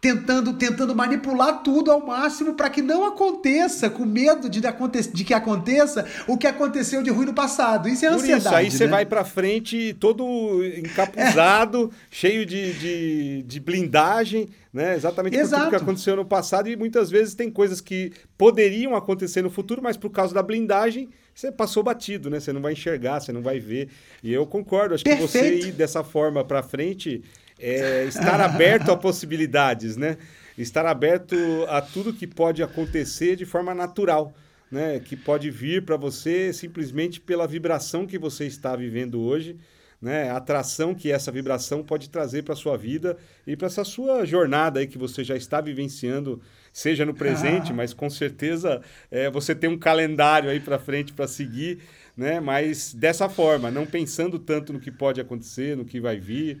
tentando 0.00 0.54
tentando 0.54 0.94
manipular 0.94 1.62
tudo 1.62 1.92
ao 1.92 2.04
máximo 2.04 2.54
para 2.54 2.70
que 2.70 2.80
não 2.80 3.04
aconteça, 3.04 3.90
com 3.90 4.04
medo 4.06 4.48
de, 4.48 4.60
de 4.60 5.24
que 5.24 5.34
aconteça 5.34 6.06
o 6.26 6.38
que 6.38 6.46
aconteceu 6.46 7.02
de 7.02 7.10
ruim 7.10 7.26
no 7.26 7.34
passado. 7.34 7.88
Isso 7.88 8.06
é 8.06 8.08
Por 8.08 8.16
ansiedade. 8.16 8.46
Isso, 8.46 8.54
aí 8.54 8.70
você 8.70 8.84
né? 8.84 8.90
vai 8.90 9.06
para 9.06 9.24
frente 9.24 9.94
todo 10.00 10.64
encapuzado, 10.64 11.90
é. 11.92 11.96
cheio 12.10 12.46
de, 12.46 12.72
de, 12.72 13.42
de, 13.42 13.60
blindagem, 13.60 14.48
né? 14.72 14.94
Exatamente 14.94 15.36
por 15.38 15.48
tudo 15.48 15.68
que 15.68 15.76
aconteceu 15.76 16.16
no 16.16 16.24
passado 16.24 16.68
e 16.68 16.76
muitas 16.76 17.10
vezes 17.10 17.34
tem 17.34 17.50
coisas 17.50 17.80
que 17.80 18.12
poderiam 18.38 18.96
acontecer 18.96 19.42
no 19.42 19.50
futuro, 19.50 19.82
mas 19.82 19.98
por 19.98 20.10
causa 20.10 20.32
da 20.32 20.42
blindagem 20.42 21.10
você 21.40 21.50
passou 21.50 21.82
batido, 21.82 22.28
né? 22.28 22.38
Você 22.38 22.52
não 22.52 22.60
vai 22.60 22.74
enxergar, 22.74 23.20
você 23.20 23.32
não 23.32 23.40
vai 23.40 23.58
ver. 23.58 23.88
E 24.22 24.32
eu 24.32 24.46
concordo, 24.46 24.94
acho 24.94 25.04
Perfeito. 25.04 25.26
que 25.26 25.38
você 25.38 25.68
ir 25.68 25.72
dessa 25.72 26.04
forma 26.04 26.44
para 26.44 26.62
frente 26.62 27.22
é 27.58 28.04
estar 28.04 28.40
aberto 28.40 28.90
a 28.92 28.96
possibilidades, 28.96 29.96
né? 29.96 30.18
Estar 30.58 30.84
aberto 30.84 31.36
a 31.68 31.80
tudo 31.80 32.12
que 32.12 32.26
pode 32.26 32.62
acontecer 32.62 33.36
de 33.36 33.46
forma 33.46 33.74
natural, 33.74 34.34
né? 34.70 35.00
Que 35.00 35.16
pode 35.16 35.50
vir 35.50 35.82
para 35.84 35.96
você 35.96 36.52
simplesmente 36.52 37.18
pela 37.18 37.46
vibração 37.46 38.06
que 38.06 38.18
você 38.18 38.44
está 38.44 38.76
vivendo 38.76 39.18
hoje, 39.20 39.56
né? 40.00 40.30
A 40.30 40.36
atração 40.36 40.94
que 40.94 41.10
essa 41.10 41.32
vibração 41.32 41.82
pode 41.82 42.10
trazer 42.10 42.42
para 42.42 42.54
sua 42.54 42.76
vida 42.76 43.16
e 43.46 43.56
para 43.56 43.66
essa 43.66 43.84
sua 43.84 44.26
jornada 44.26 44.80
aí 44.80 44.86
que 44.86 44.98
você 44.98 45.24
já 45.24 45.36
está 45.36 45.60
vivenciando, 45.60 46.42
seja 46.72 47.04
no 47.04 47.14
presente, 47.14 47.72
ah. 47.72 47.74
mas 47.74 47.92
com 47.92 48.08
certeza 48.08 48.80
é, 49.10 49.30
você 49.30 49.54
tem 49.54 49.68
um 49.68 49.78
calendário 49.78 50.50
aí 50.50 50.60
para 50.60 50.78
frente 50.78 51.12
para 51.12 51.26
seguir, 51.26 51.78
né? 52.16 52.40
Mas 52.40 52.94
dessa 52.94 53.28
forma, 53.28 53.70
não 53.70 53.86
pensando 53.86 54.38
tanto 54.38 54.72
no 54.72 54.80
que 54.80 54.90
pode 54.90 55.20
acontecer, 55.20 55.76
no 55.76 55.84
que 55.84 56.00
vai 56.00 56.18
vir, 56.18 56.60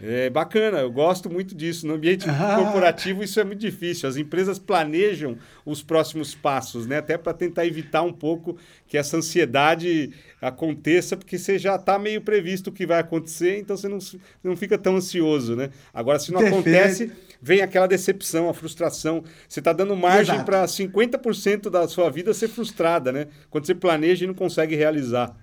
é 0.00 0.30
bacana, 0.30 0.78
eu 0.78 0.92
gosto 0.92 1.28
muito 1.28 1.54
disso. 1.54 1.86
No 1.86 1.94
ambiente 1.94 2.28
ah. 2.28 2.56
corporativo, 2.56 3.22
isso 3.22 3.40
é 3.40 3.44
muito 3.44 3.58
difícil. 3.58 4.08
As 4.08 4.16
empresas 4.16 4.58
planejam 4.58 5.36
os 5.66 5.82
próximos 5.82 6.34
passos, 6.34 6.86
né? 6.86 6.98
Até 6.98 7.18
para 7.18 7.34
tentar 7.34 7.66
evitar 7.66 8.02
um 8.02 8.12
pouco 8.12 8.56
que 8.86 8.96
essa 8.96 9.16
ansiedade 9.16 10.12
aconteça, 10.40 11.16
porque 11.16 11.36
você 11.36 11.58
já 11.58 11.74
está 11.74 11.98
meio 11.98 12.20
previsto 12.20 12.68
o 12.68 12.72
que 12.72 12.86
vai 12.86 13.00
acontecer, 13.00 13.58
então 13.58 13.76
você 13.76 13.88
não, 13.88 13.98
não 14.42 14.56
fica 14.56 14.78
tão 14.78 14.96
ansioso, 14.96 15.56
né? 15.56 15.70
Agora, 15.92 16.18
se 16.20 16.30
não 16.30 16.40
Perfeito. 16.40 16.60
acontece, 16.60 17.12
vem 17.42 17.60
aquela 17.60 17.88
decepção, 17.88 18.48
a 18.48 18.54
frustração. 18.54 19.24
Você 19.48 19.58
está 19.58 19.72
dando 19.72 19.96
margem 19.96 20.44
para 20.44 20.64
50% 20.64 21.68
da 21.70 21.88
sua 21.88 22.08
vida 22.08 22.32
ser 22.32 22.48
frustrada, 22.48 23.10
né? 23.10 23.26
Quando 23.50 23.66
você 23.66 23.74
planeja 23.74 24.24
e 24.24 24.28
não 24.28 24.34
consegue 24.34 24.76
realizar. 24.76 25.36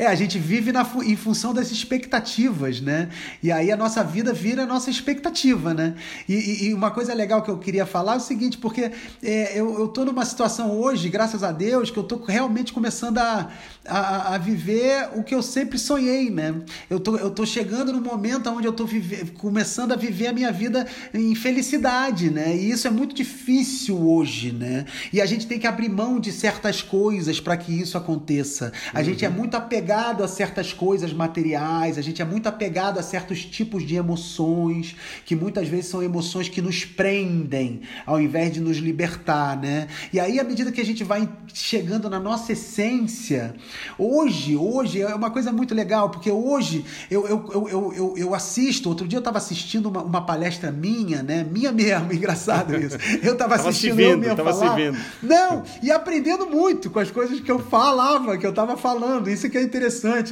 É, 0.00 0.06
a 0.06 0.14
gente 0.14 0.38
vive 0.38 0.72
na, 0.72 0.80
em 1.04 1.14
função 1.14 1.52
das 1.52 1.70
expectativas, 1.70 2.80
né? 2.80 3.10
E 3.42 3.52
aí 3.52 3.70
a 3.70 3.76
nossa 3.76 4.02
vida 4.02 4.32
vira 4.32 4.62
a 4.62 4.66
nossa 4.66 4.88
expectativa, 4.88 5.74
né? 5.74 5.94
E, 6.26 6.68
e 6.68 6.72
uma 6.72 6.90
coisa 6.90 7.12
legal 7.12 7.42
que 7.42 7.50
eu 7.50 7.58
queria 7.58 7.84
falar 7.84 8.14
é 8.14 8.16
o 8.16 8.20
seguinte, 8.20 8.56
porque 8.56 8.90
é, 9.22 9.60
eu, 9.60 9.78
eu 9.78 9.88
tô 9.88 10.06
numa 10.06 10.24
situação 10.24 10.70
hoje, 10.70 11.10
graças 11.10 11.42
a 11.42 11.52
Deus, 11.52 11.90
que 11.90 11.98
eu 11.98 12.02
tô 12.02 12.16
realmente 12.16 12.72
começando 12.72 13.18
a, 13.18 13.50
a, 13.86 14.36
a, 14.36 14.38
viver 14.38 15.10
o 15.16 15.22
que 15.22 15.34
eu 15.34 15.42
sempre 15.42 15.76
sonhei, 15.78 16.30
né? 16.30 16.54
Eu 16.88 16.98
tô, 16.98 17.18
eu 17.18 17.30
tô 17.30 17.44
chegando 17.44 17.92
no 17.92 18.00
momento 18.00 18.48
onde 18.48 18.66
eu 18.66 18.72
tô 18.72 18.86
vive, 18.86 19.32
começando 19.32 19.92
a 19.92 19.96
viver 19.96 20.28
a 20.28 20.32
minha 20.32 20.50
vida 20.50 20.86
em 21.12 21.34
felicidade, 21.34 22.30
né? 22.30 22.56
E 22.56 22.70
isso 22.70 22.88
é 22.88 22.90
muito 22.90 23.14
difícil 23.14 24.00
hoje, 24.00 24.50
né? 24.50 24.86
E 25.12 25.20
a 25.20 25.26
gente 25.26 25.46
tem 25.46 25.58
que 25.58 25.66
abrir 25.66 25.90
mão 25.90 26.18
de 26.18 26.32
certas 26.32 26.80
coisas 26.80 27.38
para 27.38 27.54
que 27.54 27.70
isso 27.70 27.98
aconteça. 27.98 28.72
A 28.94 29.00
uhum. 29.00 29.04
gente 29.04 29.26
é 29.26 29.28
muito 29.28 29.56
apegado 29.56 29.89
a 29.90 30.28
certas 30.28 30.72
coisas 30.72 31.12
materiais, 31.12 31.98
a 31.98 32.02
gente 32.02 32.20
é 32.20 32.24
muito 32.24 32.48
apegado 32.48 32.98
a 32.98 33.02
certos 33.02 33.44
tipos 33.44 33.86
de 33.86 33.96
emoções, 33.96 34.96
que 35.24 35.34
muitas 35.34 35.68
vezes 35.68 35.86
são 35.86 36.02
emoções 36.02 36.48
que 36.48 36.62
nos 36.62 36.84
prendem, 36.84 37.82
ao 38.06 38.20
invés 38.20 38.52
de 38.52 38.60
nos 38.60 38.78
libertar, 38.78 39.56
né? 39.56 39.88
E 40.12 40.20
aí, 40.20 40.38
à 40.38 40.44
medida 40.44 40.72
que 40.72 40.80
a 40.80 40.84
gente 40.84 41.04
vai 41.04 41.28
chegando 41.52 42.08
na 42.08 42.20
nossa 42.20 42.52
essência, 42.52 43.54
Hoje, 43.98 44.56
hoje 44.56 45.02
é 45.02 45.14
uma 45.14 45.30
coisa 45.30 45.52
muito 45.52 45.74
legal, 45.74 46.10
porque 46.10 46.30
hoje 46.30 46.84
eu, 47.10 47.26
eu, 47.26 47.50
eu, 47.52 47.92
eu, 47.92 48.14
eu 48.16 48.34
assisto, 48.34 48.88
outro 48.88 49.06
dia 49.06 49.18
eu 49.18 49.20
estava 49.20 49.38
assistindo 49.38 49.86
uma, 49.86 50.02
uma, 50.02 50.24
palestra 50.24 50.70
minha, 50.70 51.22
né? 51.22 51.44
Minha 51.44 51.72
mesmo, 51.72 52.12
engraçado 52.14 52.76
isso. 52.76 52.96
Eu 53.22 53.34
estava 53.34 53.56
assistindo 53.56 53.96
vendo, 53.96 54.12
eu 54.12 54.18
mesmo 54.18 54.36
tava 54.36 54.52
falar. 54.52 54.70
Se 54.70 54.76
vendo. 54.76 54.98
Não, 55.22 55.62
e 55.82 55.90
aprendendo 55.90 56.46
muito 56.46 56.90
com 56.90 56.98
as 56.98 57.10
coisas 57.10 57.40
que 57.40 57.50
eu 57.50 57.58
falava, 57.58 58.36
que 58.38 58.46
eu 58.46 58.50
estava 58.50 58.76
falando. 58.76 59.28
Isso 59.28 59.48
que 59.48 59.58
é 59.58 59.62
interessante, 59.62 59.79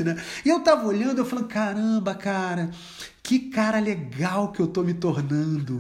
né? 0.05 0.16
E 0.44 0.49
eu 0.49 0.59
estava 0.59 0.86
olhando, 0.86 1.18
eu 1.18 1.24
falando, 1.24 1.49
caramba, 1.49 2.14
cara 2.14 2.70
que 3.29 3.39
cara 3.41 3.79
legal 3.79 4.53
que 4.53 4.59
eu 4.59 4.66
tô 4.66 4.83
me 4.83 4.95
tornando. 4.95 5.79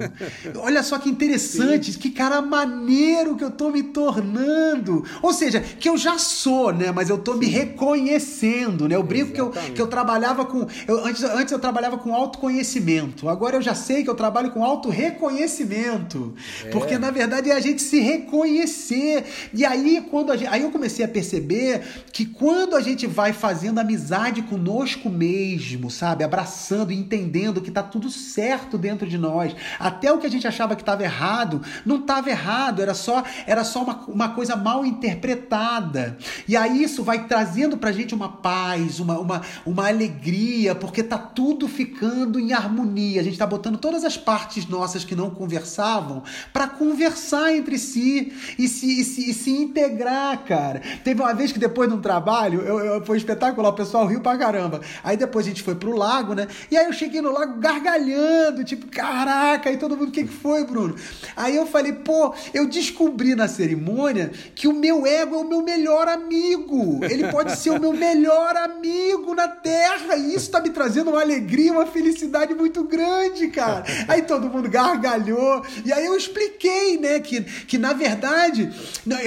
Olha 0.56 0.82
só 0.82 0.98
que 0.98 1.08
interessante, 1.08 1.94
Sim. 1.94 1.98
que 1.98 2.10
cara 2.10 2.42
maneiro 2.42 3.36
que 3.36 3.42
eu 3.42 3.50
tô 3.50 3.70
me 3.70 3.84
tornando. 3.84 5.02
Ou 5.22 5.32
seja, 5.32 5.58
que 5.58 5.88
eu 5.88 5.96
já 5.96 6.18
sou, 6.18 6.74
né? 6.74 6.92
Mas 6.92 7.08
eu 7.08 7.16
tô 7.16 7.32
Sim. 7.32 7.38
me 7.38 7.46
reconhecendo, 7.46 8.86
né? 8.86 8.96
Eu 8.96 9.02
brinco 9.02 9.32
que 9.32 9.40
eu, 9.40 9.48
que 9.74 9.80
eu 9.80 9.86
trabalhava 9.86 10.44
com. 10.44 10.66
Eu, 10.86 11.02
antes, 11.06 11.24
antes 11.24 11.50
eu 11.50 11.58
trabalhava 11.58 11.96
com 11.96 12.14
autoconhecimento. 12.14 13.30
Agora 13.30 13.56
eu 13.56 13.62
já 13.62 13.74
sei 13.74 14.04
que 14.04 14.10
eu 14.10 14.14
trabalho 14.14 14.50
com 14.50 14.62
auto-reconhecimento. 14.62 16.34
É. 16.66 16.68
Porque 16.68 16.98
na 16.98 17.10
verdade 17.10 17.48
é 17.48 17.54
a 17.54 17.60
gente 17.60 17.80
se 17.80 17.98
reconhecer. 17.98 19.24
E 19.54 19.64
aí, 19.64 20.06
quando 20.10 20.36
gente, 20.36 20.48
aí 20.48 20.64
eu 20.64 20.70
comecei 20.70 21.02
a 21.02 21.08
perceber 21.08 21.80
que 22.12 22.26
quando 22.26 22.76
a 22.76 22.82
gente 22.82 23.06
vai 23.06 23.32
fazendo 23.32 23.78
amizade 23.78 24.42
conosco 24.42 25.08
mesmo, 25.08 25.90
sabe? 25.90 26.22
Abraçando 26.22 26.92
e 26.92 26.94
entendendo 26.98 27.37
entendendo 27.38 27.60
que 27.60 27.68
está 27.68 27.82
tudo 27.82 28.10
certo 28.10 28.76
dentro 28.76 29.08
de 29.08 29.16
nós. 29.16 29.54
Até 29.78 30.12
o 30.12 30.18
que 30.18 30.26
a 30.26 30.30
gente 30.30 30.46
achava 30.46 30.74
que 30.74 30.82
estava 30.82 31.02
errado, 31.02 31.62
não 31.86 31.96
estava 31.96 32.28
errado, 32.28 32.82
era 32.82 32.94
só, 32.94 33.22
era 33.46 33.64
só 33.64 33.82
uma, 33.82 34.04
uma 34.08 34.28
coisa 34.30 34.56
mal 34.56 34.84
interpretada. 34.84 36.18
E 36.46 36.56
aí 36.56 36.82
isso 36.82 37.02
vai 37.04 37.26
trazendo 37.26 37.76
para 37.76 37.90
a 37.90 37.92
gente 37.92 38.14
uma 38.14 38.28
paz, 38.28 38.98
uma, 38.98 39.18
uma, 39.18 39.42
uma 39.64 39.88
alegria, 39.88 40.74
porque 40.74 41.00
está 41.00 41.18
tudo 41.18 41.68
ficando 41.68 42.40
em 42.40 42.52
harmonia. 42.52 43.20
A 43.20 43.24
gente 43.24 43.34
está 43.34 43.46
botando 43.46 43.78
todas 43.78 44.04
as 44.04 44.16
partes 44.16 44.66
nossas 44.66 45.04
que 45.04 45.14
não 45.14 45.30
conversavam 45.30 46.22
para 46.52 46.66
conversar 46.66 47.54
entre 47.54 47.78
si 47.78 48.32
e 48.58 48.66
se, 48.66 49.00
e 49.00 49.04
se, 49.04 49.30
e 49.30 49.34
se 49.34 49.50
integrar, 49.50 50.44
cara. 50.44 50.82
Teve 51.04 51.20
uma 51.20 51.32
vez 51.32 51.52
que 51.52 51.58
depois 51.58 51.88
de 51.88 51.94
um 51.94 52.00
trabalho, 52.00 52.62
eu, 52.62 52.80
eu, 52.80 53.04
foi 53.04 53.16
espetacular, 53.16 53.68
o 53.68 53.74
pessoal 53.74 54.06
riu 54.06 54.20
pra 54.20 54.36
caramba. 54.36 54.80
Aí 55.04 55.16
depois 55.16 55.46
a 55.46 55.48
gente 55.48 55.62
foi 55.62 55.74
pro 55.74 55.96
lago, 55.96 56.34
né? 56.34 56.48
E 56.70 56.76
aí 56.76 56.86
eu 56.86 56.92
cheguei 56.92 57.17
no 57.22 57.28
no 57.28 57.38
lago 57.38 57.60
gargalhando, 57.60 58.64
tipo, 58.64 58.86
caraca, 58.86 59.70
e 59.70 59.76
todo 59.76 59.96
mundo, 59.96 60.08
o 60.08 60.12
que, 60.12 60.24
que 60.24 60.32
foi, 60.32 60.64
Bruno? 60.64 60.96
Aí 61.36 61.54
eu 61.54 61.66
falei, 61.66 61.92
pô, 61.92 62.34
eu 62.52 62.66
descobri 62.66 63.34
na 63.34 63.46
cerimônia 63.46 64.32
que 64.54 64.66
o 64.66 64.72
meu 64.72 65.06
ego 65.06 65.36
é 65.36 65.38
o 65.38 65.48
meu 65.48 65.62
melhor 65.62 66.08
amigo. 66.08 67.00
Ele 67.04 67.28
pode 67.28 67.56
ser 67.56 67.70
o 67.70 67.80
meu 67.80 67.92
melhor 67.92 68.56
amigo 68.56 69.34
na 69.34 69.48
Terra. 69.48 70.16
E 70.16 70.34
isso 70.34 70.50
tá 70.50 70.60
me 70.60 70.70
trazendo 70.70 71.10
uma 71.10 71.20
alegria, 71.20 71.72
uma 71.72 71.86
felicidade 71.86 72.54
muito 72.54 72.82
grande, 72.84 73.48
cara. 73.48 73.84
Aí 74.08 74.22
todo 74.22 74.48
mundo 74.48 74.68
gargalhou. 74.68 75.64
E 75.84 75.92
aí 75.92 76.06
eu 76.06 76.16
expliquei, 76.16 76.98
né, 76.98 77.20
que, 77.20 77.42
que 77.42 77.78
na 77.78 77.92
verdade, 77.92 78.70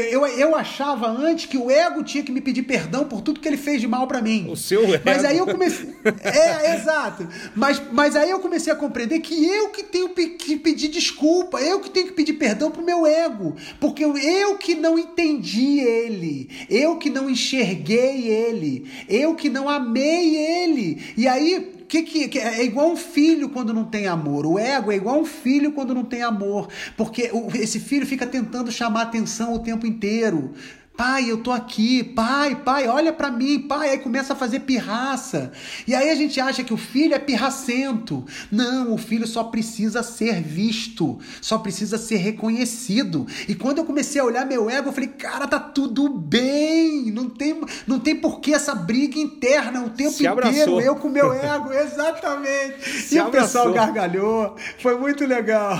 eu, 0.09 0.25
eu 0.25 0.55
achava 0.55 1.07
antes 1.07 1.45
que 1.45 1.57
o 1.57 1.69
ego 1.69 2.03
tinha 2.03 2.23
que 2.23 2.31
me 2.31 2.41
pedir 2.41 2.63
perdão 2.63 3.05
por 3.05 3.21
tudo 3.21 3.39
que 3.39 3.47
ele 3.47 3.57
fez 3.57 3.79
de 3.79 3.87
mal 3.87 4.07
para 4.07 4.21
mim. 4.21 4.47
O 4.49 4.55
seu 4.55 4.93
ego. 4.93 5.03
Mas 5.05 5.23
aí 5.23 5.37
eu 5.37 5.45
comecei. 5.45 5.95
É, 6.23 6.75
exato. 6.75 7.27
Mas 7.55 7.80
mas 7.91 8.15
aí 8.15 8.29
eu 8.29 8.39
comecei 8.39 8.71
a 8.71 8.75
compreender 8.75 9.19
que 9.19 9.45
eu 9.45 9.69
que 9.69 9.83
tenho 9.83 10.09
que 10.09 10.57
pedir 10.57 10.87
desculpa, 10.87 11.59
eu 11.59 11.79
que 11.79 11.89
tenho 11.89 12.07
que 12.07 12.13
pedir 12.13 12.33
perdão 12.33 12.71
pro 12.71 12.83
meu 12.83 13.05
ego, 13.05 13.55
porque 13.79 14.03
eu 14.03 14.57
que 14.57 14.75
não 14.75 14.97
entendi 14.97 15.79
ele, 15.79 16.49
eu 16.69 16.97
que 16.97 17.09
não 17.09 17.29
enxerguei 17.29 18.27
ele, 18.27 18.85
eu 19.07 19.35
que 19.35 19.49
não 19.49 19.69
amei 19.69 20.35
ele. 20.35 21.01
E 21.17 21.27
aí 21.27 21.81
que, 21.91 22.03
que, 22.03 22.39
é 22.39 22.63
igual 22.63 22.89
um 22.89 22.95
filho 22.95 23.49
quando 23.49 23.73
não 23.73 23.83
tem 23.83 24.07
amor. 24.07 24.45
O 24.45 24.57
ego 24.57 24.93
é 24.93 24.95
igual 24.95 25.19
um 25.19 25.25
filho 25.25 25.73
quando 25.73 25.93
não 25.93 26.05
tem 26.05 26.21
amor, 26.21 26.69
porque 26.95 27.29
esse 27.55 27.81
filho 27.81 28.05
fica 28.05 28.25
tentando 28.25 28.71
chamar 28.71 29.01
atenção 29.01 29.53
o 29.53 29.59
tempo 29.59 29.85
inteiro. 29.85 30.53
Pai, 31.01 31.31
eu 31.31 31.37
tô 31.39 31.51
aqui. 31.51 32.03
Pai, 32.03 32.53
pai, 32.63 32.87
olha 32.87 33.11
para 33.11 33.31
mim. 33.31 33.57
Pai, 33.57 33.89
aí 33.89 33.97
começa 33.97 34.33
a 34.33 34.35
fazer 34.35 34.59
pirraça. 34.59 35.51
E 35.87 35.95
aí 35.95 36.11
a 36.11 36.13
gente 36.13 36.39
acha 36.39 36.63
que 36.63 36.75
o 36.75 36.77
filho 36.77 37.15
é 37.15 37.17
pirracento. 37.17 38.23
Não, 38.51 38.93
o 38.93 38.99
filho 38.99 39.25
só 39.25 39.45
precisa 39.45 40.03
ser 40.03 40.43
visto, 40.43 41.17
só 41.41 41.57
precisa 41.57 41.97
ser 41.97 42.17
reconhecido. 42.17 43.25
E 43.47 43.55
quando 43.55 43.79
eu 43.79 43.85
comecei 43.85 44.21
a 44.21 44.23
olhar 44.23 44.45
meu 44.45 44.69
ego, 44.69 44.89
eu 44.89 44.93
falei, 44.93 45.09
cara, 45.09 45.47
tá 45.47 45.59
tudo 45.59 46.07
bem. 46.07 47.09
Não 47.11 47.27
tem, 47.27 47.59
não 47.87 47.99
tem 47.99 48.15
por 48.15 48.39
que 48.39 48.53
essa 48.53 48.75
briga 48.75 49.17
interna 49.17 49.81
o 49.81 49.89
tempo 49.89 50.11
Se 50.11 50.27
inteiro. 50.27 50.49
Abraçou. 50.49 50.81
Eu 50.81 50.95
com 50.97 51.09
meu 51.09 51.33
ego, 51.33 51.73
exatamente. 51.73 52.87
Se 52.87 53.15
e 53.15 53.17
abraçou. 53.17 53.61
o 53.61 53.71
pessoal 53.71 53.73
gargalhou. 53.73 54.55
Foi 54.77 54.95
muito 54.99 55.25
legal. 55.25 55.75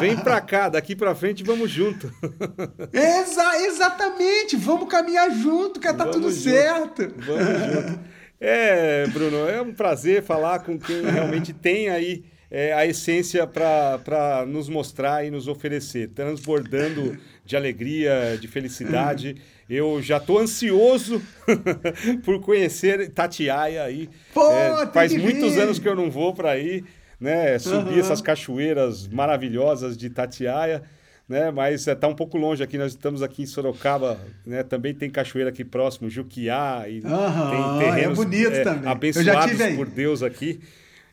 Vem 0.00 0.16
pra 0.16 0.40
cá, 0.40 0.68
daqui 0.68 0.96
pra 0.96 1.14
frente 1.14 1.44
vamos 1.44 1.70
junto. 1.70 2.12
Exa 2.92 3.60
exatamente 3.60 4.63
vamos 4.64 4.88
caminhar 4.88 5.30
junto, 5.30 5.78
que 5.78 5.92
tá 5.92 6.06
tudo 6.06 6.30
junto. 6.30 6.42
certo. 6.42 7.14
Vamos 7.18 7.74
junto. 7.74 8.00
É, 8.40 9.06
Bruno, 9.06 9.48
é 9.48 9.62
um 9.62 9.72
prazer 9.72 10.22
falar 10.22 10.58
com 10.60 10.78
quem 10.78 11.02
realmente 11.02 11.52
tem 11.52 11.88
aí 11.88 12.24
é, 12.50 12.72
a 12.72 12.86
essência 12.86 13.46
para 13.46 14.44
nos 14.46 14.68
mostrar 14.68 15.24
e 15.24 15.30
nos 15.30 15.48
oferecer, 15.48 16.10
transbordando 16.10 17.18
de 17.44 17.56
alegria, 17.56 18.38
de 18.40 18.46
felicidade. 18.46 19.36
Eu 19.68 20.00
já 20.02 20.18
estou 20.18 20.38
ansioso 20.38 21.22
por 22.24 22.40
conhecer 22.40 23.10
Tatiaia 23.10 23.82
aí. 23.82 24.08
Pô, 24.32 24.52
é, 24.52 24.86
faz 24.92 25.14
muitos 25.14 25.56
anos 25.56 25.78
que 25.78 25.88
eu 25.88 25.96
não 25.96 26.10
vou 26.10 26.34
para 26.34 26.50
aí, 26.50 26.84
né? 27.18 27.58
Subir 27.58 27.94
uhum. 27.94 27.98
essas 27.98 28.20
cachoeiras 28.20 29.08
maravilhosas 29.08 29.96
de 29.96 30.10
Tatiaia. 30.10 30.82
Né, 31.26 31.50
mas 31.50 31.86
está 31.86 32.06
é, 32.06 32.10
um 32.10 32.14
pouco 32.14 32.36
longe 32.36 32.62
aqui, 32.62 32.76
nós 32.76 32.92
estamos 32.92 33.22
aqui 33.22 33.44
em 33.44 33.46
Sorocaba, 33.46 34.20
né, 34.44 34.62
também 34.62 34.92
tem 34.92 35.08
cachoeira 35.08 35.48
aqui 35.48 35.64
próximo, 35.64 36.10
Juquiá, 36.10 36.84
e 36.86 37.00
uhum, 37.00 37.78
tem 37.78 37.78
terrenos 37.78 38.18
é 38.18 38.22
bonito 38.22 38.52
é, 38.52 38.62
também. 38.62 38.90
abençoados 38.90 39.74
por 39.74 39.88
Deus 39.88 40.22
aqui. 40.22 40.60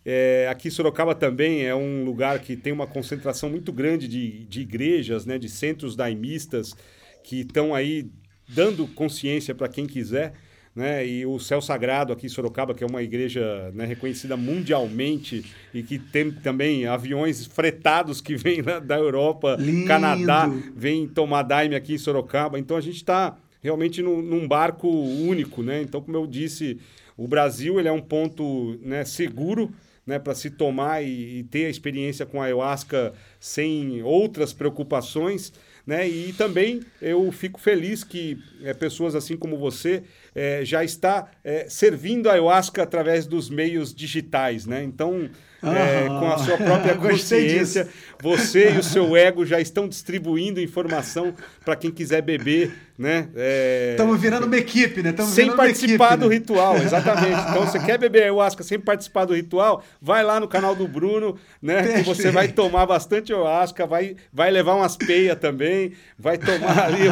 É, 0.05 0.47
aqui 0.49 0.69
Sorocaba 0.69 1.15
também 1.15 1.65
é 1.65 1.73
um 1.73 2.03
lugar 2.03 2.39
que 2.39 2.57
tem 2.57 2.73
uma 2.73 2.87
concentração 2.87 3.49
muito 3.49 3.71
grande 3.71 4.07
de, 4.07 4.45
de 4.45 4.61
igrejas, 4.61 5.25
né, 5.25 5.37
de 5.37 5.47
centros 5.47 5.95
daimistas 5.95 6.75
que 7.23 7.41
estão 7.41 7.73
aí 7.73 8.09
dando 8.49 8.87
consciência 8.87 9.55
para 9.55 9.69
quem 9.69 9.85
quiser. 9.85 10.33
Né? 10.73 11.05
E 11.05 11.25
o 11.25 11.37
Céu 11.37 11.61
Sagrado 11.61 12.13
aqui 12.13 12.27
em 12.27 12.29
Sorocaba, 12.29 12.73
que 12.73 12.83
é 12.83 12.87
uma 12.87 13.03
igreja 13.03 13.71
né, 13.73 13.85
reconhecida 13.85 14.37
mundialmente 14.37 15.43
e 15.73 15.83
que 15.83 15.99
tem 15.99 16.31
também 16.31 16.87
aviões 16.87 17.45
fretados 17.45 18.21
que 18.21 18.35
vêm 18.37 18.63
da 18.63 18.97
Europa, 18.97 19.57
Lindo. 19.59 19.87
Canadá, 19.87 20.49
vêm 20.73 21.07
tomar 21.07 21.43
daime 21.43 21.75
aqui 21.75 21.95
em 21.95 21.97
Sorocaba. 21.97 22.57
Então 22.57 22.77
a 22.77 22.81
gente 22.81 22.95
está 22.95 23.37
realmente 23.61 24.01
num, 24.01 24.21
num, 24.21 24.47
barco 24.47 24.87
único, 24.87 25.61
né? 25.61 25.81
Então, 25.81 26.01
como 26.01 26.17
eu 26.17 26.25
disse, 26.25 26.79
o 27.17 27.27
Brasil 27.27 27.79
ele 27.79 27.87
é 27.87 27.91
um 27.91 28.01
ponto 28.01 28.79
né, 28.81 29.03
seguro 29.03 29.71
né, 30.05 30.17
para 30.17 30.33
se 30.33 30.49
tomar 30.49 31.03
e, 31.03 31.39
e, 31.39 31.43
ter 31.43 31.65
a 31.65 31.69
experiência 31.69 32.25
com 32.25 32.41
a 32.41 32.45
ayahuasca 32.45 33.13
sem 33.39 34.01
outras 34.01 34.51
preocupações. 34.51 35.53
Né? 35.85 36.07
E 36.07 36.33
também 36.33 36.81
eu 37.01 37.31
fico 37.31 37.59
feliz 37.59 38.03
que 38.03 38.37
é, 38.63 38.73
pessoas 38.73 39.15
assim 39.15 39.37
como 39.37 39.57
você 39.57 40.03
é, 40.33 40.63
já 40.63 40.83
está 40.83 41.29
é, 41.43 41.67
servindo 41.69 42.29
a 42.29 42.33
ayahuasca 42.33 42.83
através 42.83 43.25
dos 43.25 43.49
meios 43.49 43.93
digitais. 43.93 44.65
Né? 44.65 44.83
Então, 44.83 45.29
é, 45.63 46.07
com 46.07 46.27
a 46.27 46.37
sua 46.39 46.57
própria 46.57 46.95
consciência. 46.97 47.87
Você 48.21 48.73
e 48.73 48.77
o 48.77 48.83
seu 48.83 49.15
ego 49.15 49.45
já 49.45 49.59
estão 49.59 49.87
distribuindo 49.87 50.59
informação 50.59 51.33
para 51.63 51.75
quem 51.75 51.91
quiser 51.91 52.21
beber, 52.21 52.71
né? 52.97 53.27
Estamos 53.91 54.17
é... 54.17 54.19
virando 54.19 54.45
uma 54.45 54.57
equipe, 54.57 55.01
né? 55.01 55.11
Tamo 55.11 55.29
sem 55.29 55.55
participar 55.55 56.09
equipe, 56.09 56.19
do 56.19 56.29
né? 56.29 56.35
ritual, 56.35 56.77
exatamente. 56.81 57.49
Então, 57.49 57.65
você 57.65 57.79
quer 57.79 57.97
beber 57.97 58.23
ayahuasca 58.23 58.63
sem 58.63 58.79
participar 58.79 59.25
do 59.25 59.33
ritual? 59.33 59.83
Vai 59.99 60.23
lá 60.23 60.39
no 60.39 60.47
canal 60.47 60.75
do 60.75 60.87
Bruno, 60.87 61.35
né? 61.61 61.81
Perfeito. 61.81 61.97
Que 61.97 62.15
você 62.15 62.29
vai 62.29 62.47
tomar 62.47 62.85
bastante 62.85 63.33
ayahuasca, 63.33 63.87
vai, 63.87 64.15
vai 64.31 64.51
levar 64.51 64.75
umas 64.75 64.95
peias 64.95 65.37
também, 65.39 65.93
vai 66.17 66.37
tomar 66.37 66.85
ali 66.85 67.07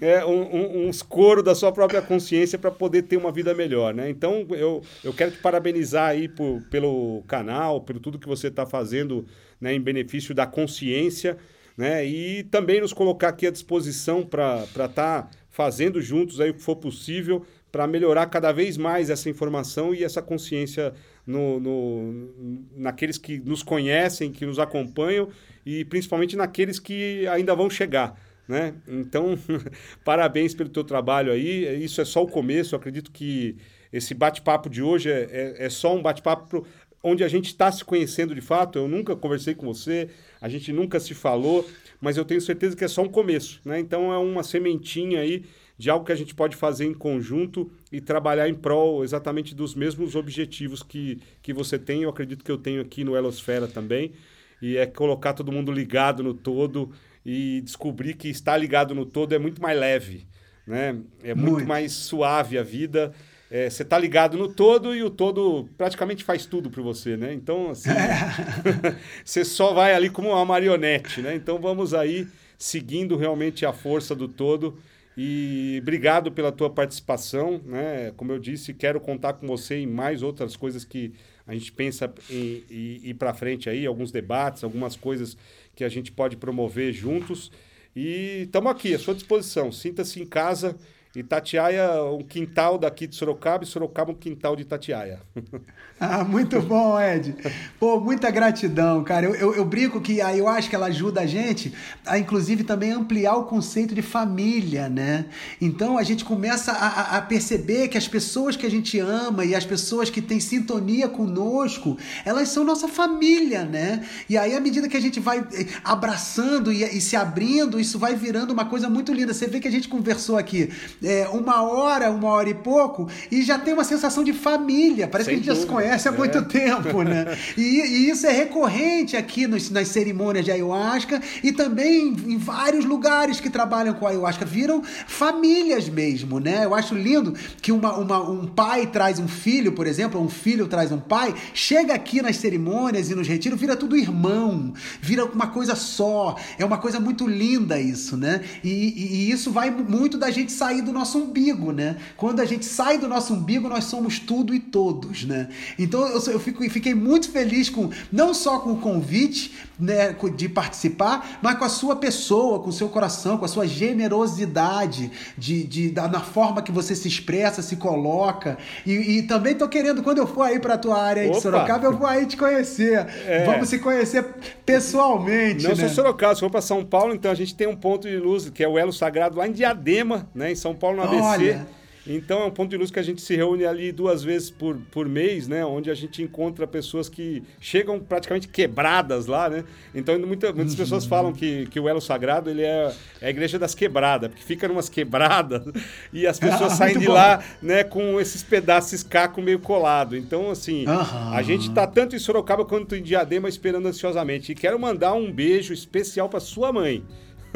é, 0.00 0.24
um, 0.24 0.42
um, 0.42 0.88
uns 0.88 1.02
couro 1.02 1.42
da 1.42 1.56
sua 1.56 1.72
própria 1.72 2.00
consciência 2.00 2.45
para 2.54 2.70
poder 2.70 3.02
ter 3.02 3.16
uma 3.16 3.32
vida 3.32 3.54
melhor, 3.54 3.94
né? 3.94 4.08
Então, 4.08 4.46
eu, 4.50 4.82
eu 5.02 5.12
quero 5.12 5.32
te 5.32 5.38
parabenizar 5.38 6.10
aí 6.10 6.28
por, 6.28 6.62
pelo 6.70 7.24
canal, 7.26 7.80
por 7.80 7.98
tudo 7.98 8.18
que 8.18 8.28
você 8.28 8.48
está 8.48 8.64
fazendo 8.64 9.26
né, 9.60 9.74
em 9.74 9.80
benefício 9.80 10.34
da 10.34 10.46
consciência, 10.46 11.36
né? 11.76 12.06
E 12.06 12.44
também 12.44 12.80
nos 12.80 12.92
colocar 12.92 13.28
aqui 13.28 13.46
à 13.46 13.50
disposição 13.50 14.22
para 14.22 14.64
estar 14.64 14.88
tá 14.88 15.30
fazendo 15.50 16.00
juntos 16.00 16.40
aí 16.40 16.50
o 16.50 16.54
que 16.54 16.62
for 16.62 16.76
possível 16.76 17.44
para 17.72 17.86
melhorar 17.86 18.26
cada 18.26 18.52
vez 18.52 18.76
mais 18.76 19.10
essa 19.10 19.28
informação 19.28 19.94
e 19.94 20.02
essa 20.02 20.22
consciência 20.22 20.94
no, 21.26 21.60
no, 21.60 22.64
naqueles 22.74 23.18
que 23.18 23.38
nos 23.38 23.62
conhecem, 23.62 24.32
que 24.32 24.46
nos 24.46 24.58
acompanham 24.58 25.28
e 25.64 25.84
principalmente 25.84 26.36
naqueles 26.36 26.78
que 26.78 27.26
ainda 27.26 27.54
vão 27.54 27.68
chegar. 27.68 28.18
Né? 28.48 28.74
Então, 28.86 29.36
parabéns 30.04 30.54
pelo 30.54 30.68
teu 30.68 30.84
trabalho 30.84 31.32
aí. 31.32 31.84
Isso 31.84 32.00
é 32.00 32.04
só 32.04 32.22
o 32.22 32.28
começo. 32.28 32.74
Eu 32.74 32.78
acredito 32.78 33.10
que 33.10 33.56
esse 33.92 34.14
bate-papo 34.14 34.68
de 34.68 34.82
hoje 34.82 35.10
é, 35.10 35.28
é, 35.30 35.66
é 35.66 35.70
só 35.70 35.94
um 35.94 36.02
bate-papo 36.02 36.66
onde 37.02 37.22
a 37.22 37.28
gente 37.28 37.46
está 37.46 37.70
se 37.70 37.84
conhecendo 37.84 38.34
de 38.34 38.40
fato. 38.40 38.78
Eu 38.78 38.88
nunca 38.88 39.14
conversei 39.14 39.54
com 39.54 39.66
você, 39.66 40.08
a 40.40 40.48
gente 40.48 40.72
nunca 40.72 40.98
se 40.98 41.14
falou, 41.14 41.68
mas 42.00 42.16
eu 42.16 42.24
tenho 42.24 42.40
certeza 42.40 42.76
que 42.76 42.84
é 42.84 42.88
só 42.88 43.02
um 43.02 43.08
começo, 43.08 43.60
né? 43.64 43.78
Então 43.78 44.12
é 44.12 44.18
uma 44.18 44.42
sementinha 44.42 45.20
aí 45.20 45.44
de 45.78 45.90
algo 45.90 46.04
que 46.04 46.12
a 46.12 46.16
gente 46.16 46.34
pode 46.34 46.56
fazer 46.56 46.86
em 46.86 46.94
conjunto 46.94 47.70
e 47.92 48.00
trabalhar 48.00 48.48
em 48.48 48.54
prol 48.54 49.04
exatamente 49.04 49.54
dos 49.54 49.74
mesmos 49.74 50.14
objetivos 50.14 50.82
que, 50.82 51.20
que 51.42 51.52
você 51.52 51.78
tem. 51.78 52.02
Eu 52.02 52.10
acredito 52.10 52.44
que 52.44 52.50
eu 52.50 52.58
tenho 52.58 52.80
aqui 52.80 53.04
no 53.04 53.16
Elosfera 53.16 53.68
também. 53.68 54.12
E 54.60 54.78
é 54.78 54.86
colocar 54.86 55.34
todo 55.34 55.52
mundo 55.52 55.70
ligado 55.70 56.22
no 56.22 56.32
todo 56.32 56.90
e 57.26 57.60
descobrir 57.62 58.14
que 58.14 58.28
estar 58.28 58.56
ligado 58.56 58.94
no 58.94 59.04
todo 59.04 59.34
é 59.34 59.38
muito 59.38 59.60
mais 59.60 59.78
leve, 59.78 60.26
né? 60.66 60.96
É 61.22 61.34
muito, 61.34 61.50
muito. 61.50 61.68
mais 61.68 61.92
suave 61.92 62.56
a 62.56 62.62
vida 62.62 63.12
é, 63.50 63.70
você 63.70 63.84
tá 63.84 63.98
ligado 63.98 64.36
no 64.36 64.48
todo 64.48 64.94
e 64.94 65.02
o 65.02 65.10
todo 65.10 65.68
praticamente 65.78 66.24
faz 66.24 66.46
tudo 66.46 66.68
para 66.68 66.82
você, 66.82 67.16
né? 67.16 67.32
Então, 67.32 67.70
assim, 67.70 67.90
você 69.24 69.44
só 69.44 69.72
vai 69.72 69.94
ali 69.94 70.10
como 70.10 70.30
uma 70.30 70.44
marionete, 70.44 71.20
né? 71.20 71.34
Então, 71.34 71.58
vamos 71.58 71.94
aí 71.94 72.26
seguindo 72.58 73.16
realmente 73.16 73.64
a 73.64 73.72
força 73.72 74.14
do 74.14 74.26
todo. 74.26 74.78
E 75.16 75.78
obrigado 75.80 76.30
pela 76.30 76.52
tua 76.52 76.68
participação, 76.68 77.60
né? 77.64 78.12
Como 78.16 78.32
eu 78.32 78.38
disse, 78.38 78.74
quero 78.74 79.00
contar 79.00 79.34
com 79.34 79.46
você 79.46 79.76
em 79.76 79.86
mais 79.86 80.22
outras 80.22 80.56
coisas 80.56 80.84
que 80.84 81.14
a 81.46 81.54
gente 81.54 81.72
pensa 81.72 82.12
em, 82.28 82.64
em 82.68 83.00
ir 83.04 83.14
para 83.14 83.32
frente 83.32 83.70
aí, 83.70 83.86
alguns 83.86 84.10
debates, 84.10 84.64
algumas 84.64 84.96
coisas 84.96 85.36
que 85.76 85.84
a 85.84 85.88
gente 85.88 86.10
pode 86.10 86.36
promover 86.36 86.92
juntos. 86.92 87.52
E 87.94 88.42
estamos 88.46 88.72
aqui 88.72 88.94
à 88.94 88.98
sua 88.98 89.14
disposição. 89.14 89.70
Sinta-se 89.70 90.20
em 90.20 90.26
casa 90.26 90.76
Itatiaia, 91.20 92.02
um 92.04 92.22
quintal 92.22 92.76
daqui 92.76 93.06
de 93.06 93.16
Sorocaba 93.16 93.64
e 93.64 93.66
Sorocaba 93.66 94.12
um 94.12 94.14
quintal 94.14 94.54
de 94.54 94.62
Itatiaia. 94.62 95.20
ah, 95.98 96.22
muito 96.22 96.60
bom, 96.60 97.00
Ed. 97.00 97.34
Pô, 97.80 97.98
muita 97.98 98.30
gratidão, 98.30 99.02
cara. 99.02 99.24
Eu, 99.24 99.34
eu, 99.34 99.54
eu 99.54 99.64
brinco 99.64 100.00
que 100.00 100.20
aí 100.20 100.38
eu 100.38 100.46
acho 100.46 100.68
que 100.68 100.76
ela 100.76 100.86
ajuda 100.86 101.22
a 101.22 101.26
gente 101.26 101.72
a, 102.04 102.18
inclusive, 102.18 102.64
também 102.64 102.92
ampliar 102.92 103.34
o 103.36 103.44
conceito 103.44 103.94
de 103.94 104.02
família, 104.02 104.88
né? 104.88 105.26
Então 105.60 105.96
a 105.96 106.02
gente 106.02 106.24
começa 106.24 106.72
a, 106.72 107.16
a 107.16 107.22
perceber 107.22 107.88
que 107.88 107.96
as 107.96 108.06
pessoas 108.06 108.54
que 108.54 108.66
a 108.66 108.70
gente 108.70 108.98
ama 108.98 109.44
e 109.44 109.54
as 109.54 109.64
pessoas 109.64 110.10
que 110.10 110.20
têm 110.20 110.38
sintonia 110.38 111.08
conosco, 111.08 111.96
elas 112.24 112.48
são 112.50 112.62
nossa 112.62 112.88
família, 112.88 113.64
né? 113.64 114.06
E 114.28 114.36
aí, 114.36 114.54
à 114.54 114.60
medida 114.60 114.88
que 114.88 114.96
a 114.96 115.00
gente 115.00 115.18
vai 115.18 115.38
eh, 115.38 115.66
abraçando 115.82 116.70
e, 116.70 116.82
e 116.84 117.00
se 117.00 117.16
abrindo, 117.16 117.80
isso 117.80 117.98
vai 117.98 118.14
virando 118.14 118.52
uma 118.52 118.66
coisa 118.66 118.90
muito 118.90 119.12
linda. 119.14 119.32
Você 119.32 119.46
vê 119.46 119.60
que 119.60 119.68
a 119.68 119.70
gente 119.70 119.88
conversou 119.88 120.36
aqui 120.36 120.70
é, 121.06 121.28
uma 121.28 121.62
hora, 121.62 122.10
uma 122.10 122.28
hora 122.30 122.50
e 122.50 122.54
pouco, 122.54 123.08
e 123.30 123.42
já 123.44 123.56
tem 123.56 123.72
uma 123.72 123.84
sensação 123.84 124.24
de 124.24 124.32
família. 124.32 125.06
Parece 125.06 125.30
Sem 125.30 125.40
que 125.40 125.48
a 125.48 125.54
gente 125.54 125.64
dúvida. 125.64 125.76
já 125.76 125.80
se 125.80 125.88
conhece 125.88 126.08
há 126.08 126.12
é. 126.12 126.16
muito 126.16 126.44
tempo, 126.46 127.02
né? 127.02 127.24
E, 127.56 127.62
e, 127.62 128.10
isso 128.10 128.26
é 128.26 128.32
recorrente 128.32 129.16
aqui 129.16 129.46
nos, 129.46 129.70
nas 129.70 129.88
cerimônias 129.88 130.44
de 130.44 130.50
ayahuasca 130.50 131.22
e 131.42 131.52
também 131.52 132.08
em 132.08 132.36
vários 132.36 132.84
lugares 132.84 133.40
que 133.40 133.48
trabalham 133.48 133.94
com 133.94 134.06
ayahuasca. 134.06 134.44
Viram 134.44 134.82
famílias 135.06 135.88
mesmo, 135.88 136.40
né? 136.40 136.64
Eu 136.64 136.74
acho 136.74 136.94
lindo 136.94 137.34
que 137.62 137.70
uma, 137.70 137.96
uma, 137.96 138.28
um 138.28 138.46
pai 138.46 138.86
traz 138.86 139.18
um 139.18 139.28
filho, 139.28 139.72
por 139.72 139.86
exemplo, 139.86 140.18
ou 140.18 140.26
um 140.26 140.28
filho 140.28 140.66
traz 140.66 140.90
um 140.90 140.98
pai, 140.98 141.34
chega 141.54 141.94
aqui 141.94 142.20
nas 142.20 142.36
cerimônias 142.36 143.10
e 143.10 143.14
nos 143.14 143.28
retiros, 143.28 143.60
vira 143.60 143.76
tudo 143.76 143.96
irmão, 143.96 144.72
vira 145.00 145.24
uma 145.24 145.46
coisa 145.46 145.74
só. 145.74 146.36
É 146.58 146.64
uma 146.64 146.78
coisa 146.78 146.98
muito 146.98 147.26
linda 147.26 147.78
isso, 147.78 148.16
né? 148.16 148.42
E, 148.62 148.70
e, 148.70 149.16
e 149.16 149.30
isso 149.30 149.50
vai 149.50 149.70
muito 149.70 150.18
da 150.18 150.30
gente 150.30 150.52
sair 150.52 150.82
do 150.82 150.95
nosso 150.96 151.18
umbigo, 151.18 151.72
né? 151.72 151.96
Quando 152.16 152.40
a 152.40 152.44
gente 152.44 152.64
sai 152.64 152.98
do 152.98 153.06
nosso 153.06 153.34
umbigo, 153.34 153.68
nós 153.68 153.84
somos 153.84 154.18
tudo 154.18 154.54
e 154.54 154.60
todos, 154.60 155.24
né? 155.24 155.48
Então 155.78 156.06
eu, 156.06 156.20
eu 156.32 156.40
fico, 156.40 156.68
fiquei 156.70 156.94
muito 156.94 157.30
feliz 157.30 157.68
com 157.68 157.90
não 158.10 158.32
só 158.32 158.58
com 158.58 158.72
o 158.72 158.78
convite 158.78 159.52
né, 159.78 160.16
de 160.34 160.48
participar, 160.48 161.38
mas 161.42 161.58
com 161.58 161.64
a 161.64 161.68
sua 161.68 161.96
pessoa, 161.96 162.60
com 162.60 162.70
o 162.70 162.72
seu 162.72 162.88
coração, 162.88 163.36
com 163.36 163.44
a 163.44 163.48
sua 163.48 163.66
generosidade 163.66 165.10
de, 165.36 165.64
de, 165.64 165.90
da, 165.90 166.08
na 166.08 166.20
forma 166.20 166.62
que 166.62 166.72
você 166.72 166.94
se 166.94 167.06
expressa, 167.06 167.62
se 167.62 167.76
coloca. 167.76 168.56
E, 168.86 168.92
e 168.92 169.22
também 169.22 169.54
tô 169.54 169.68
querendo, 169.68 170.02
quando 170.02 170.18
eu 170.18 170.26
for 170.26 170.42
aí 170.42 170.58
para 170.58 170.78
tua 170.78 171.00
área 171.00 171.30
de 171.30 171.40
Sorocaba, 171.40 171.84
eu 171.84 171.96
vou 171.96 172.06
aí 172.06 172.26
te 172.26 172.36
conhecer. 172.36 173.06
É. 173.26 173.44
Vamos 173.44 173.68
se 173.68 173.78
conhecer 173.78 174.24
pessoalmente. 174.64 175.64
Não 175.64 175.70
né? 175.70 175.76
sou 175.76 175.88
Sorocaba, 175.88 176.34
se 176.34 176.40
for 176.40 176.50
para 176.50 176.62
São 176.62 176.84
Paulo, 176.84 177.14
então 177.14 177.30
a 177.30 177.34
gente 177.34 177.54
tem 177.54 177.66
um 177.66 177.76
ponto 177.76 178.08
de 178.08 178.16
luz, 178.16 178.48
que 178.48 178.64
é 178.64 178.68
o 178.68 178.78
Elo 178.78 178.92
Sagrado 178.92 179.36
lá 179.36 179.46
em 179.46 179.52
Diadema, 179.52 180.28
né, 180.34 180.52
em 180.52 180.56
São 180.56 180.74
Paulo, 180.76 180.98
no 180.98 181.02
ABC. 181.02 181.22
Olha. 181.22 181.76
Então 182.06 182.42
é 182.42 182.44
um 182.44 182.50
ponto 182.50 182.70
de 182.70 182.76
luz 182.76 182.90
que 182.90 183.00
a 183.00 183.02
gente 183.02 183.20
se 183.20 183.34
reúne 183.34 183.64
ali 183.64 183.90
duas 183.90 184.22
vezes 184.22 184.48
por, 184.48 184.76
por 184.92 185.08
mês, 185.08 185.48
né? 185.48 185.64
Onde 185.64 185.90
a 185.90 185.94
gente 185.94 186.22
encontra 186.22 186.66
pessoas 186.66 187.08
que 187.08 187.42
chegam 187.60 187.98
praticamente 187.98 188.46
quebradas 188.46 189.26
lá, 189.26 189.50
né? 189.50 189.64
Então 189.92 190.16
muita, 190.20 190.52
muitas 190.52 190.74
uhum. 190.74 190.78
pessoas 190.78 191.04
falam 191.04 191.32
que, 191.32 191.66
que 191.66 191.80
o 191.80 191.88
Elo 191.88 192.00
Sagrado 192.00 192.48
ele 192.48 192.62
é, 192.62 192.92
é 193.20 193.26
a 193.26 193.30
igreja 193.30 193.58
das 193.58 193.74
quebradas, 193.74 194.30
porque 194.30 194.44
fica 194.44 194.68
numas 194.68 194.88
quebradas 194.88 195.62
e 196.12 196.26
as 196.26 196.38
pessoas 196.38 196.72
ah, 196.72 196.76
saem 196.76 196.98
de 196.98 197.06
bom. 197.06 197.12
lá 197.12 197.42
né, 197.60 197.82
com 197.82 198.20
esses 198.20 198.42
pedaços 198.42 199.02
caco 199.02 199.42
meio 199.42 199.58
colado. 199.58 200.16
Então, 200.16 200.50
assim, 200.50 200.86
uhum. 200.86 201.34
a 201.34 201.42
gente 201.42 201.70
tá 201.72 201.86
tanto 201.86 202.14
em 202.14 202.20
Sorocaba 202.20 202.64
quanto 202.64 202.94
em 202.94 203.02
Diadema 203.02 203.48
esperando 203.48 203.88
ansiosamente. 203.88 204.52
E 204.52 204.54
quero 204.54 204.78
mandar 204.78 205.12
um 205.14 205.32
beijo 205.32 205.72
especial 205.72 206.28
para 206.28 206.38
sua 206.38 206.72
mãe. 206.72 207.02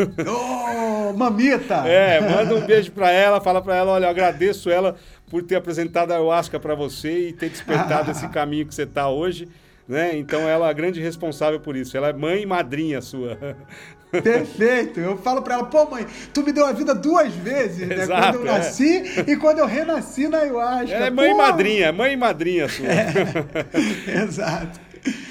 Oh, 0.27 1.13
mamita! 1.13 1.87
É, 1.87 2.21
manda 2.21 2.55
um 2.55 2.61
beijo 2.61 2.93
para 2.93 3.11
ela, 3.11 3.41
fala 3.41 3.61
para 3.61 3.77
ela, 3.77 3.93
olha, 3.93 4.05
eu 4.07 4.11
agradeço 4.11 4.71
ela 4.71 4.97
por 5.29 5.43
ter 5.43 5.57
apresentado 5.57 6.13
a 6.13 6.15
ayahuasca 6.15 6.59
para 6.59 6.75
você 6.75 7.29
e 7.29 7.33
ter 7.33 7.49
despertado 7.49 8.11
esse 8.13 8.29
caminho 8.29 8.67
que 8.67 8.75
você 8.75 8.83
está 8.83 9.09
hoje. 9.09 9.49
Né? 9.89 10.17
Então 10.17 10.49
ela 10.49 10.69
é 10.69 10.71
a 10.71 10.73
grande 10.73 11.01
responsável 11.01 11.59
por 11.59 11.75
isso. 11.75 11.97
Ela 11.97 12.11
é 12.11 12.13
mãe 12.13 12.43
e 12.43 12.47
madrinha 12.47 13.01
sua. 13.01 13.37
Perfeito. 14.23 15.01
Eu 15.01 15.17
falo 15.17 15.43
para 15.43 15.55
ela, 15.55 15.65
pô, 15.65 15.85
mãe, 15.89 16.07
tu 16.33 16.43
me 16.43 16.53
deu 16.53 16.65
a 16.65 16.73
vida 16.73 16.95
duas 16.95 17.33
vezes, 17.33 17.87
né? 17.87 18.03
Exato, 18.03 18.39
quando 18.39 18.47
eu 18.47 18.53
é. 18.55 18.59
nasci 18.59 18.97
é. 18.99 19.31
e 19.33 19.37
quando 19.37 19.59
eu 19.59 19.67
renasci 19.67 20.29
na 20.29 20.39
ayahuasca. 20.39 20.95
Ela 20.95 21.07
é 21.07 21.11
mãe 21.11 21.31
pô. 21.31 21.35
e 21.35 21.39
madrinha, 21.39 21.93
mãe 21.93 22.13
e 22.13 22.17
madrinha 22.17 22.69
sua. 22.69 22.87
É. 22.87 24.23
Exato. 24.23 24.81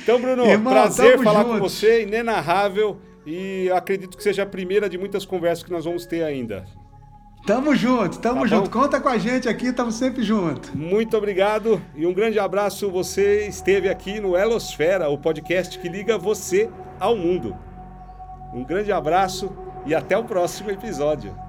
Então, 0.03 0.19
Bruno, 0.19 0.45
Irmão, 0.45 0.73
prazer 0.73 1.21
falar 1.21 1.43
juntos. 1.43 1.59
com 1.59 1.59
você, 1.59 2.03
inenarrável. 2.03 2.99
E 3.31 3.69
acredito 3.69 4.17
que 4.17 4.23
seja 4.23 4.41
a 4.41 4.45
primeira 4.45 4.89
de 4.89 4.97
muitas 4.97 5.23
conversas 5.23 5.63
que 5.63 5.71
nós 5.71 5.85
vamos 5.85 6.03
ter 6.03 6.23
ainda. 6.23 6.65
Tamo 7.45 7.75
junto, 7.75 8.17
tamo 8.17 8.41
tá 8.41 8.47
junto. 8.47 8.71
Bom? 8.71 8.81
Conta 8.81 8.99
com 8.99 9.07
a 9.07 9.19
gente 9.19 9.47
aqui, 9.47 9.71
tamo 9.71 9.91
sempre 9.91 10.23
junto. 10.23 10.75
Muito 10.75 11.15
obrigado 11.15 11.79
e 11.95 12.07
um 12.07 12.13
grande 12.13 12.39
abraço. 12.39 12.89
Você 12.89 13.45
esteve 13.45 13.87
aqui 13.87 14.19
no 14.19 14.35
Elosfera, 14.35 15.09
o 15.09 15.17
podcast 15.17 15.77
que 15.77 15.87
liga 15.87 16.17
você 16.17 16.71
ao 16.99 17.15
mundo. 17.15 17.55
Um 18.51 18.63
grande 18.63 18.91
abraço 18.91 19.55
e 19.85 19.93
até 19.93 20.17
o 20.17 20.23
próximo 20.23 20.71
episódio. 20.71 21.48